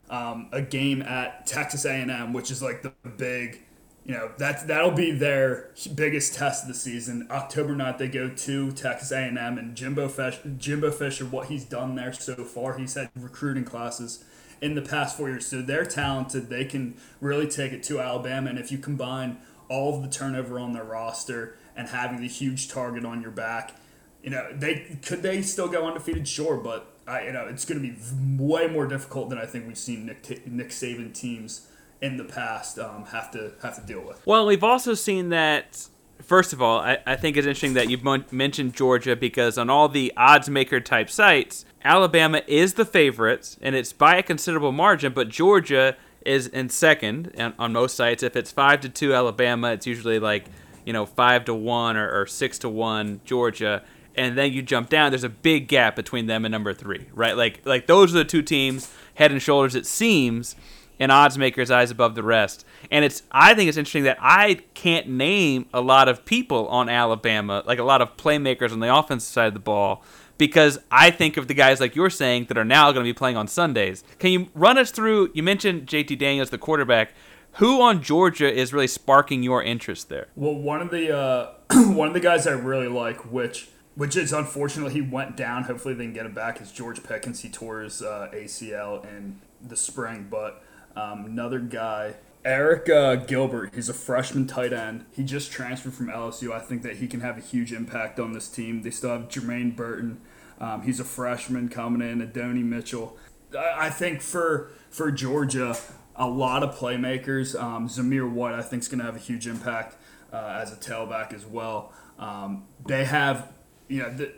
um, 0.09 0.49
a 0.51 0.61
game 0.61 1.01
at 1.03 1.45
Texas 1.45 1.85
A&M, 1.85 2.33
which 2.33 2.51
is 2.51 2.61
like 2.61 2.81
the 2.81 2.91
big. 3.09 3.63
You 4.03 4.15
know 4.15 4.31
that 4.39 4.67
that'll 4.67 4.89
be 4.89 5.11
their 5.11 5.69
biggest 5.93 6.33
test 6.33 6.63
of 6.63 6.67
the 6.69 6.73
season. 6.73 7.27
October 7.29 7.75
9th, 7.75 7.99
they 7.99 8.07
go 8.07 8.29
to 8.29 8.71
Texas 8.71 9.11
A&M, 9.11 9.37
and 9.37 9.75
Jimbo 9.75 10.07
Fish, 10.07 10.39
Jimbo 10.57 10.89
Fisher, 10.89 11.23
what 11.23 11.49
he's 11.49 11.65
done 11.65 11.93
there 11.93 12.11
so 12.11 12.33
far, 12.43 12.79
he's 12.79 12.95
had 12.95 13.11
recruiting 13.15 13.63
classes 13.63 14.23
in 14.61 14.75
the 14.75 14.81
past 14.81 15.17
four 15.17 15.29
years. 15.29 15.47
So 15.47 15.61
they're 15.61 15.85
talented. 15.85 16.49
They 16.49 16.65
can 16.65 16.95
really 17.19 17.47
take 17.47 17.73
it 17.73 17.83
to 17.83 17.99
Alabama. 17.99 18.49
And 18.49 18.59
if 18.59 18.71
you 18.71 18.77
combine 18.77 19.37
all 19.69 19.95
of 19.95 20.03
the 20.03 20.09
turnover 20.09 20.59
on 20.59 20.73
their 20.73 20.83
roster 20.83 21.57
and 21.75 21.89
having 21.89 22.21
the 22.21 22.27
huge 22.27 22.69
target 22.69 23.03
on 23.03 23.21
your 23.21 23.31
back, 23.31 23.75
you 24.21 24.29
know, 24.29 24.49
they 24.53 24.99
could 25.01 25.23
they 25.23 25.41
still 25.41 25.67
go 25.67 25.85
undefeated? 25.87 26.27
Sure, 26.27 26.57
but 26.57 26.93
I, 27.07 27.25
you 27.25 27.31
know, 27.31 27.47
it's 27.47 27.65
going 27.65 27.81
to 27.81 27.87
be 27.87 27.97
way 28.37 28.67
more 28.67 28.85
difficult 28.85 29.29
than 29.29 29.39
I 29.39 29.45
think 29.45 29.67
we've 29.67 29.77
seen 29.77 30.05
Nick, 30.05 30.47
Nick 30.47 30.69
Saban 30.69 31.13
teams 31.13 31.67
in 32.01 32.17
the 32.17 32.23
past 32.23 32.77
um, 32.77 33.05
have 33.05 33.31
to 33.31 33.53
have 33.63 33.75
to 33.75 33.81
deal 33.81 34.01
with. 34.01 34.21
Well, 34.27 34.45
we've 34.45 34.63
also 34.63 34.93
seen 34.93 35.29
that 35.29 35.87
first 36.21 36.53
of 36.53 36.61
all, 36.61 36.79
I, 36.79 36.99
I 37.05 37.15
think 37.15 37.37
it's 37.37 37.47
interesting 37.47 37.73
that 37.73 37.89
you've 37.89 38.03
mentioned 38.31 38.75
Georgia 38.75 39.15
because 39.15 39.57
on 39.57 39.69
all 39.69 39.89
the 39.89 40.13
odds 40.15 40.49
maker 40.49 40.79
type 40.79 41.09
sites, 41.09 41.65
Alabama 41.83 42.41
is 42.47 42.75
the 42.75 42.85
favorites, 42.85 43.57
and 43.61 43.75
it's 43.75 43.93
by 43.93 44.17
a 44.17 44.23
considerable 44.23 44.71
margin, 44.71 45.13
but 45.13 45.29
Georgia 45.29 45.95
is 46.25 46.47
in 46.47 46.69
second 46.69 47.33
on, 47.37 47.53
on 47.57 47.73
most 47.73 47.95
sites. 47.95 48.23
If 48.23 48.35
it's 48.35 48.51
5 48.51 48.81
to 48.81 48.89
2 48.89 49.13
Alabama, 49.13 49.71
it's 49.71 49.87
usually 49.87 50.19
like, 50.19 50.45
you 50.85 50.93
know, 50.93 51.05
5 51.05 51.45
to 51.45 51.53
1 51.53 51.97
or, 51.97 52.21
or 52.21 52.25
6 52.25 52.59
to 52.59 52.69
1 52.69 53.21
Georgia. 53.25 53.83
And 54.15 54.37
then 54.37 54.51
you 54.51 54.61
jump 54.61 54.89
down, 54.89 55.11
there's 55.11 55.23
a 55.23 55.29
big 55.29 55.67
gap 55.67 55.95
between 55.95 56.27
them 56.27 56.45
and 56.45 56.51
number 56.51 56.73
three, 56.73 57.07
right? 57.13 57.35
Like, 57.35 57.61
like 57.65 57.87
those 57.87 58.13
are 58.13 58.19
the 58.19 58.25
two 58.25 58.41
teams, 58.41 58.93
head 59.15 59.31
and 59.31 59.41
shoulders, 59.41 59.73
it 59.73 59.85
seems, 59.85 60.55
in 61.01 61.09
odds 61.09 61.35
makers' 61.35 61.71
eyes 61.71 61.89
above 61.89 62.13
the 62.13 62.21
rest. 62.21 62.63
And 62.91 63.03
it's 63.03 63.23
I 63.31 63.55
think 63.55 63.69
it's 63.69 63.77
interesting 63.77 64.03
that 64.03 64.17
I 64.21 64.59
can't 64.75 65.07
name 65.07 65.65
a 65.73 65.81
lot 65.81 66.07
of 66.07 66.25
people 66.25 66.67
on 66.67 66.89
Alabama, 66.89 67.63
like 67.65 67.79
a 67.79 67.83
lot 67.83 68.01
of 68.01 68.17
playmakers 68.17 68.71
on 68.71 68.81
the 68.81 68.95
offensive 68.95 69.33
side 69.33 69.47
of 69.47 69.53
the 69.53 69.59
ball, 69.59 70.03
because 70.41 70.79
I 70.89 71.11
think 71.11 71.37
of 71.37 71.47
the 71.47 71.53
guys 71.53 71.79
like 71.79 71.95
you're 71.95 72.09
saying 72.09 72.45
that 72.45 72.57
are 72.57 72.65
now 72.65 72.91
going 72.91 73.05
to 73.05 73.07
be 73.07 73.13
playing 73.13 73.37
on 73.37 73.47
Sundays. 73.47 74.03
Can 74.17 74.31
you 74.31 74.49
run 74.55 74.75
us 74.75 74.89
through? 74.89 75.29
You 75.35 75.43
mentioned 75.43 75.85
JT 75.85 76.17
Daniels, 76.17 76.49
the 76.49 76.57
quarterback. 76.57 77.13
Who 77.57 77.79
on 77.79 78.01
Georgia 78.01 78.51
is 78.51 78.73
really 78.73 78.87
sparking 78.87 79.43
your 79.43 79.61
interest 79.61 80.09
there? 80.09 80.29
Well, 80.35 80.55
one 80.55 80.81
of 80.81 80.89
the 80.89 81.15
uh, 81.15 81.53
one 81.91 82.07
of 82.07 82.15
the 82.15 82.19
guys 82.19 82.47
I 82.47 82.53
really 82.53 82.87
like, 82.87 83.31
which 83.31 83.69
which 83.93 84.17
is 84.17 84.33
unfortunately 84.33 84.93
he 84.93 85.01
went 85.01 85.37
down. 85.37 85.65
Hopefully 85.65 85.93
they 85.93 86.05
can 86.05 86.13
get 86.13 86.25
him 86.25 86.33
back. 86.33 86.59
Is 86.59 86.71
George 86.71 87.03
Pickens? 87.03 87.41
He 87.41 87.49
tore 87.49 87.81
his 87.81 88.01
uh, 88.01 88.31
ACL 88.33 89.05
in 89.07 89.41
the 89.61 89.75
spring, 89.75 90.25
but 90.27 90.63
um, 90.95 91.23
another 91.25 91.59
guy, 91.59 92.15
Arik 92.43 92.89
uh, 92.89 93.17
Gilbert, 93.27 93.75
he's 93.75 93.89
a 93.89 93.93
freshman 93.93 94.47
tight 94.47 94.73
end. 94.73 95.05
He 95.11 95.23
just 95.23 95.51
transferred 95.51 95.93
from 95.93 96.07
LSU. 96.07 96.51
I 96.51 96.61
think 96.61 96.81
that 96.81 96.97
he 96.97 97.07
can 97.07 97.19
have 97.19 97.37
a 97.37 97.41
huge 97.41 97.71
impact 97.71 98.19
on 98.19 98.33
this 98.33 98.47
team. 98.47 98.81
They 98.81 98.89
still 98.89 99.11
have 99.11 99.29
Jermaine 99.29 99.75
Burton. 99.75 100.19
Um, 100.61 100.83
he's 100.83 100.99
a 100.99 101.03
freshman 101.03 101.67
coming 101.67 102.07
in. 102.07 102.21
Adonai 102.21 102.61
Mitchell. 102.61 103.17
I, 103.57 103.87
I 103.87 103.89
think 103.89 104.21
for 104.21 104.71
for 104.89 105.11
Georgia, 105.11 105.75
a 106.15 106.27
lot 106.27 106.63
of 106.63 106.77
playmakers. 106.77 107.59
Um, 107.59 107.89
Zamir 107.89 108.31
White, 108.31 108.53
I 108.53 108.61
think, 108.61 108.83
is 108.83 108.87
going 108.87 108.99
to 108.99 109.05
have 109.05 109.15
a 109.15 109.19
huge 109.19 109.47
impact 109.47 109.97
uh, 110.31 110.59
as 110.61 110.71
a 110.71 110.75
tailback 110.75 111.33
as 111.33 111.45
well. 111.45 111.91
Um, 112.19 112.65
they 112.85 113.05
have, 113.05 113.51
you 113.87 114.03
know, 114.03 114.13
the, 114.13 114.31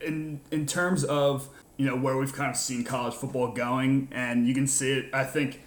in 0.00 0.40
in 0.52 0.64
terms 0.66 1.04
of 1.04 1.48
you 1.76 1.86
know 1.86 1.96
where 1.96 2.16
we've 2.16 2.32
kind 2.32 2.50
of 2.50 2.56
seen 2.56 2.84
college 2.84 3.14
football 3.14 3.52
going, 3.52 4.08
and 4.12 4.46
you 4.46 4.54
can 4.54 4.68
see 4.68 4.92
it. 4.92 5.10
I 5.12 5.24
think 5.24 5.60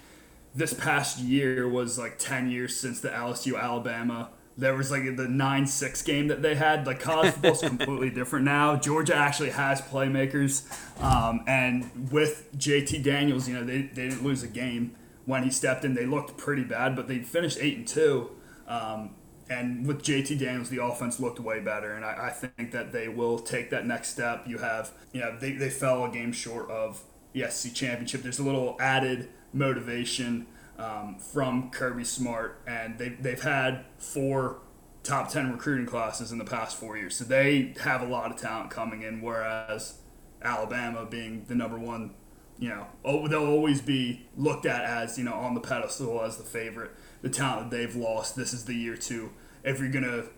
this 0.54 0.72
past 0.72 1.18
year 1.18 1.68
was 1.68 1.98
like 1.98 2.18
10 2.18 2.50
years 2.50 2.76
since 2.76 3.00
the 3.00 3.10
LSU 3.10 3.60
Alabama. 3.60 4.30
There 4.58 4.74
was 4.74 4.90
like 4.90 5.16
the 5.16 5.28
9 5.28 5.66
6 5.66 6.02
game 6.02 6.28
that 6.28 6.42
they 6.42 6.56
had. 6.56 6.86
Like 6.86 6.98
college 6.98 7.32
football's 7.32 7.60
completely 7.62 8.10
different 8.10 8.44
now. 8.44 8.76
Georgia 8.76 9.14
actually 9.14 9.50
has 9.50 9.80
playmakers. 9.80 10.68
Um, 11.00 11.44
and 11.46 12.10
with 12.10 12.48
JT 12.58 13.04
Daniels, 13.04 13.48
you 13.48 13.54
know, 13.54 13.64
they, 13.64 13.82
they 13.82 14.08
didn't 14.08 14.24
lose 14.24 14.42
a 14.42 14.48
game 14.48 14.96
when 15.26 15.44
he 15.44 15.50
stepped 15.50 15.84
in. 15.84 15.94
They 15.94 16.06
looked 16.06 16.36
pretty 16.36 16.64
bad, 16.64 16.96
but 16.96 17.06
they 17.06 17.20
finished 17.20 17.58
8 17.60 17.76
and 17.78 17.88
2. 17.88 18.30
Um, 18.66 19.14
and 19.48 19.86
with 19.86 20.02
JT 20.02 20.38
Daniels, 20.38 20.68
the 20.68 20.82
offense 20.82 21.20
looked 21.20 21.40
way 21.40 21.60
better, 21.60 21.92
and 21.94 22.04
I, 22.04 22.26
I, 22.26 22.30
think 22.30 22.70
that 22.72 22.92
they 22.92 23.08
will 23.08 23.38
take 23.38 23.70
that 23.70 23.86
next 23.86 24.08
step. 24.08 24.46
You 24.46 24.58
have, 24.58 24.90
you 25.12 25.20
know, 25.20 25.38
they, 25.38 25.52
they 25.52 25.70
fell 25.70 26.04
a 26.04 26.10
game 26.10 26.32
short 26.32 26.70
of 26.70 27.02
the 27.32 27.50
SEC 27.50 27.72
championship. 27.72 28.22
There's 28.22 28.38
a 28.38 28.42
little 28.42 28.76
added 28.78 29.30
motivation 29.54 30.46
um, 30.78 31.16
from 31.18 31.70
Kirby 31.70 32.04
Smart, 32.04 32.60
and 32.66 32.98
they, 32.98 33.10
they've 33.10 33.42
had 33.42 33.84
four 33.98 34.60
top 35.02 35.30
10 35.30 35.52
recruiting 35.52 35.86
classes 35.86 36.32
in 36.32 36.38
the 36.38 36.44
past 36.44 36.76
four 36.76 36.96
years. 36.96 37.16
So 37.16 37.24
they 37.24 37.74
have 37.80 38.02
a 38.02 38.06
lot 38.06 38.30
of 38.30 38.36
talent 38.36 38.70
coming 38.70 39.02
in, 39.02 39.20
whereas 39.20 39.98
Alabama 40.42 41.06
being 41.06 41.44
the 41.48 41.54
number 41.54 41.78
one, 41.78 42.14
you 42.58 42.68
know, 42.68 42.86
they'll 43.28 43.46
always 43.46 43.80
be 43.80 44.26
looked 44.36 44.66
at 44.66 44.84
as, 44.84 45.18
you 45.18 45.24
know, 45.24 45.34
on 45.34 45.54
the 45.54 45.60
pedestal 45.60 46.22
as 46.22 46.36
the 46.36 46.44
favorite. 46.44 46.90
The 47.22 47.30
talent 47.30 47.70
that 47.70 47.76
they've 47.76 47.96
lost, 47.96 48.36
this 48.36 48.52
is 48.52 48.64
the 48.64 48.74
year 48.74 48.96
to, 48.96 49.30
if 49.64 49.80
you're 49.80 49.90
to 49.90 50.28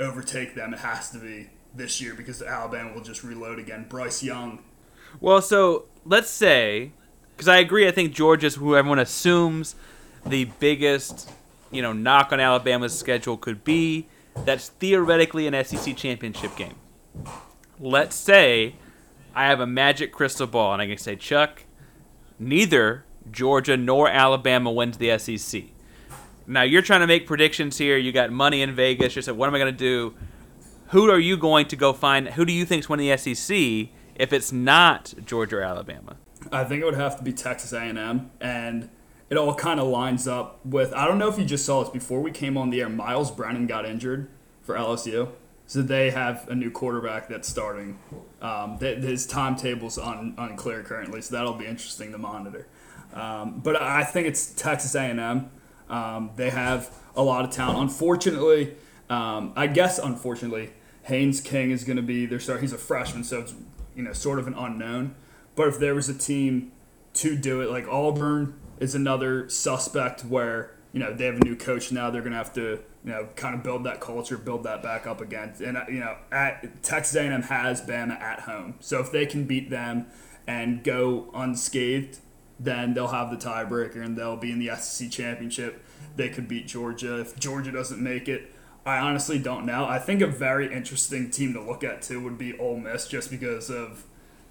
overtake 0.00 0.54
them, 0.54 0.74
it 0.74 0.80
has 0.80 1.10
to 1.10 1.18
be 1.18 1.50
this 1.74 2.00
year 2.00 2.14
because 2.14 2.42
Alabama 2.42 2.94
will 2.94 3.02
just 3.02 3.22
reload 3.22 3.58
again. 3.58 3.86
Bryce 3.88 4.22
Young. 4.22 4.62
Well, 5.20 5.40
so 5.40 5.86
let's 6.04 6.30
say 6.30 6.92
because 7.38 7.46
I 7.46 7.58
agree. 7.58 7.86
I 7.86 7.92
think 7.92 8.12
Georgia's 8.12 8.56
who 8.56 8.74
everyone 8.74 8.98
assumes 8.98 9.76
the 10.26 10.46
biggest, 10.58 11.30
you 11.70 11.80
know, 11.80 11.92
knock 11.92 12.32
on 12.32 12.40
Alabama's 12.40 12.98
schedule 12.98 13.36
could 13.36 13.62
be. 13.62 14.08
That's 14.44 14.70
theoretically 14.70 15.46
an 15.46 15.64
SEC 15.64 15.96
championship 15.96 16.56
game. 16.56 16.74
Let's 17.78 18.16
say 18.16 18.74
I 19.36 19.46
have 19.46 19.60
a 19.60 19.68
magic 19.68 20.12
crystal 20.12 20.48
ball 20.48 20.72
and 20.72 20.82
I 20.82 20.88
can 20.88 20.98
say, 20.98 21.14
Chuck, 21.14 21.62
neither 22.40 23.04
Georgia 23.30 23.76
nor 23.76 24.08
Alabama 24.08 24.72
wins 24.72 24.98
the 24.98 25.16
SEC. 25.16 25.62
Now 26.44 26.62
you're 26.62 26.82
trying 26.82 27.02
to 27.02 27.06
make 27.06 27.24
predictions 27.24 27.78
here. 27.78 27.96
You 27.96 28.10
got 28.10 28.32
money 28.32 28.62
in 28.62 28.74
Vegas. 28.74 29.14
You 29.14 29.22
said, 29.22 29.36
what 29.36 29.48
am 29.48 29.54
I 29.54 29.58
going 29.60 29.72
to 29.72 29.78
do? 29.78 30.14
Who 30.88 31.08
are 31.08 31.20
you 31.20 31.36
going 31.36 31.68
to 31.68 31.76
go 31.76 31.92
find? 31.92 32.30
Who 32.30 32.44
do 32.44 32.52
you 32.52 32.64
think's 32.64 32.88
winning 32.88 33.08
the 33.08 33.16
SEC 33.16 33.56
if 34.16 34.32
it's 34.32 34.50
not 34.50 35.14
Georgia 35.24 35.58
or 35.58 35.62
Alabama? 35.62 36.16
I 36.52 36.64
think 36.64 36.82
it 36.82 36.84
would 36.84 36.94
have 36.94 37.16
to 37.18 37.24
be 37.24 37.32
Texas 37.32 37.72
A&M, 37.72 38.30
and 38.40 38.88
it 39.30 39.36
all 39.36 39.54
kind 39.54 39.80
of 39.80 39.88
lines 39.88 40.26
up 40.26 40.64
with. 40.64 40.92
I 40.94 41.06
don't 41.06 41.18
know 41.18 41.28
if 41.28 41.38
you 41.38 41.44
just 41.44 41.64
saw 41.64 41.82
this 41.82 41.90
before 41.90 42.20
we 42.20 42.30
came 42.30 42.56
on 42.56 42.70
the 42.70 42.80
air. 42.80 42.88
Myles 42.88 43.30
Brennan 43.30 43.66
got 43.66 43.84
injured 43.84 44.28
for 44.62 44.74
LSU, 44.74 45.30
so 45.66 45.82
they 45.82 46.10
have 46.10 46.48
a 46.48 46.54
new 46.54 46.70
quarterback 46.70 47.28
that's 47.28 47.48
starting. 47.48 47.98
Um, 48.40 48.78
his 48.78 49.26
timetable's 49.26 49.98
un, 49.98 50.34
unclear 50.38 50.82
currently, 50.82 51.20
so 51.20 51.34
that'll 51.34 51.54
be 51.54 51.66
interesting 51.66 52.12
to 52.12 52.18
monitor. 52.18 52.66
Um, 53.12 53.60
but 53.60 53.80
I 53.80 54.04
think 54.04 54.26
it's 54.26 54.52
Texas 54.52 54.94
A&M. 54.94 55.50
Um, 55.88 56.30
they 56.36 56.50
have 56.50 56.90
a 57.16 57.22
lot 57.22 57.44
of 57.44 57.50
talent. 57.50 57.78
Unfortunately, 57.78 58.74
um, 59.10 59.52
I 59.56 59.66
guess 59.66 59.98
unfortunately, 59.98 60.70
Haynes 61.04 61.40
King 61.40 61.70
is 61.70 61.84
going 61.84 61.96
to 61.96 62.02
be 62.02 62.26
their 62.26 62.40
star. 62.40 62.58
He's 62.58 62.72
a 62.72 62.78
freshman, 62.78 63.24
so 63.24 63.40
it's 63.40 63.54
you 63.96 64.02
know 64.02 64.12
sort 64.12 64.38
of 64.38 64.46
an 64.46 64.54
unknown. 64.54 65.14
But 65.58 65.66
if 65.66 65.80
there 65.80 65.96
was 65.96 66.08
a 66.08 66.14
team 66.14 66.70
to 67.14 67.36
do 67.36 67.62
it, 67.62 67.68
like 67.68 67.88
Auburn 67.88 68.54
is 68.78 68.94
another 68.94 69.48
suspect 69.48 70.24
where 70.24 70.76
you 70.92 71.00
know 71.00 71.12
they 71.12 71.24
have 71.24 71.34
a 71.34 71.44
new 71.44 71.56
coach 71.56 71.90
now. 71.90 72.10
They're 72.10 72.22
to 72.22 72.30
have 72.30 72.52
to 72.52 72.78
you 73.04 73.10
know 73.10 73.26
kind 73.34 73.56
of 73.56 73.64
build 73.64 73.82
that 73.82 74.00
culture, 74.00 74.38
build 74.38 74.62
that 74.62 74.84
back 74.84 75.08
up 75.08 75.20
again. 75.20 75.52
And 75.62 75.76
uh, 75.76 75.84
you 75.88 75.98
know, 75.98 76.16
at 76.30 76.84
Texas 76.84 77.16
A&M 77.16 77.42
has 77.42 77.82
Bama 77.82 78.20
at 78.20 78.42
home, 78.42 78.76
so 78.78 79.00
if 79.00 79.10
they 79.10 79.26
can 79.26 79.46
beat 79.46 79.68
them 79.68 80.06
and 80.46 80.84
go 80.84 81.28
unscathed, 81.34 82.20
then 82.60 82.94
they'll 82.94 83.08
have 83.08 83.32
the 83.32 83.36
tiebreaker 83.36 84.00
and 84.00 84.16
they'll 84.16 84.36
be 84.36 84.52
in 84.52 84.60
the 84.60 84.76
SEC 84.76 85.10
championship. 85.10 85.84
They 86.14 86.28
could 86.28 86.46
beat 86.46 86.68
Georgia. 86.68 87.18
If 87.18 87.36
Georgia 87.36 87.72
doesn't 87.72 88.00
make 88.00 88.28
it, 88.28 88.54
I 88.86 88.98
honestly 88.98 89.40
don't 89.40 89.66
know. 89.66 89.86
I 89.86 89.98
think 89.98 90.22
a 90.22 90.28
very 90.28 90.72
interesting 90.72 91.32
team 91.32 91.52
to 91.54 91.60
look 91.60 91.82
at 91.82 92.02
too 92.02 92.22
would 92.22 92.38
be 92.38 92.56
Ole 92.58 92.78
Miss, 92.78 93.08
just 93.08 93.28
because 93.28 93.70
of 93.70 94.04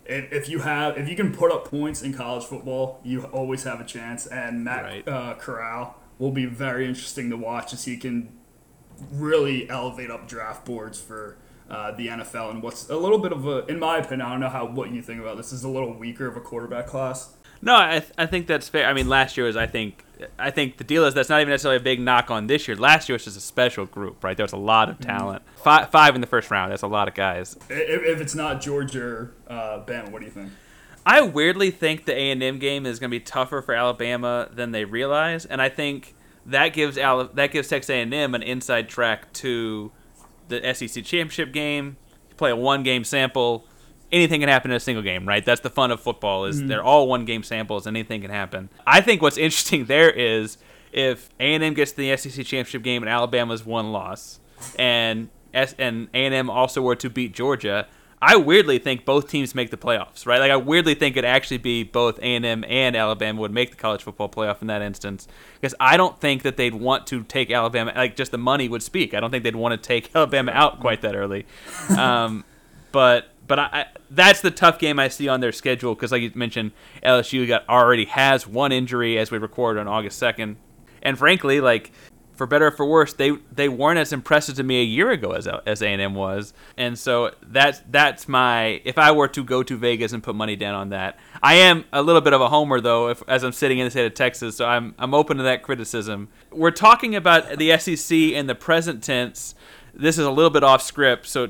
if, 0.07 0.31
if 0.31 0.49
you 0.49 0.59
have 0.59 0.97
if 0.97 1.09
you 1.09 1.15
can 1.15 1.33
put 1.33 1.51
up 1.51 1.65
points 1.65 2.01
in 2.01 2.13
college 2.13 2.45
football, 2.45 2.99
you 3.03 3.23
always 3.25 3.63
have 3.63 3.79
a 3.79 3.85
chance. 3.85 4.25
And 4.27 4.63
Matt 4.63 4.83
right. 4.83 5.07
uh, 5.07 5.35
Corral 5.35 5.95
will 6.19 6.31
be 6.31 6.45
very 6.45 6.87
interesting 6.87 7.29
to 7.29 7.37
watch 7.37 7.73
as 7.73 7.85
he 7.85 7.97
can 7.97 8.29
really 9.11 9.69
elevate 9.69 10.09
up 10.09 10.27
draft 10.27 10.65
boards 10.65 10.99
for 10.99 11.37
uh, 11.69 11.91
the 11.91 12.07
NFL 12.07 12.51
and 12.51 12.63
what's 12.63 12.89
a 12.89 12.95
little 12.95 13.19
bit 13.19 13.31
of 13.31 13.45
a, 13.45 13.65
in 13.65 13.77
my 13.77 13.97
opinion, 13.97 14.21
I 14.21 14.31
don't 14.31 14.39
know 14.39 14.49
how 14.49 14.65
what 14.65 14.91
you 14.91 15.01
think 15.01 15.19
about 15.19 15.37
this 15.37 15.51
is 15.51 15.63
a 15.63 15.69
little 15.69 15.93
weaker 15.93 16.25
of 16.25 16.37
a 16.37 16.41
quarterback 16.41 16.87
class. 16.87 17.35
No, 17.61 17.75
I, 17.75 17.99
th- 17.99 18.11
I 18.17 18.25
think 18.25 18.47
that's 18.47 18.69
fair. 18.69 18.87
I 18.87 18.93
mean, 18.93 19.09
last 19.09 19.37
year 19.37 19.45
was 19.45 19.55
I 19.55 19.67
think 19.67 20.03
I 20.39 20.51
think 20.51 20.77
the 20.77 20.83
deal 20.83 21.05
is 21.05 21.13
that's 21.13 21.29
not 21.29 21.41
even 21.41 21.51
necessarily 21.51 21.77
a 21.77 21.83
big 21.83 21.99
knock 21.99 22.31
on 22.31 22.47
this 22.47 22.67
year. 22.67 22.75
Last 22.75 23.09
year 23.09 23.15
was 23.15 23.25
just 23.25 23.37
a 23.37 23.41
special 23.41 23.85
group, 23.85 24.23
right? 24.23 24.35
There 24.35 24.43
was 24.43 24.53
a 24.53 24.57
lot 24.57 24.89
of 24.89 24.95
mm-hmm. 24.95 25.09
talent. 25.09 25.43
Mm-hmm. 25.43 25.63
Five, 25.63 25.91
five 25.91 26.15
in 26.15 26.21
the 26.21 26.27
first 26.27 26.49
round. 26.51 26.71
That's 26.71 26.81
a 26.81 26.87
lot 26.87 27.07
of 27.07 27.13
guys. 27.13 27.55
If, 27.69 28.03
if 28.03 28.21
it's 28.21 28.35
not 28.35 28.61
Georgia 28.61 29.03
or 29.03 29.33
uh, 29.47 29.83
Bama, 29.85 30.11
what 30.11 30.19
do 30.19 30.25
you 30.25 30.31
think? 30.31 30.51
I 31.05 31.21
weirdly 31.21 31.71
think 31.71 32.05
the 32.05 32.13
A 32.13 32.31
and 32.31 32.43
M 32.43 32.59
game 32.59 32.85
is 32.85 32.99
going 32.99 33.09
to 33.09 33.15
be 33.15 33.23
tougher 33.23 33.61
for 33.61 33.73
Alabama 33.73 34.49
than 34.51 34.71
they 34.71 34.85
realize, 34.85 35.45
and 35.45 35.61
I 35.61 35.69
think 35.69 36.15
that 36.45 36.69
gives 36.69 36.97
Al- 36.97 37.29
that 37.29 37.51
gives 37.51 37.67
Texas 37.67 37.89
A 37.89 38.01
and 38.01 38.13
M 38.13 38.35
an 38.35 38.43
inside 38.43 38.89
track 38.89 39.31
to 39.33 39.91
the 40.49 40.73
SEC 40.73 41.03
championship 41.03 41.53
game. 41.53 41.97
You 42.29 42.35
play 42.35 42.51
a 42.51 42.55
one 42.55 42.83
game 42.83 43.03
sample 43.03 43.65
anything 44.11 44.39
can 44.39 44.49
happen 44.49 44.71
in 44.71 44.77
a 44.77 44.79
single 44.79 45.03
game, 45.03 45.27
right? 45.27 45.43
That's 45.43 45.61
the 45.61 45.69
fun 45.69 45.91
of 45.91 45.99
football 45.99 46.45
is 46.45 46.57
mm-hmm. 46.57 46.67
they're 46.67 46.83
all 46.83 47.07
one 47.07 47.25
game 47.25 47.43
samples, 47.43 47.87
anything 47.87 48.21
can 48.21 48.31
happen. 48.31 48.69
I 48.85 49.01
think 49.01 49.21
what's 49.21 49.37
interesting 49.37 49.85
there 49.85 50.09
is 50.09 50.57
if 50.91 51.29
A 51.39 51.53
and 51.53 51.63
M 51.63 51.73
gets 51.73 51.91
to 51.91 51.97
the 51.97 52.15
SEC 52.17 52.45
championship 52.45 52.83
game 52.83 53.03
and 53.03 53.09
Alabama's 53.09 53.65
one 53.65 53.91
loss, 53.91 54.39
and 54.77 55.29
S 55.53 55.75
and 55.77 56.07
A 56.13 56.25
and 56.25 56.33
M 56.33 56.49
also 56.49 56.81
were 56.81 56.95
to 56.95 57.09
beat 57.09 57.33
Georgia. 57.33 57.87
I 58.19 58.35
weirdly 58.35 58.79
think 58.79 59.05
both 59.05 59.29
teams 59.29 59.53
make 59.53 59.69
the 59.69 59.77
playoffs, 59.77 60.25
right? 60.25 60.39
Like 60.39 60.49
I 60.49 60.55
weirdly 60.55 60.95
think 60.95 61.15
it'd 61.15 61.27
actually 61.27 61.59
be 61.59 61.83
both 61.83 62.17
A 62.19 62.35
and 62.35 62.43
M 62.43 62.65
and 62.67 62.95
Alabama 62.95 63.41
would 63.41 63.51
make 63.51 63.69
the 63.69 63.75
college 63.75 64.01
football 64.01 64.27
playoff 64.27 64.59
in 64.61 64.67
that 64.67 64.81
instance, 64.81 65.27
because 65.53 65.75
I 65.79 65.97
don't 65.97 66.19
think 66.19 66.41
that 66.41 66.57
they'd 66.57 66.73
want 66.73 67.05
to 67.07 67.23
take 67.23 67.51
Alabama. 67.51 67.93
Like 67.95 68.15
just 68.15 68.31
the 68.31 68.39
money 68.39 68.67
would 68.69 68.81
speak. 68.81 69.13
I 69.13 69.19
don't 69.19 69.29
think 69.29 69.43
they'd 69.43 69.55
want 69.55 69.79
to 69.81 69.87
take 69.87 70.09
Alabama 70.15 70.51
out 70.51 70.79
quite 70.79 71.01
that 71.01 71.15
early. 71.15 71.45
Um, 71.97 72.43
but 72.91 73.29
but 73.47 73.59
I, 73.59 73.63
I, 73.71 73.85
that's 74.11 74.41
the 74.41 74.51
tough 74.51 74.79
game 74.79 74.99
I 74.99 75.07
see 75.07 75.27
on 75.27 75.39
their 75.39 75.51
schedule 75.51 75.95
because, 75.95 76.11
like 76.11 76.21
you 76.21 76.31
mentioned, 76.35 76.71
LSU 77.03 77.47
got 77.47 77.67
already 77.69 78.05
has 78.05 78.45
one 78.45 78.71
injury 78.71 79.17
as 79.17 79.31
we 79.31 79.37
record 79.37 79.77
on 79.77 79.87
August 79.87 80.19
second, 80.19 80.57
and 81.01 81.17
frankly, 81.17 81.61
like 81.61 81.91
for 82.37 82.45
better 82.45 82.67
or 82.67 82.71
for 82.71 82.85
worse, 82.85 83.13
they 83.13 83.31
they 83.51 83.67
weren't 83.67 83.97
as 83.97 84.13
impressive 84.13 84.55
to 84.55 84.63
me 84.63 84.81
a 84.81 84.83
year 84.83 85.09
ago 85.09 85.31
as 85.31 85.47
as 85.65 85.81
A 85.81 85.87
and 85.87 86.01
M 86.01 86.13
was, 86.13 86.53
and 86.77 86.97
so 86.97 87.31
that's 87.41 87.81
that's 87.89 88.27
my 88.27 88.81
if 88.85 88.97
I 88.97 89.11
were 89.11 89.27
to 89.29 89.43
go 89.43 89.63
to 89.63 89.77
Vegas 89.77 90.13
and 90.13 90.21
put 90.21 90.35
money 90.35 90.55
down 90.55 90.75
on 90.75 90.89
that, 90.89 91.17
I 91.41 91.55
am 91.55 91.85
a 91.91 92.01
little 92.01 92.21
bit 92.21 92.33
of 92.33 92.41
a 92.41 92.49
homer 92.49 92.79
though, 92.79 93.09
if, 93.09 93.23
as 93.27 93.43
I'm 93.43 93.51
sitting 93.51 93.79
in 93.79 93.85
the 93.85 93.91
state 93.91 94.05
of 94.05 94.13
Texas, 94.13 94.55
so 94.55 94.65
I'm 94.65 94.93
I'm 94.99 95.13
open 95.13 95.37
to 95.37 95.43
that 95.43 95.63
criticism. 95.63 96.29
We're 96.51 96.71
talking 96.71 97.15
about 97.15 97.57
the 97.57 97.77
SEC 97.77 98.15
in 98.15 98.47
the 98.47 98.55
present 98.55 99.03
tense. 99.03 99.55
This 99.93 100.19
is 100.19 100.25
a 100.25 100.31
little 100.31 100.51
bit 100.51 100.63
off 100.63 100.83
script, 100.83 101.25
so 101.25 101.49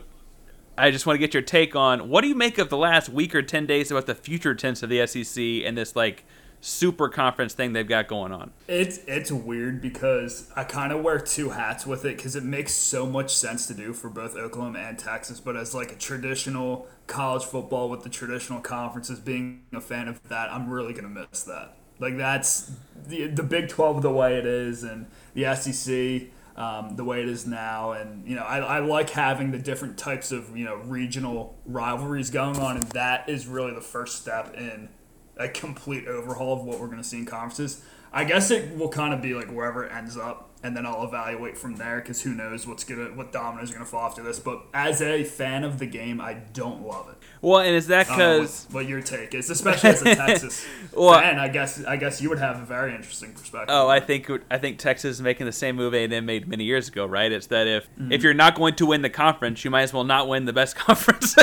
I 0.77 0.91
just 0.91 1.05
want 1.05 1.15
to 1.15 1.19
get 1.19 1.33
your 1.33 1.43
take 1.43 1.75
on 1.75 2.09
what 2.09 2.21
do 2.21 2.27
you 2.27 2.35
make 2.35 2.57
of 2.57 2.69
the 2.69 2.77
last 2.77 3.09
week 3.09 3.33
or 3.33 3.41
10 3.41 3.65
days 3.65 3.89
about 3.89 4.05
the 4.05 4.15
future 4.15 4.53
tense 4.53 4.83
of 4.83 4.89
the 4.89 5.05
SEC 5.07 5.43
and 5.65 5.77
this 5.77 5.95
like 5.95 6.23
super 6.61 7.09
conference 7.09 7.53
thing 7.53 7.73
they've 7.73 7.87
got 7.87 8.07
going 8.07 8.31
on. 8.31 8.51
It's 8.67 8.99
it's 9.07 9.31
weird 9.31 9.81
because 9.81 10.51
I 10.55 10.63
kind 10.63 10.91
of 10.91 11.03
wear 11.03 11.19
two 11.19 11.49
hats 11.49 11.85
with 11.85 12.05
it 12.05 12.17
because 12.17 12.35
it 12.35 12.43
makes 12.43 12.73
so 12.73 13.05
much 13.05 13.35
sense 13.35 13.67
to 13.67 13.73
do 13.73 13.93
for 13.93 14.09
both 14.09 14.35
Oklahoma 14.35 14.79
and 14.79 14.97
Texas. 14.97 15.39
But 15.39 15.55
as 15.55 15.73
like 15.73 15.91
a 15.91 15.95
traditional 15.95 16.87
college 17.05 17.43
football 17.43 17.89
with 17.89 18.03
the 18.03 18.09
traditional 18.09 18.59
conferences, 18.59 19.19
being 19.19 19.63
a 19.73 19.81
fan 19.81 20.07
of 20.07 20.21
that, 20.29 20.51
I'm 20.51 20.69
really 20.69 20.93
gonna 20.93 21.09
miss 21.09 21.43
that. 21.43 21.75
Like 21.99 22.17
that's 22.17 22.71
the 23.07 23.27
the 23.27 23.43
Big 23.43 23.69
Twelve 23.69 24.01
the 24.01 24.11
way 24.11 24.37
it 24.37 24.45
is, 24.45 24.83
and 24.83 25.07
the 25.33 25.55
SEC 25.55 26.29
um, 26.57 26.95
the 26.95 27.03
way 27.03 27.21
it 27.21 27.29
is 27.29 27.45
now. 27.45 27.91
And 27.91 28.27
you 28.27 28.35
know, 28.35 28.43
I, 28.43 28.57
I 28.57 28.79
like 28.79 29.11
having 29.11 29.51
the 29.51 29.59
different 29.59 29.97
types 29.97 30.31
of 30.31 30.57
you 30.57 30.65
know 30.65 30.75
regional 30.75 31.57
rivalries 31.65 32.29
going 32.29 32.57
on, 32.57 32.77
and 32.77 32.87
that 32.89 33.29
is 33.29 33.47
really 33.47 33.73
the 33.73 33.81
first 33.81 34.21
step 34.21 34.55
in 34.55 34.89
a 35.37 35.47
complete 35.47 36.07
overhaul 36.07 36.53
of 36.53 36.63
what 36.63 36.79
we're 36.79 36.87
going 36.87 36.97
to 36.97 37.03
see 37.03 37.19
in 37.19 37.25
conferences. 37.25 37.83
I 38.11 38.23
guess 38.23 38.49
it 38.51 38.75
will 38.75 38.89
kind 38.89 39.13
of 39.13 39.21
be 39.21 39.33
like 39.33 39.51
wherever 39.51 39.85
it 39.85 39.91
ends 39.91 40.17
up, 40.17 40.49
and 40.63 40.75
then 40.75 40.85
I'll 40.85 41.03
evaluate 41.03 41.57
from 41.57 41.75
there 41.75 41.97
because 41.99 42.21
who 42.21 42.33
knows 42.33 42.65
what's 42.65 42.83
gonna 42.83 43.09
what 43.15 43.31
dominoes 43.31 43.69
are 43.69 43.73
gonna 43.73 43.85
fall 43.85 44.07
after 44.07 44.23
this. 44.23 44.39
But 44.39 44.63
as 44.73 45.01
a 45.01 45.23
fan 45.23 45.63
of 45.63 45.77
the 45.77 45.85
game, 45.85 46.19
I 46.19 46.33
don't 46.33 46.81
love 46.81 47.09
it. 47.09 47.16
Well, 47.41 47.59
and 47.59 47.75
is 47.75 47.87
that 47.87 48.07
I 48.07 48.09
don't 48.09 48.17
know 48.19 48.39
because 48.39 48.65
what, 48.71 48.73
what 48.83 48.87
your 48.89 49.01
take 49.01 49.33
is, 49.33 49.49
especially 49.49 49.91
as 49.91 50.01
a 50.01 50.15
Texas 50.15 50.65
Well- 50.93 51.19
fan? 51.19 51.37
I 51.39 51.47
guess 51.47 51.83
I 51.85 51.95
guess 51.97 52.21
you 52.21 52.29
would 52.29 52.39
have 52.39 52.59
a 52.61 52.65
very 52.65 52.95
interesting 52.95 53.31
perspective. 53.33 53.69
Oh, 53.69 53.87
I 53.87 53.99
think 53.99 54.29
I 54.49 54.57
think 54.57 54.79
Texas 54.79 55.17
is 55.17 55.21
making 55.21 55.45
the 55.45 55.51
same 55.51 55.75
move 55.75 55.93
A&M 55.93 56.25
made 56.25 56.47
many 56.47 56.63
years 56.63 56.87
ago, 56.87 57.05
right? 57.05 57.31
It's 57.31 57.47
that 57.47 57.67
if 57.67 57.87
Mm-hmm. 57.97 58.11
if 58.11 58.23
you're 58.23 58.33
not 58.33 58.55
going 58.55 58.75
to 58.75 58.85
win 58.85 59.01
the 59.01 59.09
conference, 59.09 59.63
you 59.65 59.71
might 59.71 59.83
as 59.83 59.93
well 59.93 60.03
not 60.03 60.27
win 60.27 60.45
the 60.45 60.53
best 60.53 60.75
conference. 60.87 61.35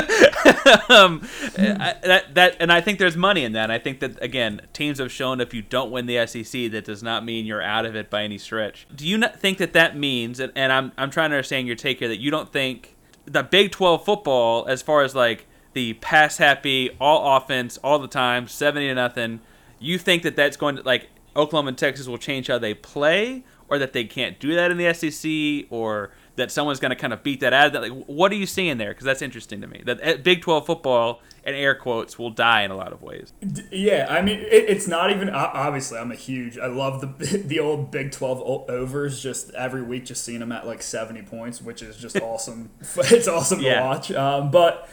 um, 0.89 1.21
I, 1.57 1.95
that 2.03 2.35
that 2.35 2.57
and 2.59 2.71
I 2.71 2.81
think 2.81 2.99
there's 2.99 3.17
money 3.17 3.43
in 3.43 3.53
that. 3.53 3.71
I 3.71 3.79
think 3.79 3.99
that 4.01 4.21
again, 4.21 4.61
teams 4.73 4.99
have 4.99 5.11
shown 5.11 5.41
if 5.41 5.53
you 5.53 5.61
don't 5.61 5.91
win 5.91 6.05
the 6.05 6.25
SEC, 6.27 6.71
that 6.71 6.85
does 6.85 7.01
not 7.03 7.23
mean 7.25 7.45
you're 7.45 7.61
out 7.61 7.85
of 7.85 7.95
it 7.95 8.09
by 8.09 8.23
any 8.23 8.37
stretch. 8.37 8.87
Do 8.95 9.07
you 9.07 9.17
not 9.17 9.39
think 9.39 9.57
that 9.59 9.73
that 9.73 9.97
means? 9.97 10.39
And, 10.39 10.51
and 10.55 10.71
I'm 10.71 10.91
I'm 10.97 11.09
trying 11.09 11.29
to 11.31 11.35
understand 11.35 11.67
your 11.67 11.75
take 11.75 11.99
here 11.99 12.07
that 12.07 12.19
you 12.19 12.31
don't 12.31 12.51
think 12.51 12.95
the 13.25 13.43
Big 13.43 13.71
12 13.71 14.05
football, 14.05 14.65
as 14.67 14.81
far 14.81 15.01
as 15.03 15.15
like 15.15 15.47
the 15.75 15.93
pass 15.93 16.37
happy, 16.37 16.89
all 16.99 17.37
offense, 17.37 17.77
all 17.83 17.99
the 17.99 18.07
time, 18.07 18.47
70 18.47 18.87
to 18.87 18.95
nothing, 18.95 19.41
you 19.79 19.99
think 19.99 20.23
that 20.23 20.35
that's 20.35 20.57
going 20.57 20.77
to, 20.77 20.81
like, 20.81 21.09
Oklahoma 21.35 21.67
and 21.69 21.77
Texas 21.77 22.07
will 22.07 22.17
change 22.17 22.47
how 22.47 22.57
they 22.57 22.73
play, 22.73 23.43
or 23.67 23.77
that 23.77 23.93
they 23.93 24.05
can't 24.05 24.39
do 24.39 24.55
that 24.55 24.71
in 24.71 24.77
the 24.77 24.91
SEC, 24.93 25.67
or 25.71 26.11
that 26.37 26.51
someone's 26.51 26.79
going 26.79 26.89
to 26.91 26.95
kind 26.95 27.13
of 27.13 27.23
beat 27.23 27.39
that 27.41 27.53
out 27.53 27.67
of 27.67 27.73
that? 27.73 27.81
Like, 27.81 28.05
what 28.07 28.31
are 28.31 28.35
you 28.35 28.45
seeing 28.45 28.77
there? 28.77 28.89
Because 28.91 29.05
that's 29.05 29.21
interesting 29.21 29.61
to 29.61 29.67
me. 29.67 29.81
That 29.85 30.05
uh, 30.05 30.17
Big 30.17 30.41
12 30.41 30.65
football, 30.65 31.21
and 31.43 31.55
air 31.55 31.75
quotes, 31.75 32.17
will 32.17 32.29
die 32.31 32.63
in 32.63 32.71
a 32.71 32.75
lot 32.75 32.91
of 32.93 33.01
ways. 33.01 33.31
Yeah, 33.71 34.07
I 34.09 34.21
mean, 34.21 34.39
it, 34.39 34.69
it's 34.69 34.87
not 34.87 35.11
even. 35.11 35.29
Obviously, 35.29 35.97
I'm 35.99 36.11
a 36.11 36.15
huge. 36.15 36.57
I 36.57 36.67
love 36.67 37.01
the 37.01 37.37
the 37.45 37.59
old 37.59 37.91
Big 37.91 38.11
12 38.11 38.69
overs. 38.69 39.21
Just 39.21 39.51
every 39.53 39.81
week, 39.83 40.05
just 40.05 40.23
seeing 40.23 40.39
them 40.39 40.51
at 40.51 40.65
like 40.65 40.81
70 40.81 41.21
points, 41.23 41.61
which 41.61 41.81
is 41.81 41.97
just 41.97 42.17
awesome. 42.21 42.69
it's 42.97 43.27
awesome 43.27 43.59
Yeah. 43.59 43.79
to 43.81 43.85
watch. 43.85 44.11
Um, 44.11 44.51
but 44.51 44.89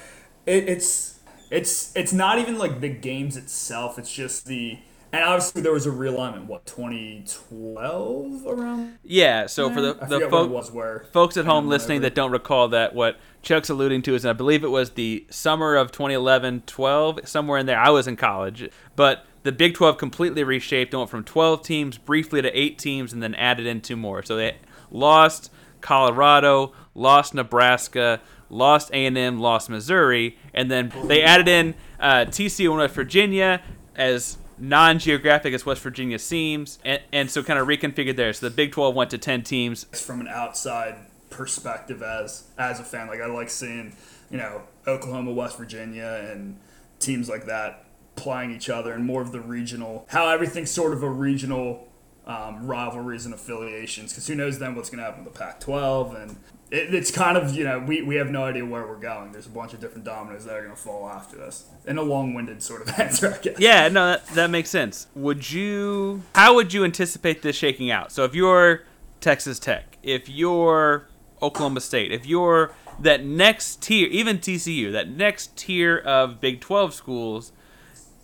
it, 0.47 0.69
it's 0.69 1.21
it's 1.51 1.95
it's 1.95 2.13
not 2.13 2.39
even 2.39 2.59
like 2.59 2.81
the 2.81 2.89
games 2.89 3.37
itself. 3.37 3.99
It's 3.99 4.13
just 4.13 4.47
the. 4.47 4.79
And 5.15 5.23
obviously, 5.23 5.61
there 5.61 5.73
was 5.73 5.87
a 5.87 5.91
realignment. 5.91 6.47
What 6.47 6.65
2012 6.65 8.47
around? 8.47 8.99
Yeah, 9.05 9.45
so 9.45 9.69
for 9.71 9.83
the, 9.83 9.93
the 9.93 10.21
folk, 10.31 10.49
it 10.49 10.51
was. 10.51 10.73
Where 10.73 11.05
folks 11.13 11.37
at 11.37 11.45
home 11.45 11.69
listening 11.69 11.99
over. 11.99 12.05
that 12.05 12.15
don't 12.15 12.31
recall 12.31 12.69
that, 12.69 12.95
what 12.95 13.21
Chuck's 13.43 13.69
alluding 13.69 14.01
to 14.03 14.15
is, 14.15 14.25
and 14.25 14.31
I 14.31 14.33
believe 14.33 14.65
it 14.65 14.69
was 14.69 14.93
the 14.93 15.27
summer 15.29 15.77
of 15.77 15.93
2011 15.93 16.63
12, 16.65 17.29
somewhere 17.29 17.59
in 17.59 17.67
there. 17.67 17.79
I 17.79 17.91
was 17.91 18.09
in 18.09 18.17
college. 18.17 18.71
But 18.97 19.27
the 19.43 19.53
Big 19.53 19.75
12 19.75 19.99
completely 19.99 20.45
reshaped 20.45 20.95
and 20.95 21.01
went 21.01 21.11
from 21.11 21.25
12 21.25 21.63
teams 21.63 21.99
briefly 21.99 22.41
to 22.41 22.59
eight 22.59 22.79
teams 22.79 23.13
and 23.13 23.23
then 23.23 23.35
added 23.35 23.67
in 23.67 23.83
two 23.83 23.97
more. 23.97 24.23
So 24.23 24.37
they 24.37 24.57
lost 24.91 25.51
Colorado, 25.83 26.73
lost 26.95 27.35
Nebraska, 27.35 28.21
lost 28.53 28.91
A&M, 28.93 29.41
lost 29.41 29.69
Missouri, 29.71 30.37
and 30.55 30.71
then 30.71 30.93
they 31.07 31.23
added 31.23 31.49
in 31.49 31.75
uh, 31.99 32.27
TCU 32.27 32.71
and 32.71 32.79
West 32.79 32.95
Virginia 32.95 33.63
as 33.97 34.39
non-geographic 34.59 35.53
as 35.55 35.67
West 35.67 35.83
Virginia 35.83 36.19
seems, 36.19 36.79
and, 36.85 37.01
and 37.13 37.31
so 37.31 37.43
kind 37.43 37.59
of 37.59 37.67
reconfigured 37.67 38.17
there. 38.17 38.33
So 38.33 38.49
the 38.49 38.55
Big 38.55 38.73
12 38.73 38.95
went 38.95 39.11
to 39.11 39.19
10 39.19 39.43
teams. 39.43 39.85
from 39.85 40.21
an 40.21 40.29
outside 40.29 40.97
perspective 41.31 42.03
as 42.03 42.45
as 42.59 42.79
a 42.79 42.85
fan. 42.85 43.09
Like 43.09 43.21
I 43.21 43.27
like 43.27 43.51
seeing, 43.51 43.97
you 44.31 44.37
know, 44.37 44.63
Oklahoma, 44.87 45.33
West 45.33 45.57
Virginia, 45.57 46.29
and 46.31 46.59
teams 47.01 47.29
like 47.29 47.47
that 47.47 47.87
playing 48.15 48.55
each 48.55 48.69
other, 48.69 48.93
and 48.93 49.05
more 49.05 49.23
of 49.23 49.33
the 49.33 49.41
regional, 49.41 50.07
how 50.11 50.29
everything's 50.29 50.71
sort 50.71 50.93
of 50.93 51.03
a 51.03 51.09
regional 51.09 51.89
um, 52.27 52.67
rivalries 52.67 53.25
and 53.25 53.35
affiliations. 53.35 54.13
Because 54.13 54.27
who 54.27 54.35
knows 54.35 54.59
then 54.59 54.75
what's 54.75 54.91
going 54.91 54.99
to 54.99 55.05
happen 55.05 55.25
with 55.25 55.33
the 55.33 55.39
Pac-12, 55.39 56.23
and 56.23 56.37
it, 56.73 56.95
it's 56.95 57.11
kind 57.11 57.37
of 57.37 57.55
you 57.55 57.65
know 57.65 57.79
we, 57.79 58.03
we 58.03 58.17
have 58.17 58.31
no 58.31 58.45
idea 58.45 58.65
where 58.65 58.87
we're 58.87 58.97
going. 58.97 59.31
There's 59.31 59.47
a 59.47 59.51
bunch 59.51 59.75
of 59.75 59.81
different 59.81 60.05
dominoes 60.05 60.47
that 60.47 60.55
are 60.55 60.63
going 60.63 60.75
to 60.75 60.81
fall 60.81 61.09
after 61.09 61.37
this. 61.37 61.67
In 61.87 61.99
a 61.99 62.03
long-winded 62.03 62.63
sort 62.63 62.83
of 62.83 62.89
answer, 62.99 63.35
I 63.35 63.39
guess. 63.39 63.61
Yeah, 63.61 63.89
no, 63.89 64.13
that, 64.13 64.27
that 64.29 64.51
makes 64.51 64.71
sense. 64.71 65.07
Would 65.15 65.53
you? 65.53 66.23
How 66.35 66.55
would 66.55 66.73
you 66.73 66.85
anticipate 66.85 67.43
this 67.43 67.55
shaking 67.55 67.91
out? 67.91 68.11
So 68.11 68.25
if 68.25 68.35
you're 68.35 68.85
Texas 69.21 69.59
Tech, 69.59 69.99
if 70.03 70.29
you're 70.29 71.07
Oklahoma 71.43 71.81
State, 71.81 72.11
if 72.11 72.25
you're 72.27 72.73
that 72.99 73.23
next 73.23 73.83
tier, 73.83 74.09
even 74.09 74.39
TCU, 74.39 74.91
that 74.93 75.11
next 75.11 75.57
tier 75.57 75.99
of 75.99 76.41
Big 76.41 76.61
12 76.61 76.95
schools, 76.95 77.53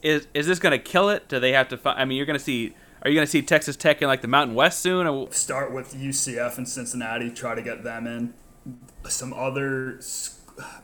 is 0.02 0.26
is 0.32 0.46
this 0.46 0.58
going 0.58 0.72
to 0.72 0.82
kill 0.82 1.10
it? 1.10 1.28
Do 1.28 1.38
they 1.38 1.52
have 1.52 1.68
to? 1.68 1.76
Find, 1.76 2.00
I 2.00 2.06
mean, 2.06 2.16
you're 2.16 2.26
going 2.26 2.38
to 2.38 2.44
see. 2.44 2.74
Are 3.02 3.10
you 3.10 3.14
going 3.14 3.26
to 3.26 3.30
see 3.30 3.42
Texas 3.42 3.76
Tech 3.76 4.02
in 4.02 4.08
like 4.08 4.22
the 4.22 4.28
Mountain 4.28 4.56
West 4.56 4.80
soon? 4.80 5.06
Or, 5.06 5.30
start 5.32 5.72
with 5.72 5.94
UCF 5.94 6.58
and 6.58 6.68
Cincinnati, 6.68 7.30
try 7.30 7.54
to 7.54 7.62
get 7.62 7.84
them 7.84 8.06
in. 8.06 8.34
Some 9.08 9.32
other, 9.32 10.00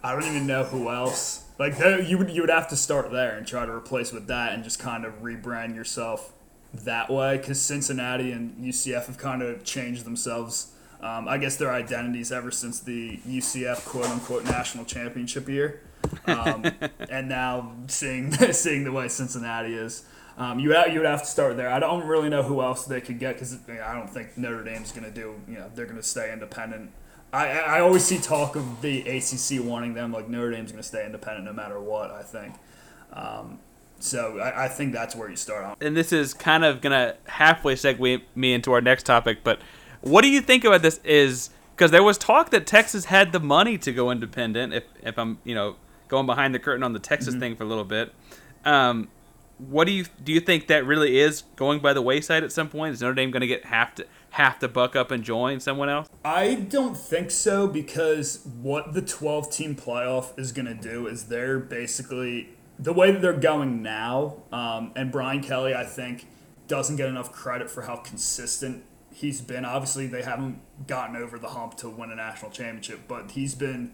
I 0.02 0.12
don't 0.12 0.24
even 0.24 0.46
know 0.46 0.64
who 0.64 0.88
else. 0.90 1.44
Like 1.58 1.78
you 2.08 2.18
would 2.18 2.30
you 2.30 2.40
would 2.40 2.50
have 2.50 2.68
to 2.68 2.76
start 2.76 3.12
there 3.12 3.36
and 3.36 3.46
try 3.46 3.64
to 3.64 3.72
replace 3.72 4.12
with 4.12 4.26
that 4.26 4.52
and 4.52 4.64
just 4.64 4.80
kind 4.80 5.04
of 5.04 5.22
rebrand 5.22 5.76
yourself 5.76 6.32
that 6.72 7.10
way 7.10 7.36
because 7.36 7.60
Cincinnati 7.60 8.32
and 8.32 8.56
UCF 8.56 9.06
have 9.06 9.18
kind 9.18 9.42
of 9.42 9.64
changed 9.64 10.04
themselves. 10.04 10.72
Um, 11.00 11.28
I 11.28 11.38
guess 11.38 11.56
their 11.56 11.72
identities 11.72 12.32
ever 12.32 12.50
since 12.50 12.80
the 12.80 13.18
UCF 13.18 13.84
quote 13.84 14.06
unquote 14.06 14.44
national 14.44 14.84
championship 14.84 15.48
year, 15.48 15.82
um, 16.26 16.64
and 17.10 17.28
now 17.28 17.76
seeing 17.86 18.32
seeing 18.52 18.84
the 18.84 18.92
way 18.92 19.08
Cincinnati 19.08 19.74
is. 19.74 20.04
Um, 20.36 20.58
you 20.58 20.76
you 20.76 20.98
would 20.98 21.06
have 21.06 21.22
to 21.22 21.28
start 21.28 21.56
there. 21.56 21.70
I 21.70 21.78
don't 21.78 22.06
really 22.06 22.28
know 22.28 22.42
who 22.42 22.60
else 22.60 22.84
they 22.84 23.00
could 23.00 23.18
get 23.18 23.34
because 23.34 23.56
I 23.68 23.94
don't 23.94 24.10
think 24.10 24.36
Notre 24.36 24.64
Dame's 24.64 24.90
going 24.90 25.04
to 25.04 25.10
do. 25.10 25.34
You 25.48 25.54
know, 25.54 25.70
they're 25.74 25.86
going 25.86 25.96
to 25.96 26.02
stay 26.02 26.32
independent. 26.32 26.90
I, 27.32 27.48
I 27.48 27.80
always 27.80 28.04
see 28.04 28.18
talk 28.18 28.56
of 28.56 28.80
the 28.80 29.00
ACC 29.00 29.64
wanting 29.64 29.94
them. 29.94 30.12
Like 30.12 30.28
Notre 30.28 30.50
Dame's 30.50 30.72
going 30.72 30.82
to 30.82 30.88
stay 30.88 31.06
independent 31.06 31.44
no 31.44 31.52
matter 31.52 31.80
what. 31.80 32.10
I 32.10 32.22
think. 32.22 32.54
Um, 33.12 33.60
so 34.00 34.38
I, 34.38 34.64
I 34.64 34.68
think 34.68 34.92
that's 34.92 35.14
where 35.14 35.30
you 35.30 35.36
start 35.36 35.64
on. 35.64 35.76
and 35.80 35.96
this 35.96 36.12
is 36.12 36.34
kind 36.34 36.64
of 36.64 36.80
gonna 36.80 37.14
halfway 37.26 37.74
segue 37.74 38.22
me 38.34 38.52
into 38.52 38.72
our 38.72 38.80
next 38.80 39.04
topic. 39.04 39.38
But 39.44 39.60
what 40.00 40.22
do 40.22 40.28
you 40.28 40.40
think 40.40 40.64
about 40.64 40.82
this? 40.82 41.00
Is 41.04 41.50
because 41.74 41.90
there 41.90 42.02
was 42.02 42.18
talk 42.18 42.50
that 42.50 42.66
Texas 42.66 43.06
had 43.06 43.32
the 43.32 43.40
money 43.40 43.78
to 43.78 43.92
go 43.92 44.10
independent. 44.10 44.74
If 44.74 44.84
if 45.02 45.18
I'm 45.18 45.38
you 45.44 45.54
know 45.54 45.76
going 46.08 46.26
behind 46.26 46.54
the 46.54 46.58
curtain 46.58 46.82
on 46.82 46.92
the 46.92 46.98
Texas 46.98 47.34
thing 47.34 47.56
for 47.56 47.62
a 47.62 47.66
little 47.66 47.84
bit, 47.84 48.12
um, 48.64 49.08
what 49.58 49.86
do 49.86 49.92
you 49.92 50.06
do? 50.22 50.32
You 50.32 50.40
think 50.40 50.66
that 50.66 50.84
really 50.84 51.18
is 51.18 51.42
going 51.56 51.80
by 51.80 51.92
the 51.92 52.02
wayside 52.02 52.42
at 52.42 52.52
some 52.52 52.68
point? 52.68 52.94
Is 52.94 53.02
Notre 53.02 53.14
Dame 53.14 53.30
going 53.30 53.42
to 53.42 53.46
get 53.46 53.66
half 53.66 53.94
to 53.96 54.06
half 54.30 54.58
to 54.58 54.68
buck 54.68 54.96
up 54.96 55.10
and 55.10 55.22
join 55.22 55.60
someone 55.60 55.88
else? 55.88 56.08
I 56.24 56.54
don't 56.54 56.96
think 56.96 57.30
so 57.30 57.68
because 57.68 58.46
what 58.60 58.94
the 58.94 59.02
12 59.02 59.50
team 59.50 59.76
playoff 59.76 60.36
is 60.38 60.52
going 60.52 60.66
to 60.66 60.74
do 60.74 61.06
is 61.06 61.26
they're 61.26 61.60
basically 61.60 62.50
the 62.78 62.92
way 62.92 63.12
that 63.12 63.22
they're 63.22 63.32
going 63.32 63.82
now. 63.82 64.42
Um, 64.52 64.92
and 64.96 65.12
Brian 65.12 65.42
Kelly, 65.42 65.74
I 65.74 65.84
think, 65.84 66.26
doesn't 66.66 66.96
get 66.96 67.08
enough 67.08 67.30
credit 67.30 67.70
for 67.70 67.82
how 67.82 67.96
consistent 67.96 68.84
he's 69.12 69.40
been. 69.40 69.64
Obviously, 69.64 70.06
they 70.06 70.22
haven't 70.22 70.60
gotten 70.86 71.14
over 71.14 71.38
the 71.38 71.48
hump 71.48 71.76
to 71.78 71.88
win 71.88 72.10
a 72.10 72.16
national 72.16 72.50
championship, 72.50 73.02
but 73.06 73.32
he's 73.32 73.54
been. 73.54 73.92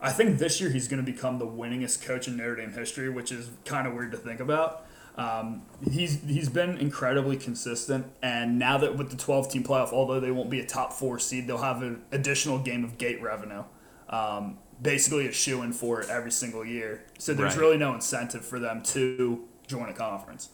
I 0.00 0.10
think 0.10 0.38
this 0.38 0.60
year 0.60 0.70
he's 0.70 0.88
going 0.88 1.04
to 1.04 1.12
become 1.12 1.38
the 1.38 1.46
winningest 1.46 2.04
coach 2.04 2.26
in 2.26 2.36
Notre 2.36 2.56
Dame 2.56 2.72
history, 2.72 3.08
which 3.08 3.30
is 3.30 3.50
kind 3.64 3.86
of 3.86 3.94
weird 3.94 4.10
to 4.12 4.16
think 4.16 4.40
about. 4.40 4.86
Um, 5.16 5.62
he's 5.90 6.22
he's 6.22 6.48
been 6.48 6.78
incredibly 6.78 7.36
consistent, 7.36 8.06
and 8.22 8.58
now 8.58 8.78
that 8.78 8.96
with 8.96 9.10
the 9.10 9.16
12 9.16 9.50
team 9.50 9.62
playoff, 9.62 9.92
although 9.92 10.20
they 10.20 10.30
won't 10.30 10.48
be 10.48 10.60
a 10.60 10.66
top 10.66 10.92
four 10.92 11.18
seed, 11.18 11.46
they'll 11.46 11.58
have 11.58 11.82
an 11.82 12.02
additional 12.12 12.58
game 12.58 12.82
of 12.82 12.96
gate 12.96 13.20
revenue, 13.20 13.64
um, 14.08 14.56
basically 14.80 15.26
a 15.28 15.32
shoe 15.32 15.62
in 15.62 15.72
for 15.74 16.00
it 16.00 16.08
every 16.08 16.30
single 16.32 16.64
year. 16.64 17.04
So 17.18 17.34
there's 17.34 17.54
Right. 17.56 17.60
really 17.60 17.76
no 17.76 17.92
incentive 17.94 18.42
for 18.44 18.58
them 18.58 18.82
to 18.84 19.44
join 19.66 19.88
a 19.90 19.92
conference. 19.92 20.48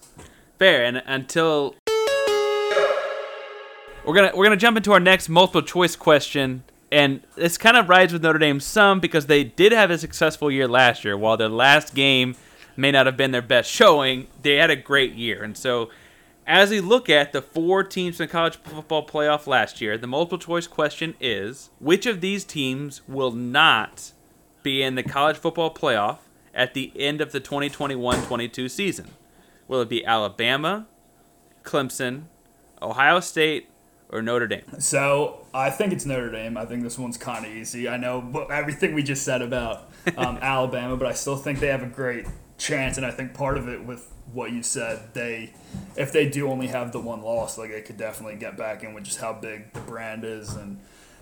Fair. 0.59 0.85
And 0.85 1.03
until 1.07 1.77
we're 4.05 4.15
gonna 4.15 4.33
we're 4.35 4.45
gonna 4.45 4.57
jump 4.57 4.77
into 4.77 4.93
our 4.93 5.01
next 5.01 5.29
multiple 5.29 5.63
choice 5.63 5.95
question, 5.95 6.65
and 6.91 7.21
this 7.37 7.59
kind 7.59 7.77
of 7.77 7.89
rides 7.89 8.13
with 8.13 8.23
Notre 8.23 8.39
Dame 8.39 8.59
some 8.61 8.99
because 9.01 9.27
they 9.27 9.45
did 9.45 9.71
have 9.73 9.91
a 9.91 9.99
successful 9.99 10.51
year 10.51 10.67
last 10.67 11.05
year. 11.05 11.17
While 11.17 11.37
their 11.37 11.49
last 11.49 11.95
game 11.95 12.35
may 12.79 12.93
not 12.93 13.07
have 13.07 13.17
been 13.17 13.33
their 13.33 13.43
best 13.43 13.69
showing, 13.69 14.29
they 14.41 14.55
had 14.55 14.71
a 14.71 14.77
great 14.77 15.13
year. 15.15 15.43
And 15.43 15.59
so, 15.59 15.91
as 16.47 16.71
we 16.71 16.81
look 16.81 17.11
at 17.11 17.33
the 17.33 17.43
four 17.43 17.83
teams 17.83 18.21
in 18.21 18.27
the 18.27 18.33
college 18.33 18.57
football 18.57 19.05
playoff 19.05 19.47
last 19.47 19.81
year, 19.81 19.99
the 19.99 20.07
multiple 20.07 20.39
choice 20.39 20.67
question 20.69 21.15
is: 21.21 21.71
Which 21.81 22.07
of 22.07 22.23
these 22.23 22.45
teams 22.45 23.03
will 23.09 23.33
not 23.33 24.13
be 24.63 24.81
in 24.83 24.95
the 24.95 25.03
college 25.03 25.37
football 25.37 25.75
playoff 25.75 26.19
at 26.55 26.73
the 26.73 26.93
end 26.97 27.21
of 27.21 27.33
the 27.33 27.41
2021-22 27.41 28.71
season? 28.71 29.11
Will 29.67 29.83
it 29.83 29.89
be 29.89 30.07
Alabama, 30.07 30.87
Clemson, 31.65 32.25
Ohio 32.81 33.21
State, 33.21 33.69
or 34.09 34.23
Notre 34.23 34.47
Dame? 34.47 34.63
So 34.79 35.45
I 35.53 35.71
think 35.71 35.93
it's 35.93 36.07
Notre 36.07 36.31
Dame. 36.31 36.57
I 36.57 36.65
think 36.65 36.85
this 36.85 36.97
one's 36.97 37.19
kind 37.19 37.45
of 37.45 37.53
easy. 37.53 37.89
I 37.89 37.97
know 37.97 38.47
everything 38.51 38.95
we 38.95 39.03
just 39.03 39.25
said 39.25 39.43
about 39.43 39.91
um, 40.17 40.39
Alabama, 40.43 40.97
but 40.97 41.09
I 41.09 41.13
still 41.13 41.37
think 41.37 41.59
they 41.59 41.67
have 41.67 41.83
a 41.83 41.87
great 41.87 42.25
chance. 42.59 42.97
And 42.97 43.07
I 43.07 43.11
think 43.11 43.35
part 43.35 43.57
of 43.57 43.69
it 43.69 43.85
with 43.85 44.13
what 44.33 44.53
you 44.53 44.63
said, 44.63 45.15
they 45.15 45.55
if 45.97 46.13
they 46.13 46.29
do 46.29 46.49
only 46.49 46.67
have 46.67 46.93
the 46.93 47.01
one 47.01 47.23
loss, 47.23 47.57
like 47.57 47.71
they 47.71 47.81
could 47.81 47.97
definitely 47.97 48.37
get 48.37 48.57
back 48.57 48.83
in 48.83 48.93
with 48.93 49.05
just 49.05 49.21
how 49.21 49.33
big 49.33 49.73
the 49.73 49.81
brand 49.81 50.25
is 50.25 50.55
and 50.55 50.79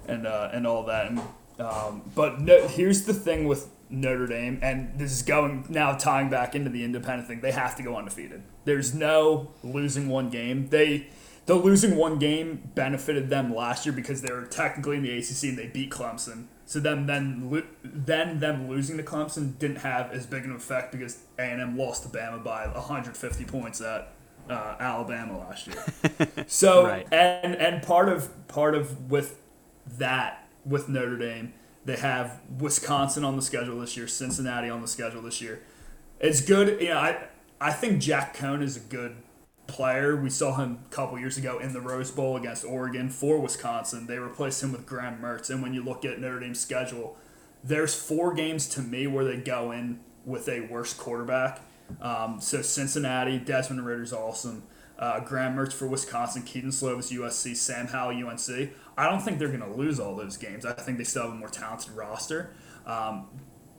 and 0.08 0.26
uh, 0.26 0.50
and 0.52 0.66
all 0.66 0.84
that. 0.84 1.10
And, 1.10 1.20
um, 1.58 2.10
but 2.14 2.40
no, 2.40 2.66
here's 2.66 3.04
the 3.04 3.14
thing 3.14 3.46
with 3.46 3.68
Notre 3.88 4.26
Dame, 4.26 4.58
and 4.62 4.98
this 4.98 5.12
is 5.12 5.22
going 5.22 5.66
now 5.68 5.92
tying 5.96 6.28
back 6.28 6.54
into 6.54 6.70
the 6.70 6.84
independent 6.84 7.28
thing. 7.28 7.40
They 7.40 7.52
have 7.52 7.76
to 7.76 7.82
go 7.82 7.96
undefeated. 7.96 8.42
There's 8.64 8.94
no 8.94 9.52
losing 9.62 10.08
one 10.08 10.28
game. 10.28 10.68
They 10.68 11.08
the 11.46 11.54
losing 11.54 11.96
one 11.96 12.18
game 12.18 12.70
benefited 12.74 13.30
them 13.30 13.54
last 13.54 13.86
year 13.86 13.92
because 13.92 14.20
they 14.20 14.32
were 14.32 14.44
technically 14.44 14.96
in 14.96 15.04
the 15.04 15.16
ACC 15.16 15.44
and 15.44 15.58
they 15.58 15.68
beat 15.68 15.90
Clemson. 15.90 16.46
So 16.66 16.80
then, 16.80 17.06
then, 17.06 17.64
then 17.84 18.40
them 18.40 18.68
losing 18.68 18.96
to 18.96 19.04
Clemson 19.04 19.56
didn't 19.56 19.78
have 19.78 20.10
as 20.10 20.26
big 20.26 20.44
an 20.44 20.52
effect 20.52 20.90
because 20.90 21.18
A 21.38 21.42
and 21.42 21.62
M 21.62 21.78
lost 21.78 22.02
to 22.02 22.08
Bama 22.08 22.42
by 22.42 22.66
150 22.66 23.44
points 23.44 23.80
at 23.80 24.12
uh, 24.50 24.74
Alabama 24.80 25.38
last 25.38 25.68
year. 25.68 25.76
so 26.46 26.84
right. 26.84 27.06
and 27.12 27.54
and 27.56 27.82
part 27.82 28.08
of 28.08 28.48
part 28.48 28.74
of 28.74 29.10
with 29.10 29.40
that 29.98 30.48
with 30.64 30.88
Notre 30.88 31.16
Dame, 31.16 31.52
they 31.84 31.96
have 31.96 32.40
Wisconsin 32.58 33.24
on 33.24 33.36
the 33.36 33.42
schedule 33.42 33.80
this 33.80 33.96
year, 33.96 34.08
Cincinnati 34.08 34.68
on 34.68 34.82
the 34.82 34.88
schedule 34.88 35.22
this 35.22 35.40
year. 35.40 35.62
It's 36.20 36.40
good. 36.40 36.80
You 36.80 36.88
know, 36.88 36.98
I 36.98 37.28
I 37.60 37.72
think 37.72 38.00
Jack 38.00 38.36
Coan 38.36 38.62
is 38.62 38.76
a 38.76 38.80
good 38.80 39.16
player. 39.66 40.16
We 40.16 40.30
saw 40.30 40.56
him 40.56 40.78
a 40.86 40.94
couple 40.94 41.18
years 41.18 41.36
ago 41.36 41.58
in 41.58 41.72
the 41.72 41.80
Rose 41.80 42.10
Bowl 42.10 42.36
against 42.36 42.64
Oregon 42.64 43.10
for 43.10 43.38
Wisconsin. 43.38 44.06
They 44.06 44.18
replaced 44.18 44.62
him 44.62 44.72
with 44.72 44.86
Graham 44.86 45.20
Mertz. 45.20 45.50
And 45.50 45.62
when 45.62 45.74
you 45.74 45.82
look 45.82 46.04
at 46.04 46.20
Notre 46.20 46.40
Dame's 46.40 46.60
schedule, 46.60 47.16
there's 47.62 47.94
four 47.94 48.34
games 48.34 48.68
to 48.70 48.80
me 48.80 49.06
where 49.06 49.24
they 49.24 49.36
go 49.36 49.72
in 49.72 50.00
with 50.24 50.48
a 50.48 50.60
worse 50.60 50.92
quarterback. 50.92 51.60
Um, 52.00 52.40
so 52.40 52.62
Cincinnati, 52.62 53.38
Desmond 53.38 53.84
Ridder's 53.84 54.12
awesome. 54.12 54.64
Uh, 54.98 55.20
Graham 55.20 55.54
Mertz 55.54 55.74
for 55.74 55.86
Wisconsin, 55.86 56.42
Kedon 56.42 56.70
Slovis, 56.70 57.12
USC, 57.12 57.54
Sam 57.54 57.88
Howell, 57.88 58.16
UNC. 58.26 58.70
I 58.96 59.10
don't 59.10 59.20
think 59.20 59.38
they're 59.38 59.48
going 59.48 59.60
to 59.60 59.76
lose 59.76 60.00
all 60.00 60.16
those 60.16 60.36
games. 60.36 60.64
I 60.64 60.72
think 60.72 60.96
they 60.98 61.04
still 61.04 61.24
have 61.24 61.32
a 61.32 61.34
more 61.34 61.48
talented 61.48 61.92
roster. 61.92 62.54
Um, 62.86 63.28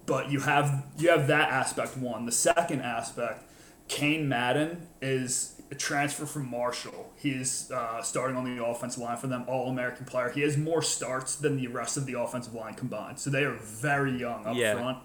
but 0.06 0.32
you 0.32 0.42
have 0.42 0.86
you 0.98 1.10
have 1.10 1.28
that 1.28 1.50
aspect 1.50 1.98
one. 1.98 2.26
The 2.26 2.32
second 2.32 2.82
aspect, 2.82 3.44
Cain 3.88 4.28
Madden 4.28 4.88
is 5.02 5.57
a 5.70 5.76
transfer 5.76 6.26
from 6.26 6.50
Marshall. 6.50 7.12
He's 7.16 7.70
uh, 7.72 8.02
starting 8.02 8.38
on 8.38 8.44
the 8.44 8.64
offensive 8.64 9.02
line 9.02 9.18
for 9.18 9.28
them, 9.28 9.44
All 9.48 9.70
American 9.70 10.06
player. 10.06 10.30
He 10.30 10.42
has 10.42 10.58
more 10.58 10.82
starts 10.82 11.36
than 11.36 11.58
the 11.58 11.68
rest 11.68 11.98
of 11.98 12.06
the 12.06 12.20
offensive 12.20 12.54
line 12.54 12.74
combined. 12.74 13.20
So 13.20 13.30
they 13.30 13.44
are 13.44 13.56
very 13.56 14.18
young 14.18 14.46
up 14.46 14.56
yeah. 14.56 14.74
front. 14.76 15.00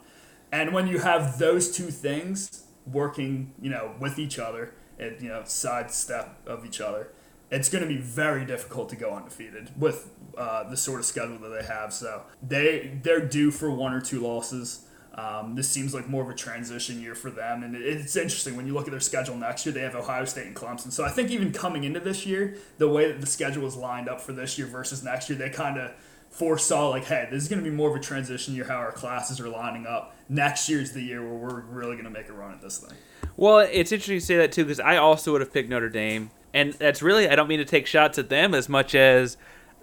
And 0.52 0.72
when 0.72 0.86
you 0.86 0.98
have 0.98 1.38
those 1.38 1.74
two 1.74 1.90
things 1.90 2.64
working, 2.86 3.54
you 3.60 3.70
know, 3.70 3.94
with 3.98 4.18
each 4.18 4.38
other, 4.38 4.74
and 4.98 5.20
you 5.20 5.28
know, 5.28 5.42
sidestep 5.44 6.38
of 6.46 6.64
each 6.64 6.80
other, 6.80 7.08
it's 7.50 7.68
going 7.68 7.82
to 7.82 7.88
be 7.88 7.98
very 7.98 8.44
difficult 8.44 8.88
to 8.90 8.96
go 8.96 9.14
undefeated 9.14 9.70
with 9.78 10.10
uh, 10.36 10.68
the 10.68 10.76
sort 10.76 11.00
of 11.00 11.06
schedule 11.06 11.38
that 11.38 11.48
they 11.48 11.66
have. 11.66 11.92
So 11.92 12.22
they 12.42 12.98
they're 13.02 13.26
due 13.26 13.50
for 13.50 13.70
one 13.70 13.92
or 13.92 14.00
two 14.00 14.20
losses. 14.20 14.86
Um, 15.14 15.54
this 15.54 15.68
seems 15.68 15.92
like 15.92 16.08
more 16.08 16.22
of 16.22 16.30
a 16.30 16.34
transition 16.34 17.02
year 17.02 17.14
for 17.14 17.30
them, 17.30 17.62
and 17.62 17.76
it's 17.76 18.16
interesting 18.16 18.56
when 18.56 18.66
you 18.66 18.72
look 18.72 18.86
at 18.86 18.92
their 18.92 19.00
schedule 19.00 19.36
next 19.36 19.66
year. 19.66 19.72
They 19.74 19.82
have 19.82 19.94
Ohio 19.94 20.24
State 20.24 20.46
and 20.46 20.56
Clemson, 20.56 20.90
so 20.90 21.04
I 21.04 21.10
think 21.10 21.30
even 21.30 21.52
coming 21.52 21.84
into 21.84 22.00
this 22.00 22.24
year, 22.24 22.56
the 22.78 22.88
way 22.88 23.12
that 23.12 23.20
the 23.20 23.26
schedule 23.26 23.66
is 23.66 23.76
lined 23.76 24.08
up 24.08 24.22
for 24.22 24.32
this 24.32 24.56
year 24.56 24.66
versus 24.66 25.04
next 25.04 25.28
year, 25.28 25.38
they 25.38 25.50
kind 25.50 25.78
of 25.78 25.92
foresaw 26.30 26.88
like, 26.88 27.04
hey, 27.04 27.28
this 27.30 27.42
is 27.42 27.48
going 27.50 27.62
to 27.62 27.70
be 27.70 27.74
more 27.74 27.90
of 27.90 27.96
a 27.96 28.00
transition 28.00 28.54
year 28.54 28.64
how 28.64 28.76
our 28.76 28.90
classes 28.90 29.38
are 29.38 29.48
lining 29.48 29.86
up. 29.86 30.16
Next 30.30 30.66
year's 30.68 30.92
the 30.92 31.02
year 31.02 31.22
where 31.22 31.34
we're 31.34 31.60
really 31.60 31.92
going 31.92 32.04
to 32.04 32.10
make 32.10 32.30
a 32.30 32.32
run 32.32 32.52
at 32.52 32.62
this 32.62 32.78
thing. 32.78 32.96
Well, 33.36 33.58
it's 33.58 33.92
interesting 33.92 34.18
to 34.18 34.24
say 34.24 34.36
that 34.38 34.50
too 34.50 34.64
because 34.64 34.80
I 34.80 34.96
also 34.96 35.32
would 35.32 35.42
have 35.42 35.52
picked 35.52 35.68
Notre 35.68 35.90
Dame, 35.90 36.30
and 36.54 36.72
that's 36.72 37.02
really 37.02 37.28
I 37.28 37.36
don't 37.36 37.48
mean 37.48 37.58
to 37.58 37.66
take 37.66 37.86
shots 37.86 38.18
at 38.18 38.30
them 38.30 38.54
as 38.54 38.68
much 38.68 38.94
as 38.94 39.36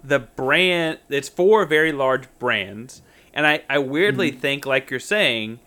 the 0.04 0.18
brand. 0.18 0.98
It's 1.10 1.30
four 1.30 1.66
very 1.66 1.92
large 1.92 2.28
brands 2.40 3.04
and 3.34 3.48
I, 3.48 3.64
I 3.70 3.80
weirdly 3.80 4.32
mm-hmm. 4.32 4.40
think, 4.40 4.66
like 4.66 4.90
you're 4.90 5.00
saying, 5.00 5.60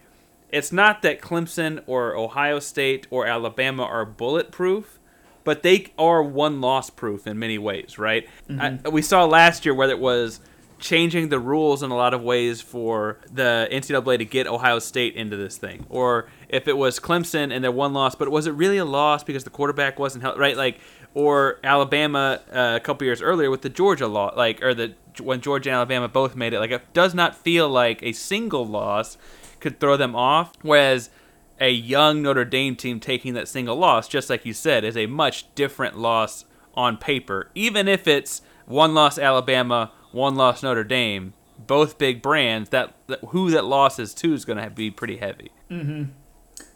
it's 0.50 0.72
not 0.72 1.02
that 1.02 1.20
Clemson 1.20 1.82
or 1.86 2.16
Ohio 2.16 2.58
State 2.58 3.06
or 3.10 3.26
Alabama 3.26 3.84
are 3.84 4.04
bulletproof, 4.04 4.98
but 5.44 5.62
they 5.62 5.92
are 5.98 6.22
one 6.22 6.60
loss 6.60 6.90
proof 6.90 7.26
in 7.26 7.38
many 7.38 7.58
ways, 7.58 7.98
right? 7.98 8.28
Mm-hmm. 8.48 8.86
I, 8.86 8.88
we 8.90 9.02
saw 9.02 9.24
last 9.24 9.64
year 9.64 9.74
whether 9.74 9.92
it 9.92 9.98
was 9.98 10.40
changing 10.78 11.28
the 11.28 11.38
rules 11.38 11.82
in 11.82 11.90
a 11.90 11.96
lot 11.96 12.12
of 12.12 12.22
ways 12.22 12.60
for 12.60 13.18
the 13.32 13.68
NCAA 13.70 14.18
to 14.18 14.24
get 14.24 14.46
Ohio 14.46 14.78
State 14.78 15.14
into 15.14 15.36
this 15.36 15.56
thing, 15.56 15.86
or 15.88 16.28
if 16.52 16.68
it 16.68 16.76
was 16.76 17.00
Clemson 17.00 17.52
and 17.52 17.64
their 17.64 17.72
one 17.72 17.92
loss, 17.92 18.14
but 18.14 18.30
was 18.30 18.46
it 18.46 18.52
really 18.52 18.76
a 18.76 18.84
loss 18.84 19.24
because 19.24 19.42
the 19.42 19.50
quarterback 19.50 19.98
wasn't 19.98 20.22
held, 20.22 20.38
right? 20.38 20.56
Like, 20.56 20.78
or 21.14 21.58
Alabama 21.64 22.40
uh, 22.52 22.74
a 22.76 22.80
couple 22.80 23.06
years 23.06 23.20
earlier 23.20 23.50
with 23.50 23.62
the 23.62 23.68
Georgia 23.68 24.06
law, 24.06 24.32
like, 24.36 24.62
or 24.62 24.74
the 24.74 24.94
when 25.20 25.40
Georgia 25.40 25.70
and 25.70 25.76
Alabama 25.76 26.08
both 26.08 26.36
made 26.36 26.52
it. 26.52 26.60
Like 26.60 26.70
it 26.70 26.92
does 26.92 27.14
not 27.14 27.34
feel 27.34 27.68
like 27.68 28.02
a 28.02 28.12
single 28.12 28.66
loss 28.66 29.18
could 29.60 29.80
throw 29.80 29.96
them 29.96 30.14
off, 30.14 30.52
whereas 30.62 31.10
a 31.60 31.70
young 31.70 32.22
Notre 32.22 32.44
Dame 32.44 32.76
team 32.76 33.00
taking 33.00 33.34
that 33.34 33.48
single 33.48 33.76
loss, 33.76 34.08
just 34.08 34.28
like 34.30 34.44
you 34.44 34.52
said, 34.52 34.84
is 34.84 34.96
a 34.96 35.06
much 35.06 35.52
different 35.54 35.98
loss 35.98 36.44
on 36.74 36.96
paper. 36.96 37.50
Even 37.54 37.88
if 37.88 38.06
it's 38.06 38.42
one 38.66 38.94
loss 38.94 39.18
Alabama, 39.18 39.92
one 40.10 40.34
loss 40.34 40.62
Notre 40.62 40.84
Dame, 40.84 41.34
both 41.66 41.98
big 41.98 42.22
brands. 42.22 42.70
That, 42.70 42.94
that 43.06 43.20
who 43.28 43.50
that 43.50 43.64
loss 43.64 43.98
is 43.98 44.12
to 44.14 44.32
is 44.34 44.44
going 44.44 44.58
to 44.62 44.70
be 44.70 44.90
pretty 44.90 45.18
heavy. 45.18 45.50
Mm-hmm. 45.70 46.04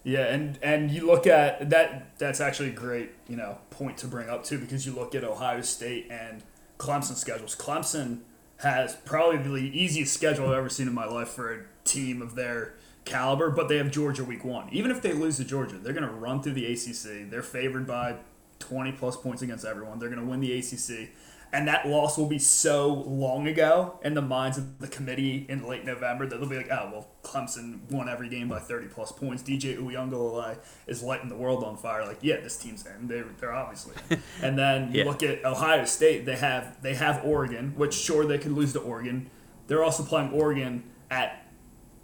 Yeah, 0.07 0.27
and 0.33 0.57
and 0.63 0.89
you 0.93 1.05
look 1.05 1.27
at 1.27 1.69
that. 1.71 2.17
That's 2.17 2.41
actually 2.41 2.69
a 2.69 2.75
great 2.75 3.11
you 3.29 3.35
know 3.35 3.59
point 3.71 3.99
to 3.99 4.07
bring 4.07 4.29
up 4.31 4.45
too, 4.45 4.57
because 4.57 4.87
you 4.87 4.95
look 4.95 5.17
at 5.17 5.25
Ohio 5.25 5.63
State 5.63 6.07
and 6.09 6.45
Clemson 6.79 7.17
schedules. 7.17 7.57
Clemson 7.57 8.21
has 8.59 8.95
probably 9.05 9.39
the 9.39 9.77
easiest 9.77 10.15
schedule 10.15 10.47
I've 10.47 10.59
ever 10.59 10.69
seen 10.69 10.87
in 10.87 10.95
my 10.95 11.07
life 11.07 11.31
for 11.31 11.53
a 11.53 11.65
team 11.83 12.23
of 12.23 12.37
their 12.37 12.75
caliber, 13.05 13.51
but 13.51 13.69
they 13.69 13.79
have 13.79 13.91
Georgia 13.91 14.23
week 14.23 14.45
one. 14.45 14.69
Even 14.71 14.93
if 14.93 15.03
they 15.03 15.13
lose 15.13 15.39
to 15.39 15.45
Georgia, 15.45 15.77
they're 15.77 15.93
going 15.93 16.07
to 16.07 16.15
run 16.15 16.41
through 16.41 16.53
the 16.53 16.67
ACC. 16.67 17.29
They're 17.29 17.43
favored 17.43 17.85
by 17.85 18.15
20 18.61 18.93
plus 18.93 19.17
points 19.17 19.43
against 19.43 19.65
everyone. 19.65 19.99
They're 19.99 20.09
going 20.09 20.23
to 20.23 20.27
win 20.27 20.39
the 20.39 20.57
ACC 20.57 21.11
and 21.57 21.67
that 21.69 21.89
loss 21.89 22.19
will 22.19 22.27
be 22.27 22.39
so 22.39 22.93
long 22.93 23.49
ago 23.49 23.99
in 24.05 24.13
the 24.13 24.21
minds 24.21 24.59
of 24.59 24.79
the 24.79 24.87
committee 24.87 25.47
in 25.49 25.67
late 25.67 25.87
November 25.87 26.27
that 26.27 26.39
they'll 26.39 26.51
be 26.51 26.59
like, 26.59 26.71
oh 26.71 26.91
well, 26.93 27.09
Clemson 27.23 27.91
won 27.91 28.11
every 28.11 28.29
game 28.29 28.47
by 28.47 28.59
30 28.59 28.89
plus 28.89 29.11
points. 29.11 29.43
DJ 29.43 29.79
Uiagalelei 29.79 30.59
is 30.87 31.03
lighting 31.03 31.31
the 31.31 31.35
world 31.35 31.65
on 31.65 31.79
fire. 31.79 32.05
Like, 32.05 32.19
yeah, 32.21 32.41
this 32.41 32.59
team's 32.59 32.85
in. 32.85 33.09
They're, 33.09 33.25
they're 33.41 33.55
obviously. 33.55 33.95
and 34.43 34.59
then 34.59 34.93
you 34.93 34.99
yeah. 34.99 35.05
look 35.07 35.23
at 35.23 35.47
Ohio 35.47 35.87
State. 35.87 36.27
They 36.27 36.37
have 36.37 36.83
they 36.83 36.95
have 36.95 37.25
Oregon, 37.25 37.73
which 37.75 37.95
sure 37.95 38.27
they 38.27 38.37
could 38.37 38.53
lose 38.53 38.75
to 38.75 38.81
Oregon. 38.81 39.31
They're 39.67 39.83
also 39.83 40.03
playing 40.03 40.33
Oregon 40.33 40.85
at 41.11 41.47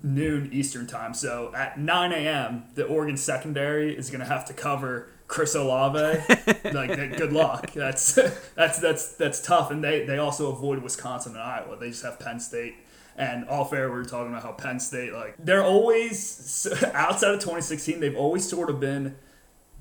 noon 0.03 0.49
Eastern 0.51 0.87
time. 0.87 1.13
So 1.13 1.53
at 1.55 1.79
9 1.79 2.13
a.m., 2.13 2.65
the 2.75 2.87
Oregon 2.87 3.19
secondary 3.19 3.95
is 3.95 4.09
going 4.09 4.21
to 4.21 4.27
have 4.27 4.47
to 4.47 4.55
cover 4.55 5.12
Chris 5.33 5.55
Olave, 5.55 5.99
like 6.75 6.95
good 7.17 7.33
luck. 7.33 7.73
That's 7.73 8.15
that's 8.55 8.79
that's 8.81 9.15
that's 9.15 9.41
tough. 9.41 9.71
And 9.71 9.83
they 9.83 10.05
they 10.05 10.19
also 10.19 10.53
avoid 10.53 10.83
Wisconsin 10.83 11.33
and 11.33 11.41
Iowa. 11.41 11.79
They 11.79 11.89
just 11.89 12.05
have 12.05 12.21
Penn 12.21 12.39
State. 12.39 12.75
And 13.17 13.49
all 13.49 13.65
fair, 13.65 13.89
we 13.89 13.97
were 13.97 14.05
talking 14.05 14.31
about 14.31 14.43
how 14.43 14.53
Penn 14.53 14.79
State, 14.79 15.15
like 15.15 15.37
they're 15.39 15.65
always 15.65 16.69
outside 16.93 17.33
of 17.33 17.41
2016, 17.41 17.99
they've 17.99 18.15
always 18.15 18.47
sort 18.47 18.69
of 18.69 18.79
been 18.79 19.17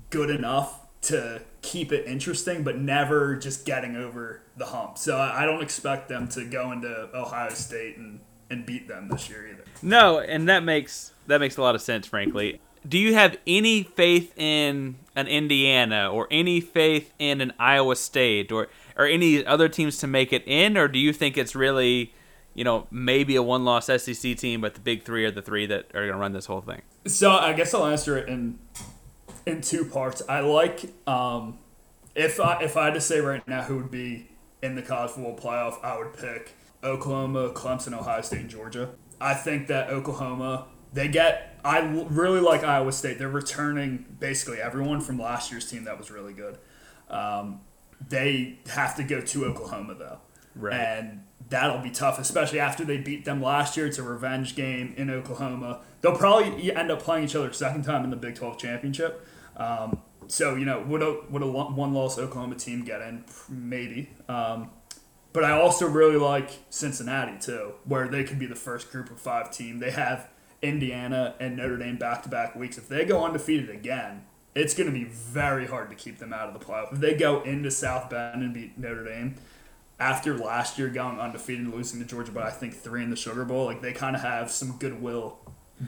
good 0.08 0.30
enough 0.30 0.86
to 1.02 1.42
keep 1.60 1.92
it 1.92 2.06
interesting, 2.06 2.62
but 2.62 2.78
never 2.78 3.36
just 3.36 3.66
getting 3.66 3.94
over 3.94 4.40
the 4.56 4.66
hump. 4.66 4.96
So 4.96 5.18
I 5.18 5.44
don't 5.44 5.62
expect 5.62 6.08
them 6.08 6.28
to 6.28 6.46
go 6.46 6.72
into 6.72 7.10
Ohio 7.14 7.50
State 7.50 7.98
and, 7.98 8.20
and 8.48 8.64
beat 8.64 8.88
them 8.88 9.08
this 9.08 9.28
year 9.28 9.48
either. 9.48 9.64
No, 9.82 10.18
and 10.18 10.48
that 10.48 10.64
makes 10.64 11.12
that 11.26 11.40
makes 11.40 11.58
a 11.58 11.62
lot 11.62 11.74
of 11.74 11.82
sense, 11.82 12.06
frankly 12.06 12.58
do 12.86 12.98
you 12.98 13.14
have 13.14 13.36
any 13.46 13.82
faith 13.82 14.36
in 14.36 14.96
an 15.14 15.26
Indiana 15.26 16.10
or 16.10 16.26
any 16.30 16.60
faith 16.60 17.12
in 17.18 17.40
an 17.40 17.52
Iowa 17.58 17.96
State 17.96 18.50
or 18.50 18.68
or 18.96 19.06
any 19.06 19.44
other 19.44 19.68
teams 19.68 19.98
to 19.98 20.06
make 20.06 20.32
it 20.32 20.42
in, 20.46 20.76
or 20.76 20.88
do 20.88 20.98
you 20.98 21.12
think 21.12 21.38
it's 21.38 21.54
really, 21.54 22.12
you 22.54 22.62
know, 22.64 22.86
maybe 22.90 23.36
a 23.36 23.42
one-loss 23.42 23.86
SEC 23.86 24.36
team, 24.36 24.60
but 24.60 24.74
the 24.74 24.80
big 24.80 25.02
three 25.02 25.24
are 25.24 25.30
the 25.30 25.40
three 25.40 25.64
that 25.66 25.86
are 25.94 26.02
going 26.02 26.12
to 26.12 26.18
run 26.18 26.32
this 26.32 26.46
whole 26.46 26.60
thing? 26.60 26.82
So 27.06 27.30
I 27.30 27.52
guess 27.54 27.72
I'll 27.72 27.86
answer 27.86 28.18
it 28.18 28.28
in 28.28 28.58
in 29.46 29.60
two 29.60 29.84
parts. 29.84 30.22
I 30.28 30.40
like 30.40 30.84
um, 31.06 31.58
if 32.14 32.40
I 32.40 32.62
if 32.62 32.76
I 32.76 32.86
had 32.86 32.94
to 32.94 33.00
say 33.00 33.20
right 33.20 33.46
now 33.46 33.62
who 33.62 33.76
would 33.76 33.90
be 33.90 34.28
in 34.62 34.74
the 34.74 34.82
college 34.82 35.12
football 35.12 35.36
playoff, 35.36 35.82
I 35.82 35.98
would 35.98 36.14
pick 36.14 36.52
Oklahoma, 36.84 37.50
Clemson, 37.50 37.98
Ohio 37.98 38.22
State, 38.22 38.40
and 38.40 38.50
Georgia. 38.50 38.90
I 39.20 39.34
think 39.34 39.68
that 39.68 39.90
Oklahoma 39.90 40.66
they 40.92 41.08
get. 41.08 41.51
I 41.64 41.80
really 41.80 42.40
like 42.40 42.64
Iowa 42.64 42.92
State. 42.92 43.18
They're 43.18 43.28
returning 43.28 44.16
basically 44.18 44.60
everyone 44.60 45.00
from 45.00 45.18
last 45.18 45.50
year's 45.50 45.70
team 45.70 45.84
that 45.84 45.98
was 45.98 46.10
really 46.10 46.32
good. 46.32 46.58
Um, 47.08 47.60
they 48.08 48.58
have 48.70 48.96
to 48.96 49.04
go 49.04 49.20
to 49.20 49.44
Oklahoma 49.44 49.94
though, 49.94 50.18
right. 50.56 50.74
and 50.74 51.22
that'll 51.48 51.78
be 51.78 51.90
tough, 51.90 52.18
especially 52.18 52.58
after 52.58 52.84
they 52.84 52.96
beat 52.96 53.24
them 53.24 53.40
last 53.40 53.76
year. 53.76 53.86
It's 53.86 53.98
a 53.98 54.02
revenge 54.02 54.56
game 54.56 54.94
in 54.96 55.10
Oklahoma. 55.10 55.80
They'll 56.00 56.16
probably 56.16 56.74
end 56.74 56.90
up 56.90 57.02
playing 57.02 57.24
each 57.24 57.36
other 57.36 57.52
second 57.52 57.84
time 57.84 58.02
in 58.04 58.10
the 58.10 58.16
Big 58.16 58.34
12 58.34 58.58
championship. 58.58 59.24
Um, 59.56 60.00
so 60.26 60.56
you 60.56 60.64
know, 60.64 60.80
would 60.80 61.02
a 61.02 61.20
would 61.30 61.42
a 61.42 61.46
one 61.46 61.94
loss 61.94 62.18
Oklahoma 62.18 62.56
team 62.56 62.84
get 62.84 63.02
in? 63.02 63.24
Maybe. 63.48 64.10
Um, 64.28 64.70
but 65.32 65.44
I 65.44 65.52
also 65.52 65.86
really 65.86 66.16
like 66.16 66.50
Cincinnati 66.70 67.38
too, 67.38 67.72
where 67.84 68.08
they 68.08 68.24
could 68.24 68.38
be 68.38 68.46
the 68.46 68.54
first 68.54 68.90
Group 68.90 69.10
of 69.10 69.18
Five 69.18 69.50
team. 69.50 69.78
They 69.78 69.90
have 69.90 70.28
Indiana 70.62 71.34
and 71.40 71.56
Notre 71.56 71.76
Dame 71.76 71.96
back 71.96 72.22
to 72.22 72.28
back 72.28 72.54
weeks. 72.54 72.78
If 72.78 72.88
they 72.88 73.04
go 73.04 73.24
undefeated 73.24 73.68
again, 73.68 74.24
it's 74.54 74.74
going 74.74 74.86
to 74.86 74.92
be 74.92 75.04
very 75.04 75.66
hard 75.66 75.90
to 75.90 75.96
keep 75.96 76.18
them 76.18 76.32
out 76.32 76.48
of 76.48 76.58
the 76.58 76.64
playoff. 76.64 76.92
If 76.92 77.00
they 77.00 77.14
go 77.14 77.42
into 77.42 77.70
South 77.70 78.08
Bend 78.10 78.42
and 78.42 78.54
beat 78.54 78.78
Notre 78.78 79.04
Dame, 79.04 79.34
after 79.98 80.36
last 80.36 80.78
year 80.78 80.88
going 80.88 81.18
undefeated 81.20 81.64
and 81.64 81.74
losing 81.74 82.00
to 82.00 82.06
Georgia, 82.06 82.32
but 82.32 82.42
I 82.42 82.50
think 82.50 82.74
three 82.74 83.02
in 83.02 83.10
the 83.10 83.16
Sugar 83.16 83.44
Bowl, 83.44 83.66
like 83.66 83.82
they 83.82 83.92
kind 83.92 84.16
of 84.16 84.22
have 84.22 84.50
some 84.50 84.76
goodwill 84.78 85.38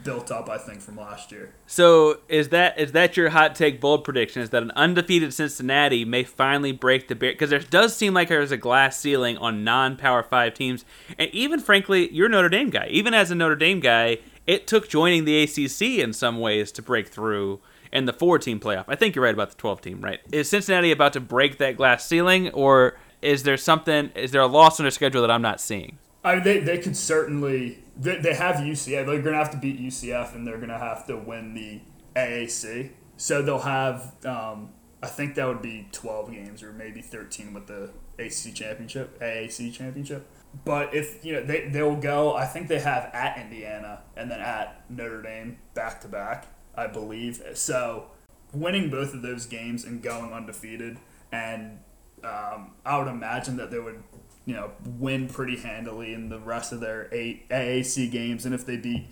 built 0.03 0.31
up, 0.31 0.49
I 0.49 0.57
think, 0.57 0.81
from 0.81 0.97
last 0.97 1.31
year. 1.31 1.53
So 1.67 2.19
is 2.27 2.49
that 2.49 2.79
is 2.79 2.91
that 2.93 3.15
your 3.17 3.29
hot 3.29 3.55
take 3.55 3.79
bold 3.79 4.03
prediction? 4.03 4.41
Is 4.41 4.49
that 4.49 4.63
an 4.63 4.71
undefeated 4.71 5.33
Cincinnati 5.33 6.05
may 6.05 6.23
finally 6.23 6.71
break 6.71 7.07
the 7.07 7.15
barrier? 7.15 7.33
Because 7.33 7.49
there 7.49 7.59
does 7.59 7.95
seem 7.95 8.13
like 8.13 8.29
there's 8.29 8.51
a 8.51 8.57
glass 8.57 8.99
ceiling 8.99 9.37
on 9.37 9.63
non-power 9.63 10.23
five 10.23 10.53
teams, 10.53 10.85
and 11.17 11.29
even 11.31 11.59
frankly, 11.59 12.11
you're 12.11 12.27
a 12.27 12.29
Notre 12.29 12.49
Dame 12.49 12.69
guy. 12.69 12.87
Even 12.89 13.13
as 13.13 13.31
a 13.31 13.35
Notre 13.35 13.55
Dame 13.55 13.79
guy, 13.79 14.17
it 14.47 14.67
took 14.67 14.89
joining 14.89 15.25
the 15.25 15.43
ACC 15.43 16.03
in 16.03 16.13
some 16.13 16.39
ways 16.39 16.71
to 16.73 16.81
break 16.81 17.07
through 17.07 17.59
in 17.91 18.05
the 18.05 18.13
four-team 18.13 18.59
playoff. 18.59 18.85
I 18.87 18.95
think 18.95 19.15
you're 19.15 19.23
right 19.23 19.33
about 19.33 19.51
the 19.51 19.61
12-team, 19.61 20.01
right? 20.01 20.19
Is 20.31 20.49
Cincinnati 20.49 20.91
about 20.91 21.13
to 21.13 21.19
break 21.19 21.57
that 21.59 21.77
glass 21.77 22.05
ceiling, 22.05 22.49
or 22.49 22.97
is 23.21 23.43
there 23.43 23.57
something? 23.57 24.11
Is 24.15 24.31
there 24.31 24.41
a 24.41 24.47
loss 24.47 24.79
on 24.79 24.83
their 24.83 24.91
schedule 24.91 25.21
that 25.21 25.31
I'm 25.31 25.41
not 25.41 25.61
seeing? 25.61 25.97
I 26.23 26.35
mean, 26.35 26.43
they, 26.43 26.59
they 26.59 26.77
could 26.79 26.97
certainly 26.97 27.83
they, 27.97 28.17
they 28.17 28.33
have 28.33 28.57
UCF. 28.57 29.05
They're 29.05 29.21
gonna 29.21 29.37
have 29.37 29.51
to 29.51 29.57
beat 29.57 29.79
UCF, 29.79 30.35
and 30.35 30.45
they're 30.45 30.57
gonna 30.57 30.79
have 30.79 31.05
to 31.07 31.15
win 31.15 31.53
the 31.53 31.81
AAC. 32.15 32.91
So 33.17 33.41
they'll 33.41 33.59
have 33.59 34.13
um, 34.25 34.69
I 35.01 35.07
think 35.07 35.35
that 35.35 35.47
would 35.47 35.61
be 35.61 35.87
12 35.91 36.31
games 36.31 36.63
or 36.63 36.73
maybe 36.73 37.01
13 37.01 37.53
with 37.53 37.67
the 37.67 37.91
ACC 38.17 38.55
championship, 38.55 39.19
AAC 39.19 39.71
championship. 39.71 40.27
But 40.63 40.93
if 40.95 41.25
you 41.25 41.33
know 41.33 41.43
they 41.43 41.69
they'll 41.69 41.95
go, 41.95 42.35
I 42.35 42.45
think 42.45 42.67
they 42.67 42.79
have 42.79 43.09
at 43.13 43.37
Indiana 43.37 44.01
and 44.15 44.31
then 44.31 44.39
at 44.39 44.89
Notre 44.89 45.21
Dame 45.21 45.57
back 45.73 46.01
to 46.01 46.07
back, 46.07 46.47
I 46.75 46.87
believe. 46.87 47.41
So 47.55 48.07
winning 48.53 48.89
both 48.89 49.13
of 49.13 49.21
those 49.21 49.45
games 49.45 49.83
and 49.83 50.01
going 50.01 50.31
undefeated, 50.31 50.97
and 51.31 51.79
um, 52.23 52.71
I 52.85 52.97
would 52.97 53.07
imagine 53.07 53.57
that 53.57 53.71
they 53.71 53.79
would 53.79 54.01
you 54.45 54.53
know 54.53 54.71
win 54.85 55.27
pretty 55.27 55.57
handily 55.57 56.13
in 56.13 56.29
the 56.29 56.39
rest 56.39 56.71
of 56.71 56.79
their 56.79 57.09
eight 57.11 57.49
AAC 57.49 58.09
games, 58.11 58.45
and 58.45 58.55
if 58.55 58.65
they 58.65 58.77
beat 58.77 59.07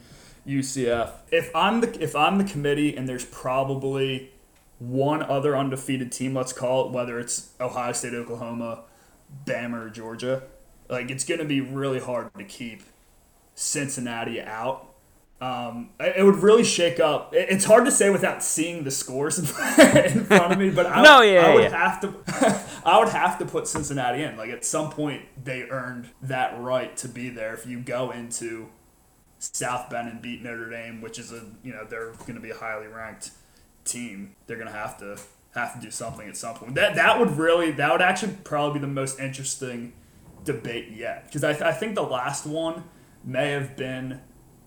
UCF, 0.48 1.12
if 1.32 1.54
I'm 1.56 1.82
the 1.82 2.02
if 2.02 2.16
I'm 2.16 2.38
the 2.38 2.46
committee 2.46 2.96
and 2.96 3.08
there's 3.10 3.26
probably 3.26 4.32
one 4.80 5.24
other 5.24 5.56
undefeated 5.56 6.12
team, 6.12 6.34
let's 6.36 6.54
call 6.54 6.88
it, 6.88 6.92
whether 6.92 7.20
it's 7.20 7.52
Ohio 7.60 7.94
State, 7.94 8.14
Oklahoma, 8.14 8.84
Bama, 9.46 9.86
or 9.86 9.90
Georgia, 9.90 10.44
like 10.90 11.10
it's 11.10 11.24
going 11.24 11.40
to 11.40 11.46
be 11.46 11.62
really 11.62 12.00
hard 12.00 12.34
to 12.38 12.44
keep 12.44 12.84
Cincinnati 13.56 14.42
out. 14.42 14.90
Um, 15.42 15.90
it 16.00 16.24
would 16.24 16.38
really 16.38 16.64
shake 16.64 17.02
up. 17.02 17.34
It's 17.34 17.66
hard 17.66 17.84
to 17.86 17.92
say 17.92 18.10
without 18.10 18.42
seeing 18.42 18.86
the 18.86 18.92
scores 18.92 19.40
in 19.40 19.46
front 19.46 20.54
of 20.54 20.58
me, 20.58 20.70
but 20.70 20.86
I, 20.86 21.04
no, 21.04 21.22
yeah, 21.22 21.48
I 21.48 21.54
would 21.54 21.64
yeah. 21.64 21.90
have 21.90 22.02
to. 22.02 22.60
I 22.86 23.00
would 23.00 23.10
have 23.10 23.38
to 23.40 23.46
put 23.46 23.68
Cincinnati 23.68 24.24
in. 24.24 24.38
Like 24.38 24.52
at 24.52 24.64
some 24.64 24.90
point, 24.90 25.24
they 25.44 25.64
earned 25.64 26.10
that 26.22 26.58
right 26.60 26.96
to 26.98 27.10
be 27.10 27.30
there. 27.30 27.54
If 27.54 27.66
you 27.66 27.80
go 27.80 28.12
into 28.12 28.70
South 29.40 29.90
Bend 29.90 30.08
and 30.08 30.22
beat 30.22 30.42
Notre 30.42 30.70
Dame, 30.70 31.02
which 31.02 31.20
is 31.20 31.34
a 31.34 31.44
you 31.62 31.74
know 31.74 31.86
they're 31.90 32.12
going 32.12 32.36
to 32.36 32.42
be 32.42 32.52
a 32.52 32.56
highly 32.56 32.88
ranked 32.88 33.32
team, 33.84 34.36
they're 34.48 34.58
going 34.58 34.70
to 34.70 34.74
have 34.74 34.98
to 35.00 35.18
have 35.56 35.74
to 35.74 35.82
do 35.82 35.92
something 35.92 36.28
at 36.28 36.38
some 36.38 36.56
point. 36.56 36.76
That 36.76 36.96
that 36.96 37.20
would 37.20 37.32
really 37.32 37.72
that 37.72 37.92
would 37.92 38.02
actually 38.02 38.38
probably 38.46 38.80
be 38.80 38.86
the 38.86 38.92
most 38.92 39.20
interesting 39.20 39.92
debate 40.44 40.90
yet 40.92 41.26
because 41.26 41.44
I, 41.44 41.52
I 41.70 41.72
think 41.74 41.96
the 41.96 42.04
last 42.04 42.46
one 42.46 42.84
may 43.24 43.52
have 43.52 43.76
been 43.78 44.20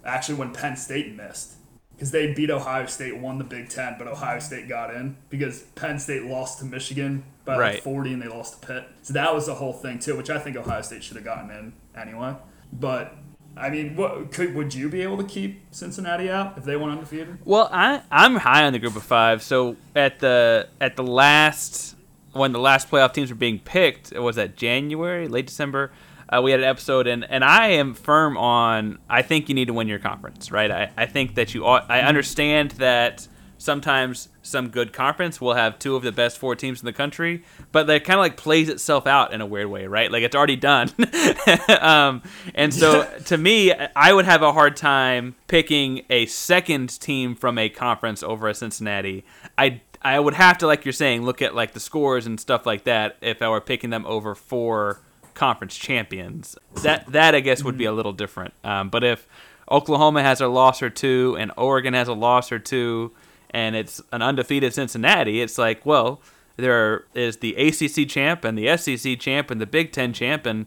actually 0.04 0.36
when 0.36 0.52
Penn 0.52 0.76
State 0.76 1.14
missed 1.14 1.54
because 1.94 2.10
they 2.10 2.32
beat 2.34 2.50
Ohio 2.50 2.86
State, 2.86 3.16
won 3.16 3.38
the 3.38 3.44
Big 3.44 3.68
Ten, 3.70 3.96
but 3.98 4.06
Ohio 4.06 4.38
State 4.38 4.68
got 4.68 4.94
in 4.94 5.16
because 5.30 5.62
Penn 5.74 5.98
State 5.98 6.24
lost 6.24 6.58
to 6.58 6.64
Michigan 6.64 7.24
by 7.44 7.56
Right. 7.58 7.74
like 7.74 7.82
40 7.82 8.12
and 8.14 8.22
they 8.22 8.28
lost 8.28 8.60
to 8.60 8.66
Pitt. 8.66 8.84
So 9.02 9.14
that 9.14 9.34
was 9.34 9.46
the 9.46 9.54
whole 9.54 9.72
thing 9.72 9.98
too, 9.98 10.16
which 10.16 10.28
I 10.30 10.38
think 10.38 10.56
Ohio 10.56 10.82
State 10.82 11.02
should 11.02 11.16
have 11.16 11.24
gotten 11.24 11.50
in 11.50 11.72
anyway. 11.98 12.34
But 12.72 13.14
I 13.56 13.70
mean, 13.70 13.96
what 13.96 14.30
could 14.32 14.54
would 14.54 14.74
you 14.74 14.90
be 14.90 15.00
able 15.00 15.16
to 15.16 15.24
keep 15.24 15.62
Cincinnati 15.70 16.28
out 16.28 16.58
if 16.58 16.64
they 16.64 16.76
went 16.76 16.92
undefeated? 16.92 17.38
Well, 17.44 17.70
I 17.72 18.02
I'm 18.10 18.36
high 18.36 18.64
on 18.66 18.74
the 18.74 18.78
group 18.78 18.96
of 18.96 19.02
five. 19.02 19.42
So 19.42 19.76
at 19.94 20.18
the 20.18 20.68
at 20.80 20.96
the 20.96 21.02
last 21.02 21.95
when 22.36 22.52
the 22.52 22.60
last 22.60 22.90
playoff 22.90 23.12
teams 23.12 23.30
were 23.30 23.36
being 23.36 23.58
picked, 23.58 24.12
it 24.12 24.20
was 24.20 24.36
that 24.36 24.56
January, 24.56 25.28
late 25.28 25.46
December. 25.46 25.92
Uh, 26.28 26.40
we 26.42 26.50
had 26.50 26.60
an 26.60 26.66
episode, 26.66 27.06
and, 27.06 27.24
and 27.30 27.44
I 27.44 27.68
am 27.68 27.94
firm 27.94 28.36
on. 28.36 28.98
I 29.08 29.22
think 29.22 29.48
you 29.48 29.54
need 29.54 29.66
to 29.66 29.72
win 29.72 29.86
your 29.86 30.00
conference, 30.00 30.50
right? 30.50 30.70
I, 30.70 30.90
I 30.96 31.06
think 31.06 31.36
that 31.36 31.54
you 31.54 31.64
ought. 31.64 31.88
I 31.88 32.00
understand 32.00 32.72
that 32.72 33.28
sometimes 33.58 34.28
some 34.42 34.68
good 34.68 34.92
conference 34.92 35.40
will 35.40 35.54
have 35.54 35.78
two 35.78 35.96
of 35.96 36.02
the 36.02 36.12
best 36.12 36.38
four 36.38 36.54
teams 36.54 36.80
in 36.80 36.86
the 36.86 36.92
country, 36.92 37.42
but 37.72 37.86
that 37.86 38.04
kind 38.04 38.18
of 38.18 38.22
like 38.22 38.36
plays 38.36 38.68
itself 38.68 39.06
out 39.06 39.32
in 39.32 39.40
a 39.40 39.46
weird 39.46 39.68
way, 39.68 39.86
right? 39.86 40.10
Like 40.10 40.22
it's 40.22 40.36
already 40.36 40.56
done. 40.56 40.90
um, 41.80 42.22
and 42.54 42.72
so 42.72 43.04
to 43.26 43.36
me, 43.36 43.72
I 43.72 44.12
would 44.12 44.24
have 44.24 44.42
a 44.42 44.52
hard 44.52 44.76
time 44.76 45.34
picking 45.48 46.04
a 46.10 46.26
second 46.26 47.00
team 47.00 47.34
from 47.34 47.58
a 47.58 47.68
conference 47.68 48.22
over 48.22 48.48
a 48.48 48.54
Cincinnati. 48.54 49.24
I 49.56 49.80
I 50.06 50.20
would 50.20 50.34
have 50.34 50.58
to, 50.58 50.68
like 50.68 50.84
you're 50.84 50.92
saying, 50.92 51.24
look 51.24 51.42
at 51.42 51.52
like 51.52 51.72
the 51.72 51.80
scores 51.80 52.26
and 52.26 52.38
stuff 52.38 52.64
like 52.64 52.84
that 52.84 53.16
if 53.20 53.42
I 53.42 53.48
were 53.48 53.60
picking 53.60 53.90
them 53.90 54.06
over 54.06 54.36
four 54.36 55.00
conference 55.34 55.76
champions. 55.76 56.56
That 56.82 57.10
that 57.10 57.34
I 57.34 57.40
guess 57.40 57.64
would 57.64 57.76
be 57.76 57.86
a 57.86 57.92
little 57.92 58.12
different. 58.12 58.54
Um, 58.62 58.88
but 58.88 59.02
if 59.02 59.26
Oklahoma 59.68 60.22
has 60.22 60.40
a 60.40 60.46
loss 60.46 60.80
or 60.80 60.90
two 60.90 61.36
and 61.40 61.50
Oregon 61.56 61.92
has 61.92 62.06
a 62.06 62.12
loss 62.12 62.52
or 62.52 62.60
two, 62.60 63.14
and 63.50 63.74
it's 63.74 64.00
an 64.12 64.22
undefeated 64.22 64.72
Cincinnati, 64.72 65.40
it's 65.40 65.58
like, 65.58 65.84
well, 65.84 66.20
there 66.56 67.04
is 67.12 67.38
the 67.38 67.56
ACC 67.56 68.08
champ 68.08 68.44
and 68.44 68.56
the 68.56 68.76
SEC 68.76 69.18
champ 69.18 69.50
and 69.50 69.60
the 69.60 69.66
Big 69.66 69.90
Ten 69.90 70.12
champ, 70.12 70.46
and 70.46 70.66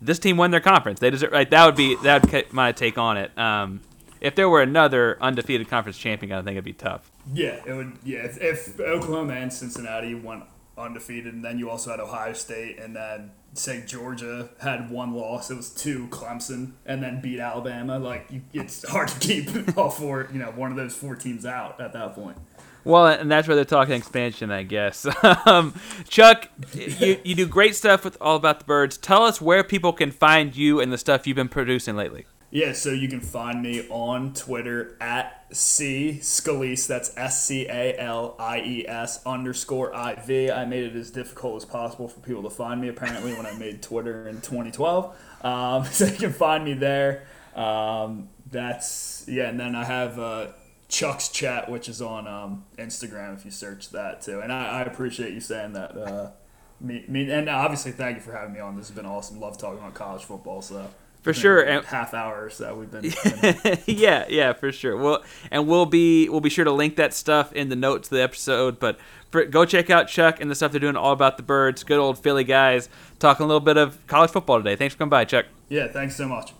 this 0.00 0.18
team 0.18 0.38
won 0.38 0.50
their 0.50 0.60
conference. 0.60 0.98
They 0.98 1.10
deserve. 1.10 1.32
Right, 1.32 1.50
that 1.50 1.66
would 1.66 1.76
be 1.76 1.94
that 2.04 2.32
would 2.32 2.52
my 2.54 2.72
take 2.72 2.96
on 2.96 3.18
it. 3.18 3.36
Um, 3.36 3.82
if 4.22 4.34
there 4.34 4.48
were 4.48 4.62
another 4.62 5.18
undefeated 5.20 5.68
conference 5.68 5.98
champion, 5.98 6.32
I 6.32 6.40
think 6.40 6.52
it'd 6.52 6.64
be 6.64 6.72
tough. 6.72 7.10
Yeah, 7.32 7.60
it 7.66 7.72
would. 7.72 7.98
Yeah, 8.04 8.20
if, 8.20 8.40
if 8.40 8.80
Oklahoma 8.80 9.34
and 9.34 9.52
Cincinnati 9.52 10.14
went 10.14 10.44
undefeated, 10.76 11.34
and 11.34 11.44
then 11.44 11.58
you 11.58 11.70
also 11.70 11.90
had 11.90 12.00
Ohio 12.00 12.32
State, 12.32 12.78
and 12.78 12.94
then 12.96 13.32
say 13.54 13.82
Georgia 13.86 14.50
had 14.60 14.90
one 14.90 15.14
loss, 15.14 15.50
it 15.50 15.56
was 15.56 15.70
two 15.70 16.08
Clemson, 16.08 16.72
and 16.86 17.02
then 17.02 17.20
beat 17.20 17.40
Alabama. 17.40 17.98
Like 17.98 18.30
you, 18.30 18.42
it's 18.52 18.88
hard 18.88 19.08
to 19.08 19.18
keep 19.18 19.48
all 19.78 19.90
four, 19.90 20.28
you 20.32 20.38
know, 20.38 20.50
one 20.52 20.70
of 20.70 20.76
those 20.76 20.94
four 20.94 21.16
teams 21.16 21.44
out 21.44 21.80
at 21.80 21.92
that 21.92 22.14
point. 22.14 22.36
Well, 22.84 23.06
and 23.06 23.30
that's 23.30 23.46
where 23.46 23.54
they're 23.54 23.66
talking 23.66 23.94
expansion, 23.94 24.50
I 24.50 24.62
guess. 24.62 25.06
um, 25.46 25.74
Chuck, 26.08 26.48
you, 26.72 27.18
you 27.22 27.34
do 27.34 27.46
great 27.46 27.74
stuff 27.74 28.02
with 28.02 28.16
All 28.20 28.36
About 28.36 28.60
the 28.60 28.64
Birds. 28.64 28.96
Tell 28.96 29.24
us 29.24 29.42
where 29.42 29.62
people 29.62 29.92
can 29.92 30.10
find 30.10 30.56
you 30.56 30.80
and 30.80 30.90
the 30.90 30.96
stuff 30.96 31.26
you've 31.26 31.36
been 31.36 31.48
producing 31.48 31.96
lately. 31.96 32.24
Yeah, 32.50 32.72
so 32.72 32.92
you 32.92 33.08
can 33.08 33.20
find 33.20 33.62
me 33.62 33.86
on 33.90 34.32
Twitter 34.32 34.96
at 35.02 35.44
C 35.52 36.18
Scalise. 36.22 36.86
That's 36.86 37.14
S 37.14 37.44
C 37.44 37.66
A 37.66 37.94
L 37.98 38.36
I 38.38 38.60
E 38.60 38.88
S 38.88 39.24
underscore 39.26 39.94
I 39.94 40.14
V. 40.14 40.50
I 40.50 40.64
made 40.64 40.84
it 40.84 40.96
as 40.96 41.10
difficult 41.10 41.56
as 41.56 41.64
possible 41.66 42.08
for 42.08 42.20
people 42.20 42.42
to 42.44 42.50
find 42.50 42.80
me. 42.80 42.88
Apparently, 42.88 43.34
when 43.34 43.44
I 43.44 43.52
made 43.52 43.82
Twitter 43.82 44.28
in 44.28 44.36
2012, 44.36 45.14
um, 45.44 45.84
so 45.92 46.06
you 46.06 46.16
can 46.16 46.32
find 46.32 46.64
me 46.64 46.72
there. 46.72 47.26
Um, 47.54 48.30
that's 48.50 49.26
yeah, 49.28 49.50
and 49.50 49.60
then 49.60 49.74
I 49.74 49.84
have 49.84 50.18
uh, 50.18 50.46
Chuck's 50.88 51.28
chat, 51.28 51.70
which 51.70 51.86
is 51.86 52.00
on 52.00 52.26
um, 52.26 52.64
Instagram 52.78 53.36
if 53.36 53.44
you 53.44 53.50
search 53.50 53.90
that 53.90 54.22
too. 54.22 54.40
And 54.40 54.50
I, 54.50 54.80
I 54.80 54.82
appreciate 54.82 55.34
you 55.34 55.40
saying 55.40 55.74
that. 55.74 55.94
Uh, 55.94 56.30
me, 56.80 57.04
me, 57.08 57.30
and 57.30 57.48
obviously, 57.50 57.92
thank 57.92 58.16
you 58.16 58.22
for 58.22 58.32
having 58.32 58.54
me 58.54 58.60
on. 58.60 58.76
This 58.76 58.88
has 58.88 58.96
been 58.96 59.04
awesome. 59.04 59.38
Love 59.38 59.58
talking 59.58 59.80
about 59.80 59.92
college 59.94 60.24
football. 60.24 60.62
So 60.62 60.88
For 61.28 61.34
sure, 61.34 61.60
and- 61.60 61.84
half 61.84 62.14
hour 62.14 62.46
or 62.46 62.48
so 62.48 62.74
we've 62.74 62.90
been. 62.90 63.02
been 63.62 63.78
yeah, 63.86 64.24
yeah, 64.30 64.54
for 64.54 64.72
sure. 64.72 64.96
Well, 64.96 65.22
and 65.50 65.68
we'll 65.68 65.84
be 65.84 66.26
we'll 66.30 66.40
be 66.40 66.48
sure 66.48 66.64
to 66.64 66.72
link 66.72 66.96
that 66.96 67.12
stuff 67.12 67.52
in 67.52 67.68
the 67.68 67.76
notes 67.76 68.08
of 68.08 68.16
the 68.16 68.22
episode. 68.22 68.78
But 68.78 68.98
for, 69.30 69.44
go 69.44 69.66
check 69.66 69.90
out 69.90 70.08
Chuck 70.08 70.40
and 70.40 70.50
the 70.50 70.54
stuff 70.54 70.70
they're 70.72 70.80
doing 70.80 70.96
all 70.96 71.12
about 71.12 71.36
the 71.36 71.42
birds. 71.42 71.84
Good 71.84 71.98
old 71.98 72.18
Philly 72.18 72.44
guys 72.44 72.88
talking 73.18 73.44
a 73.44 73.46
little 73.46 73.60
bit 73.60 73.76
of 73.76 74.06
college 74.06 74.30
football 74.30 74.56
today. 74.56 74.74
Thanks 74.74 74.94
for 74.94 75.00
coming 75.00 75.10
by, 75.10 75.26
Chuck. 75.26 75.44
Yeah, 75.68 75.88
thanks 75.88 76.16
so 76.16 76.26
much. 76.26 76.54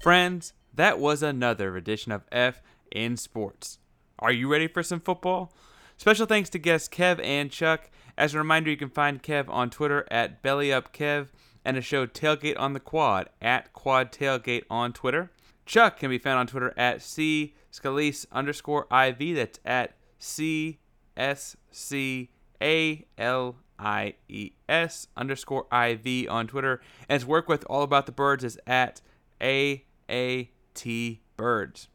Friends, 0.00 0.52
that 0.72 1.00
was 1.00 1.24
another 1.24 1.76
edition 1.76 2.12
of 2.12 2.22
F 2.30 2.62
in 2.92 3.16
Sports. 3.16 3.78
Are 4.20 4.30
you 4.30 4.46
ready 4.46 4.68
for 4.68 4.84
some 4.84 5.00
football? 5.00 5.52
Special 5.96 6.26
thanks 6.26 6.48
to 6.50 6.60
guests 6.60 6.88
Kev 6.88 7.20
and 7.24 7.50
Chuck. 7.50 7.90
As 8.16 8.34
a 8.34 8.38
reminder, 8.38 8.70
you 8.70 8.76
can 8.76 8.88
find 8.88 9.20
Kev 9.20 9.48
on 9.48 9.68
Twitter 9.68 10.06
at 10.12 10.44
BellyUpKev 10.44 11.26
and 11.64 11.76
a 11.76 11.80
show 11.80 12.06
Tailgate 12.06 12.58
on 12.58 12.72
the 12.72 12.80
Quad 12.80 13.28
at 13.40 13.72
Quad 13.72 14.12
Tailgate 14.12 14.64
on 14.70 14.92
Twitter. 14.92 15.30
Chuck 15.66 15.98
can 15.98 16.10
be 16.10 16.18
found 16.18 16.38
on 16.38 16.46
Twitter 16.46 16.74
at 16.76 17.02
C 17.02 17.54
Scalise 17.72 18.26
underscore 18.32 18.86
IV. 18.92 19.36
That's 19.36 19.60
at 19.64 19.96
C 20.18 20.78
S 21.16 21.56
C 21.70 22.30
A 22.60 23.04
L 23.16 23.56
I 23.78 24.14
E 24.28 24.52
S 24.68 25.08
underscore 25.16 25.66
IV 25.72 26.28
on 26.28 26.46
Twitter. 26.46 26.80
And 27.08 27.20
his 27.20 27.26
work 27.26 27.48
with 27.48 27.64
All 27.68 27.82
About 27.82 28.06
the 28.06 28.12
Birds 28.12 28.44
is 28.44 28.58
at 28.66 29.00
A 29.40 29.84
A 30.10 30.50
T 30.74 31.20
Birds. 31.36 31.88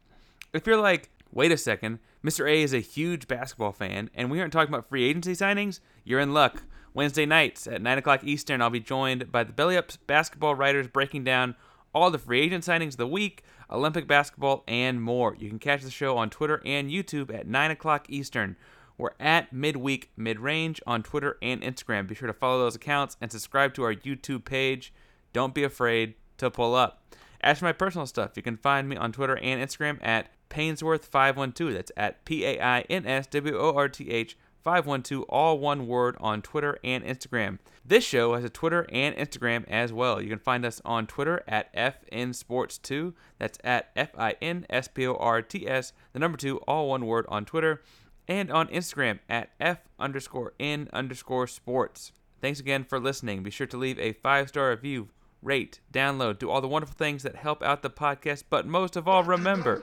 If 0.52 0.66
you're 0.66 0.80
like, 0.80 1.10
wait 1.32 1.52
a 1.52 1.58
second, 1.58 1.98
Mr. 2.24 2.50
A 2.50 2.62
is 2.62 2.72
a 2.72 2.80
huge 2.80 3.28
basketball 3.28 3.72
fan, 3.72 4.10
and 4.14 4.30
we 4.30 4.40
aren't 4.40 4.52
talking 4.52 4.72
about 4.72 4.88
free 4.88 5.04
agency 5.04 5.32
signings, 5.32 5.80
you're 6.04 6.20
in 6.20 6.34
luck. 6.34 6.62
Wednesday 6.94 7.26
nights 7.26 7.66
at 7.66 7.82
9 7.82 7.98
o'clock 7.98 8.24
Eastern, 8.24 8.62
I'll 8.62 8.70
be 8.70 8.80
joined 8.80 9.30
by 9.30 9.44
the 9.44 9.52
Belly 9.52 9.76
Ups 9.76 9.96
basketball 9.96 10.54
writers 10.54 10.88
breaking 10.88 11.24
down 11.24 11.54
all 11.94 12.10
the 12.10 12.18
free 12.18 12.40
agent 12.40 12.64
signings 12.64 12.92
of 12.92 12.96
the 12.98 13.06
week, 13.06 13.42
Olympic 13.70 14.06
basketball, 14.06 14.64
and 14.66 15.02
more. 15.02 15.36
You 15.38 15.48
can 15.48 15.58
catch 15.58 15.82
the 15.82 15.90
show 15.90 16.16
on 16.16 16.30
Twitter 16.30 16.62
and 16.64 16.90
YouTube 16.90 17.32
at 17.34 17.46
9 17.46 17.70
o'clock 17.70 18.06
Eastern. 18.08 18.56
We're 18.96 19.10
at 19.20 19.52
Midweek 19.52 20.10
Midrange 20.18 20.80
on 20.86 21.02
Twitter 21.02 21.38
and 21.40 21.62
Instagram. 21.62 22.08
Be 22.08 22.16
sure 22.16 22.26
to 22.26 22.32
follow 22.32 22.58
those 22.58 22.74
accounts 22.74 23.16
and 23.20 23.30
subscribe 23.30 23.74
to 23.74 23.84
our 23.84 23.94
YouTube 23.94 24.44
page. 24.44 24.92
Don't 25.32 25.54
be 25.54 25.62
afraid 25.62 26.14
to 26.38 26.50
pull 26.50 26.74
up. 26.74 27.02
As 27.40 27.60
for 27.60 27.66
my 27.66 27.72
personal 27.72 28.06
stuff, 28.06 28.32
you 28.34 28.42
can 28.42 28.56
find 28.56 28.88
me 28.88 28.96
on 28.96 29.12
Twitter 29.12 29.38
and 29.38 29.62
Instagram 29.62 29.98
at 30.02 30.30
Painsworth512. 30.50 31.72
That's 31.72 31.92
at 31.96 32.24
P 32.24 32.44
A 32.44 32.60
I 32.60 32.80
N 32.90 33.06
S 33.06 33.28
W 33.28 33.56
O 33.56 33.74
R 33.76 33.88
T 33.88 34.10
H 34.10 34.36
512, 34.68 35.24
all 35.30 35.58
one 35.58 35.86
word 35.86 36.14
on 36.20 36.42
Twitter 36.42 36.76
and 36.84 37.02
Instagram. 37.02 37.58
This 37.86 38.04
show 38.04 38.34
has 38.34 38.44
a 38.44 38.50
Twitter 38.50 38.86
and 38.92 39.16
Instagram 39.16 39.66
as 39.66 39.94
well. 39.94 40.20
You 40.20 40.28
can 40.28 40.38
find 40.38 40.66
us 40.66 40.82
on 40.84 41.06
Twitter 41.06 41.42
at 41.48 41.74
FNSports2. 41.74 43.14
That's 43.38 43.58
at 43.64 43.88
F 43.96 44.10
I 44.18 44.34
N 44.42 44.66
S 44.68 44.86
P 44.86 45.06
O 45.06 45.14
R 45.14 45.40
T 45.40 45.66
S, 45.66 45.94
the 46.12 46.18
number 46.18 46.36
two, 46.36 46.58
all 46.68 46.90
one 46.90 47.06
word 47.06 47.24
on 47.30 47.46
Twitter, 47.46 47.82
and 48.28 48.50
on 48.52 48.68
Instagram 48.68 49.20
at 49.26 49.52
F 49.58 49.78
underscore 49.98 50.52
N 50.60 50.90
underscore 50.92 51.46
sports. 51.46 52.12
Thanks 52.42 52.60
again 52.60 52.84
for 52.84 53.00
listening. 53.00 53.42
Be 53.42 53.50
sure 53.50 53.66
to 53.68 53.78
leave 53.78 53.98
a 53.98 54.12
five 54.12 54.50
star 54.50 54.68
review, 54.68 55.08
rate, 55.40 55.80
download, 55.90 56.38
do 56.38 56.50
all 56.50 56.60
the 56.60 56.68
wonderful 56.68 56.94
things 56.94 57.22
that 57.22 57.36
help 57.36 57.62
out 57.62 57.80
the 57.80 57.88
podcast. 57.88 58.44
But 58.50 58.66
most 58.66 58.96
of 58.96 59.08
all, 59.08 59.24
remember 59.24 59.78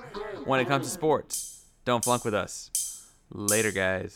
when 0.45 0.59
it 0.59 0.67
comes 0.67 0.85
to 0.85 0.91
sports, 0.91 1.65
don't 1.85 2.03
flunk 2.03 2.23
with 2.23 2.35
us. 2.35 2.69
Later, 3.31 3.71
guys. 3.71 4.15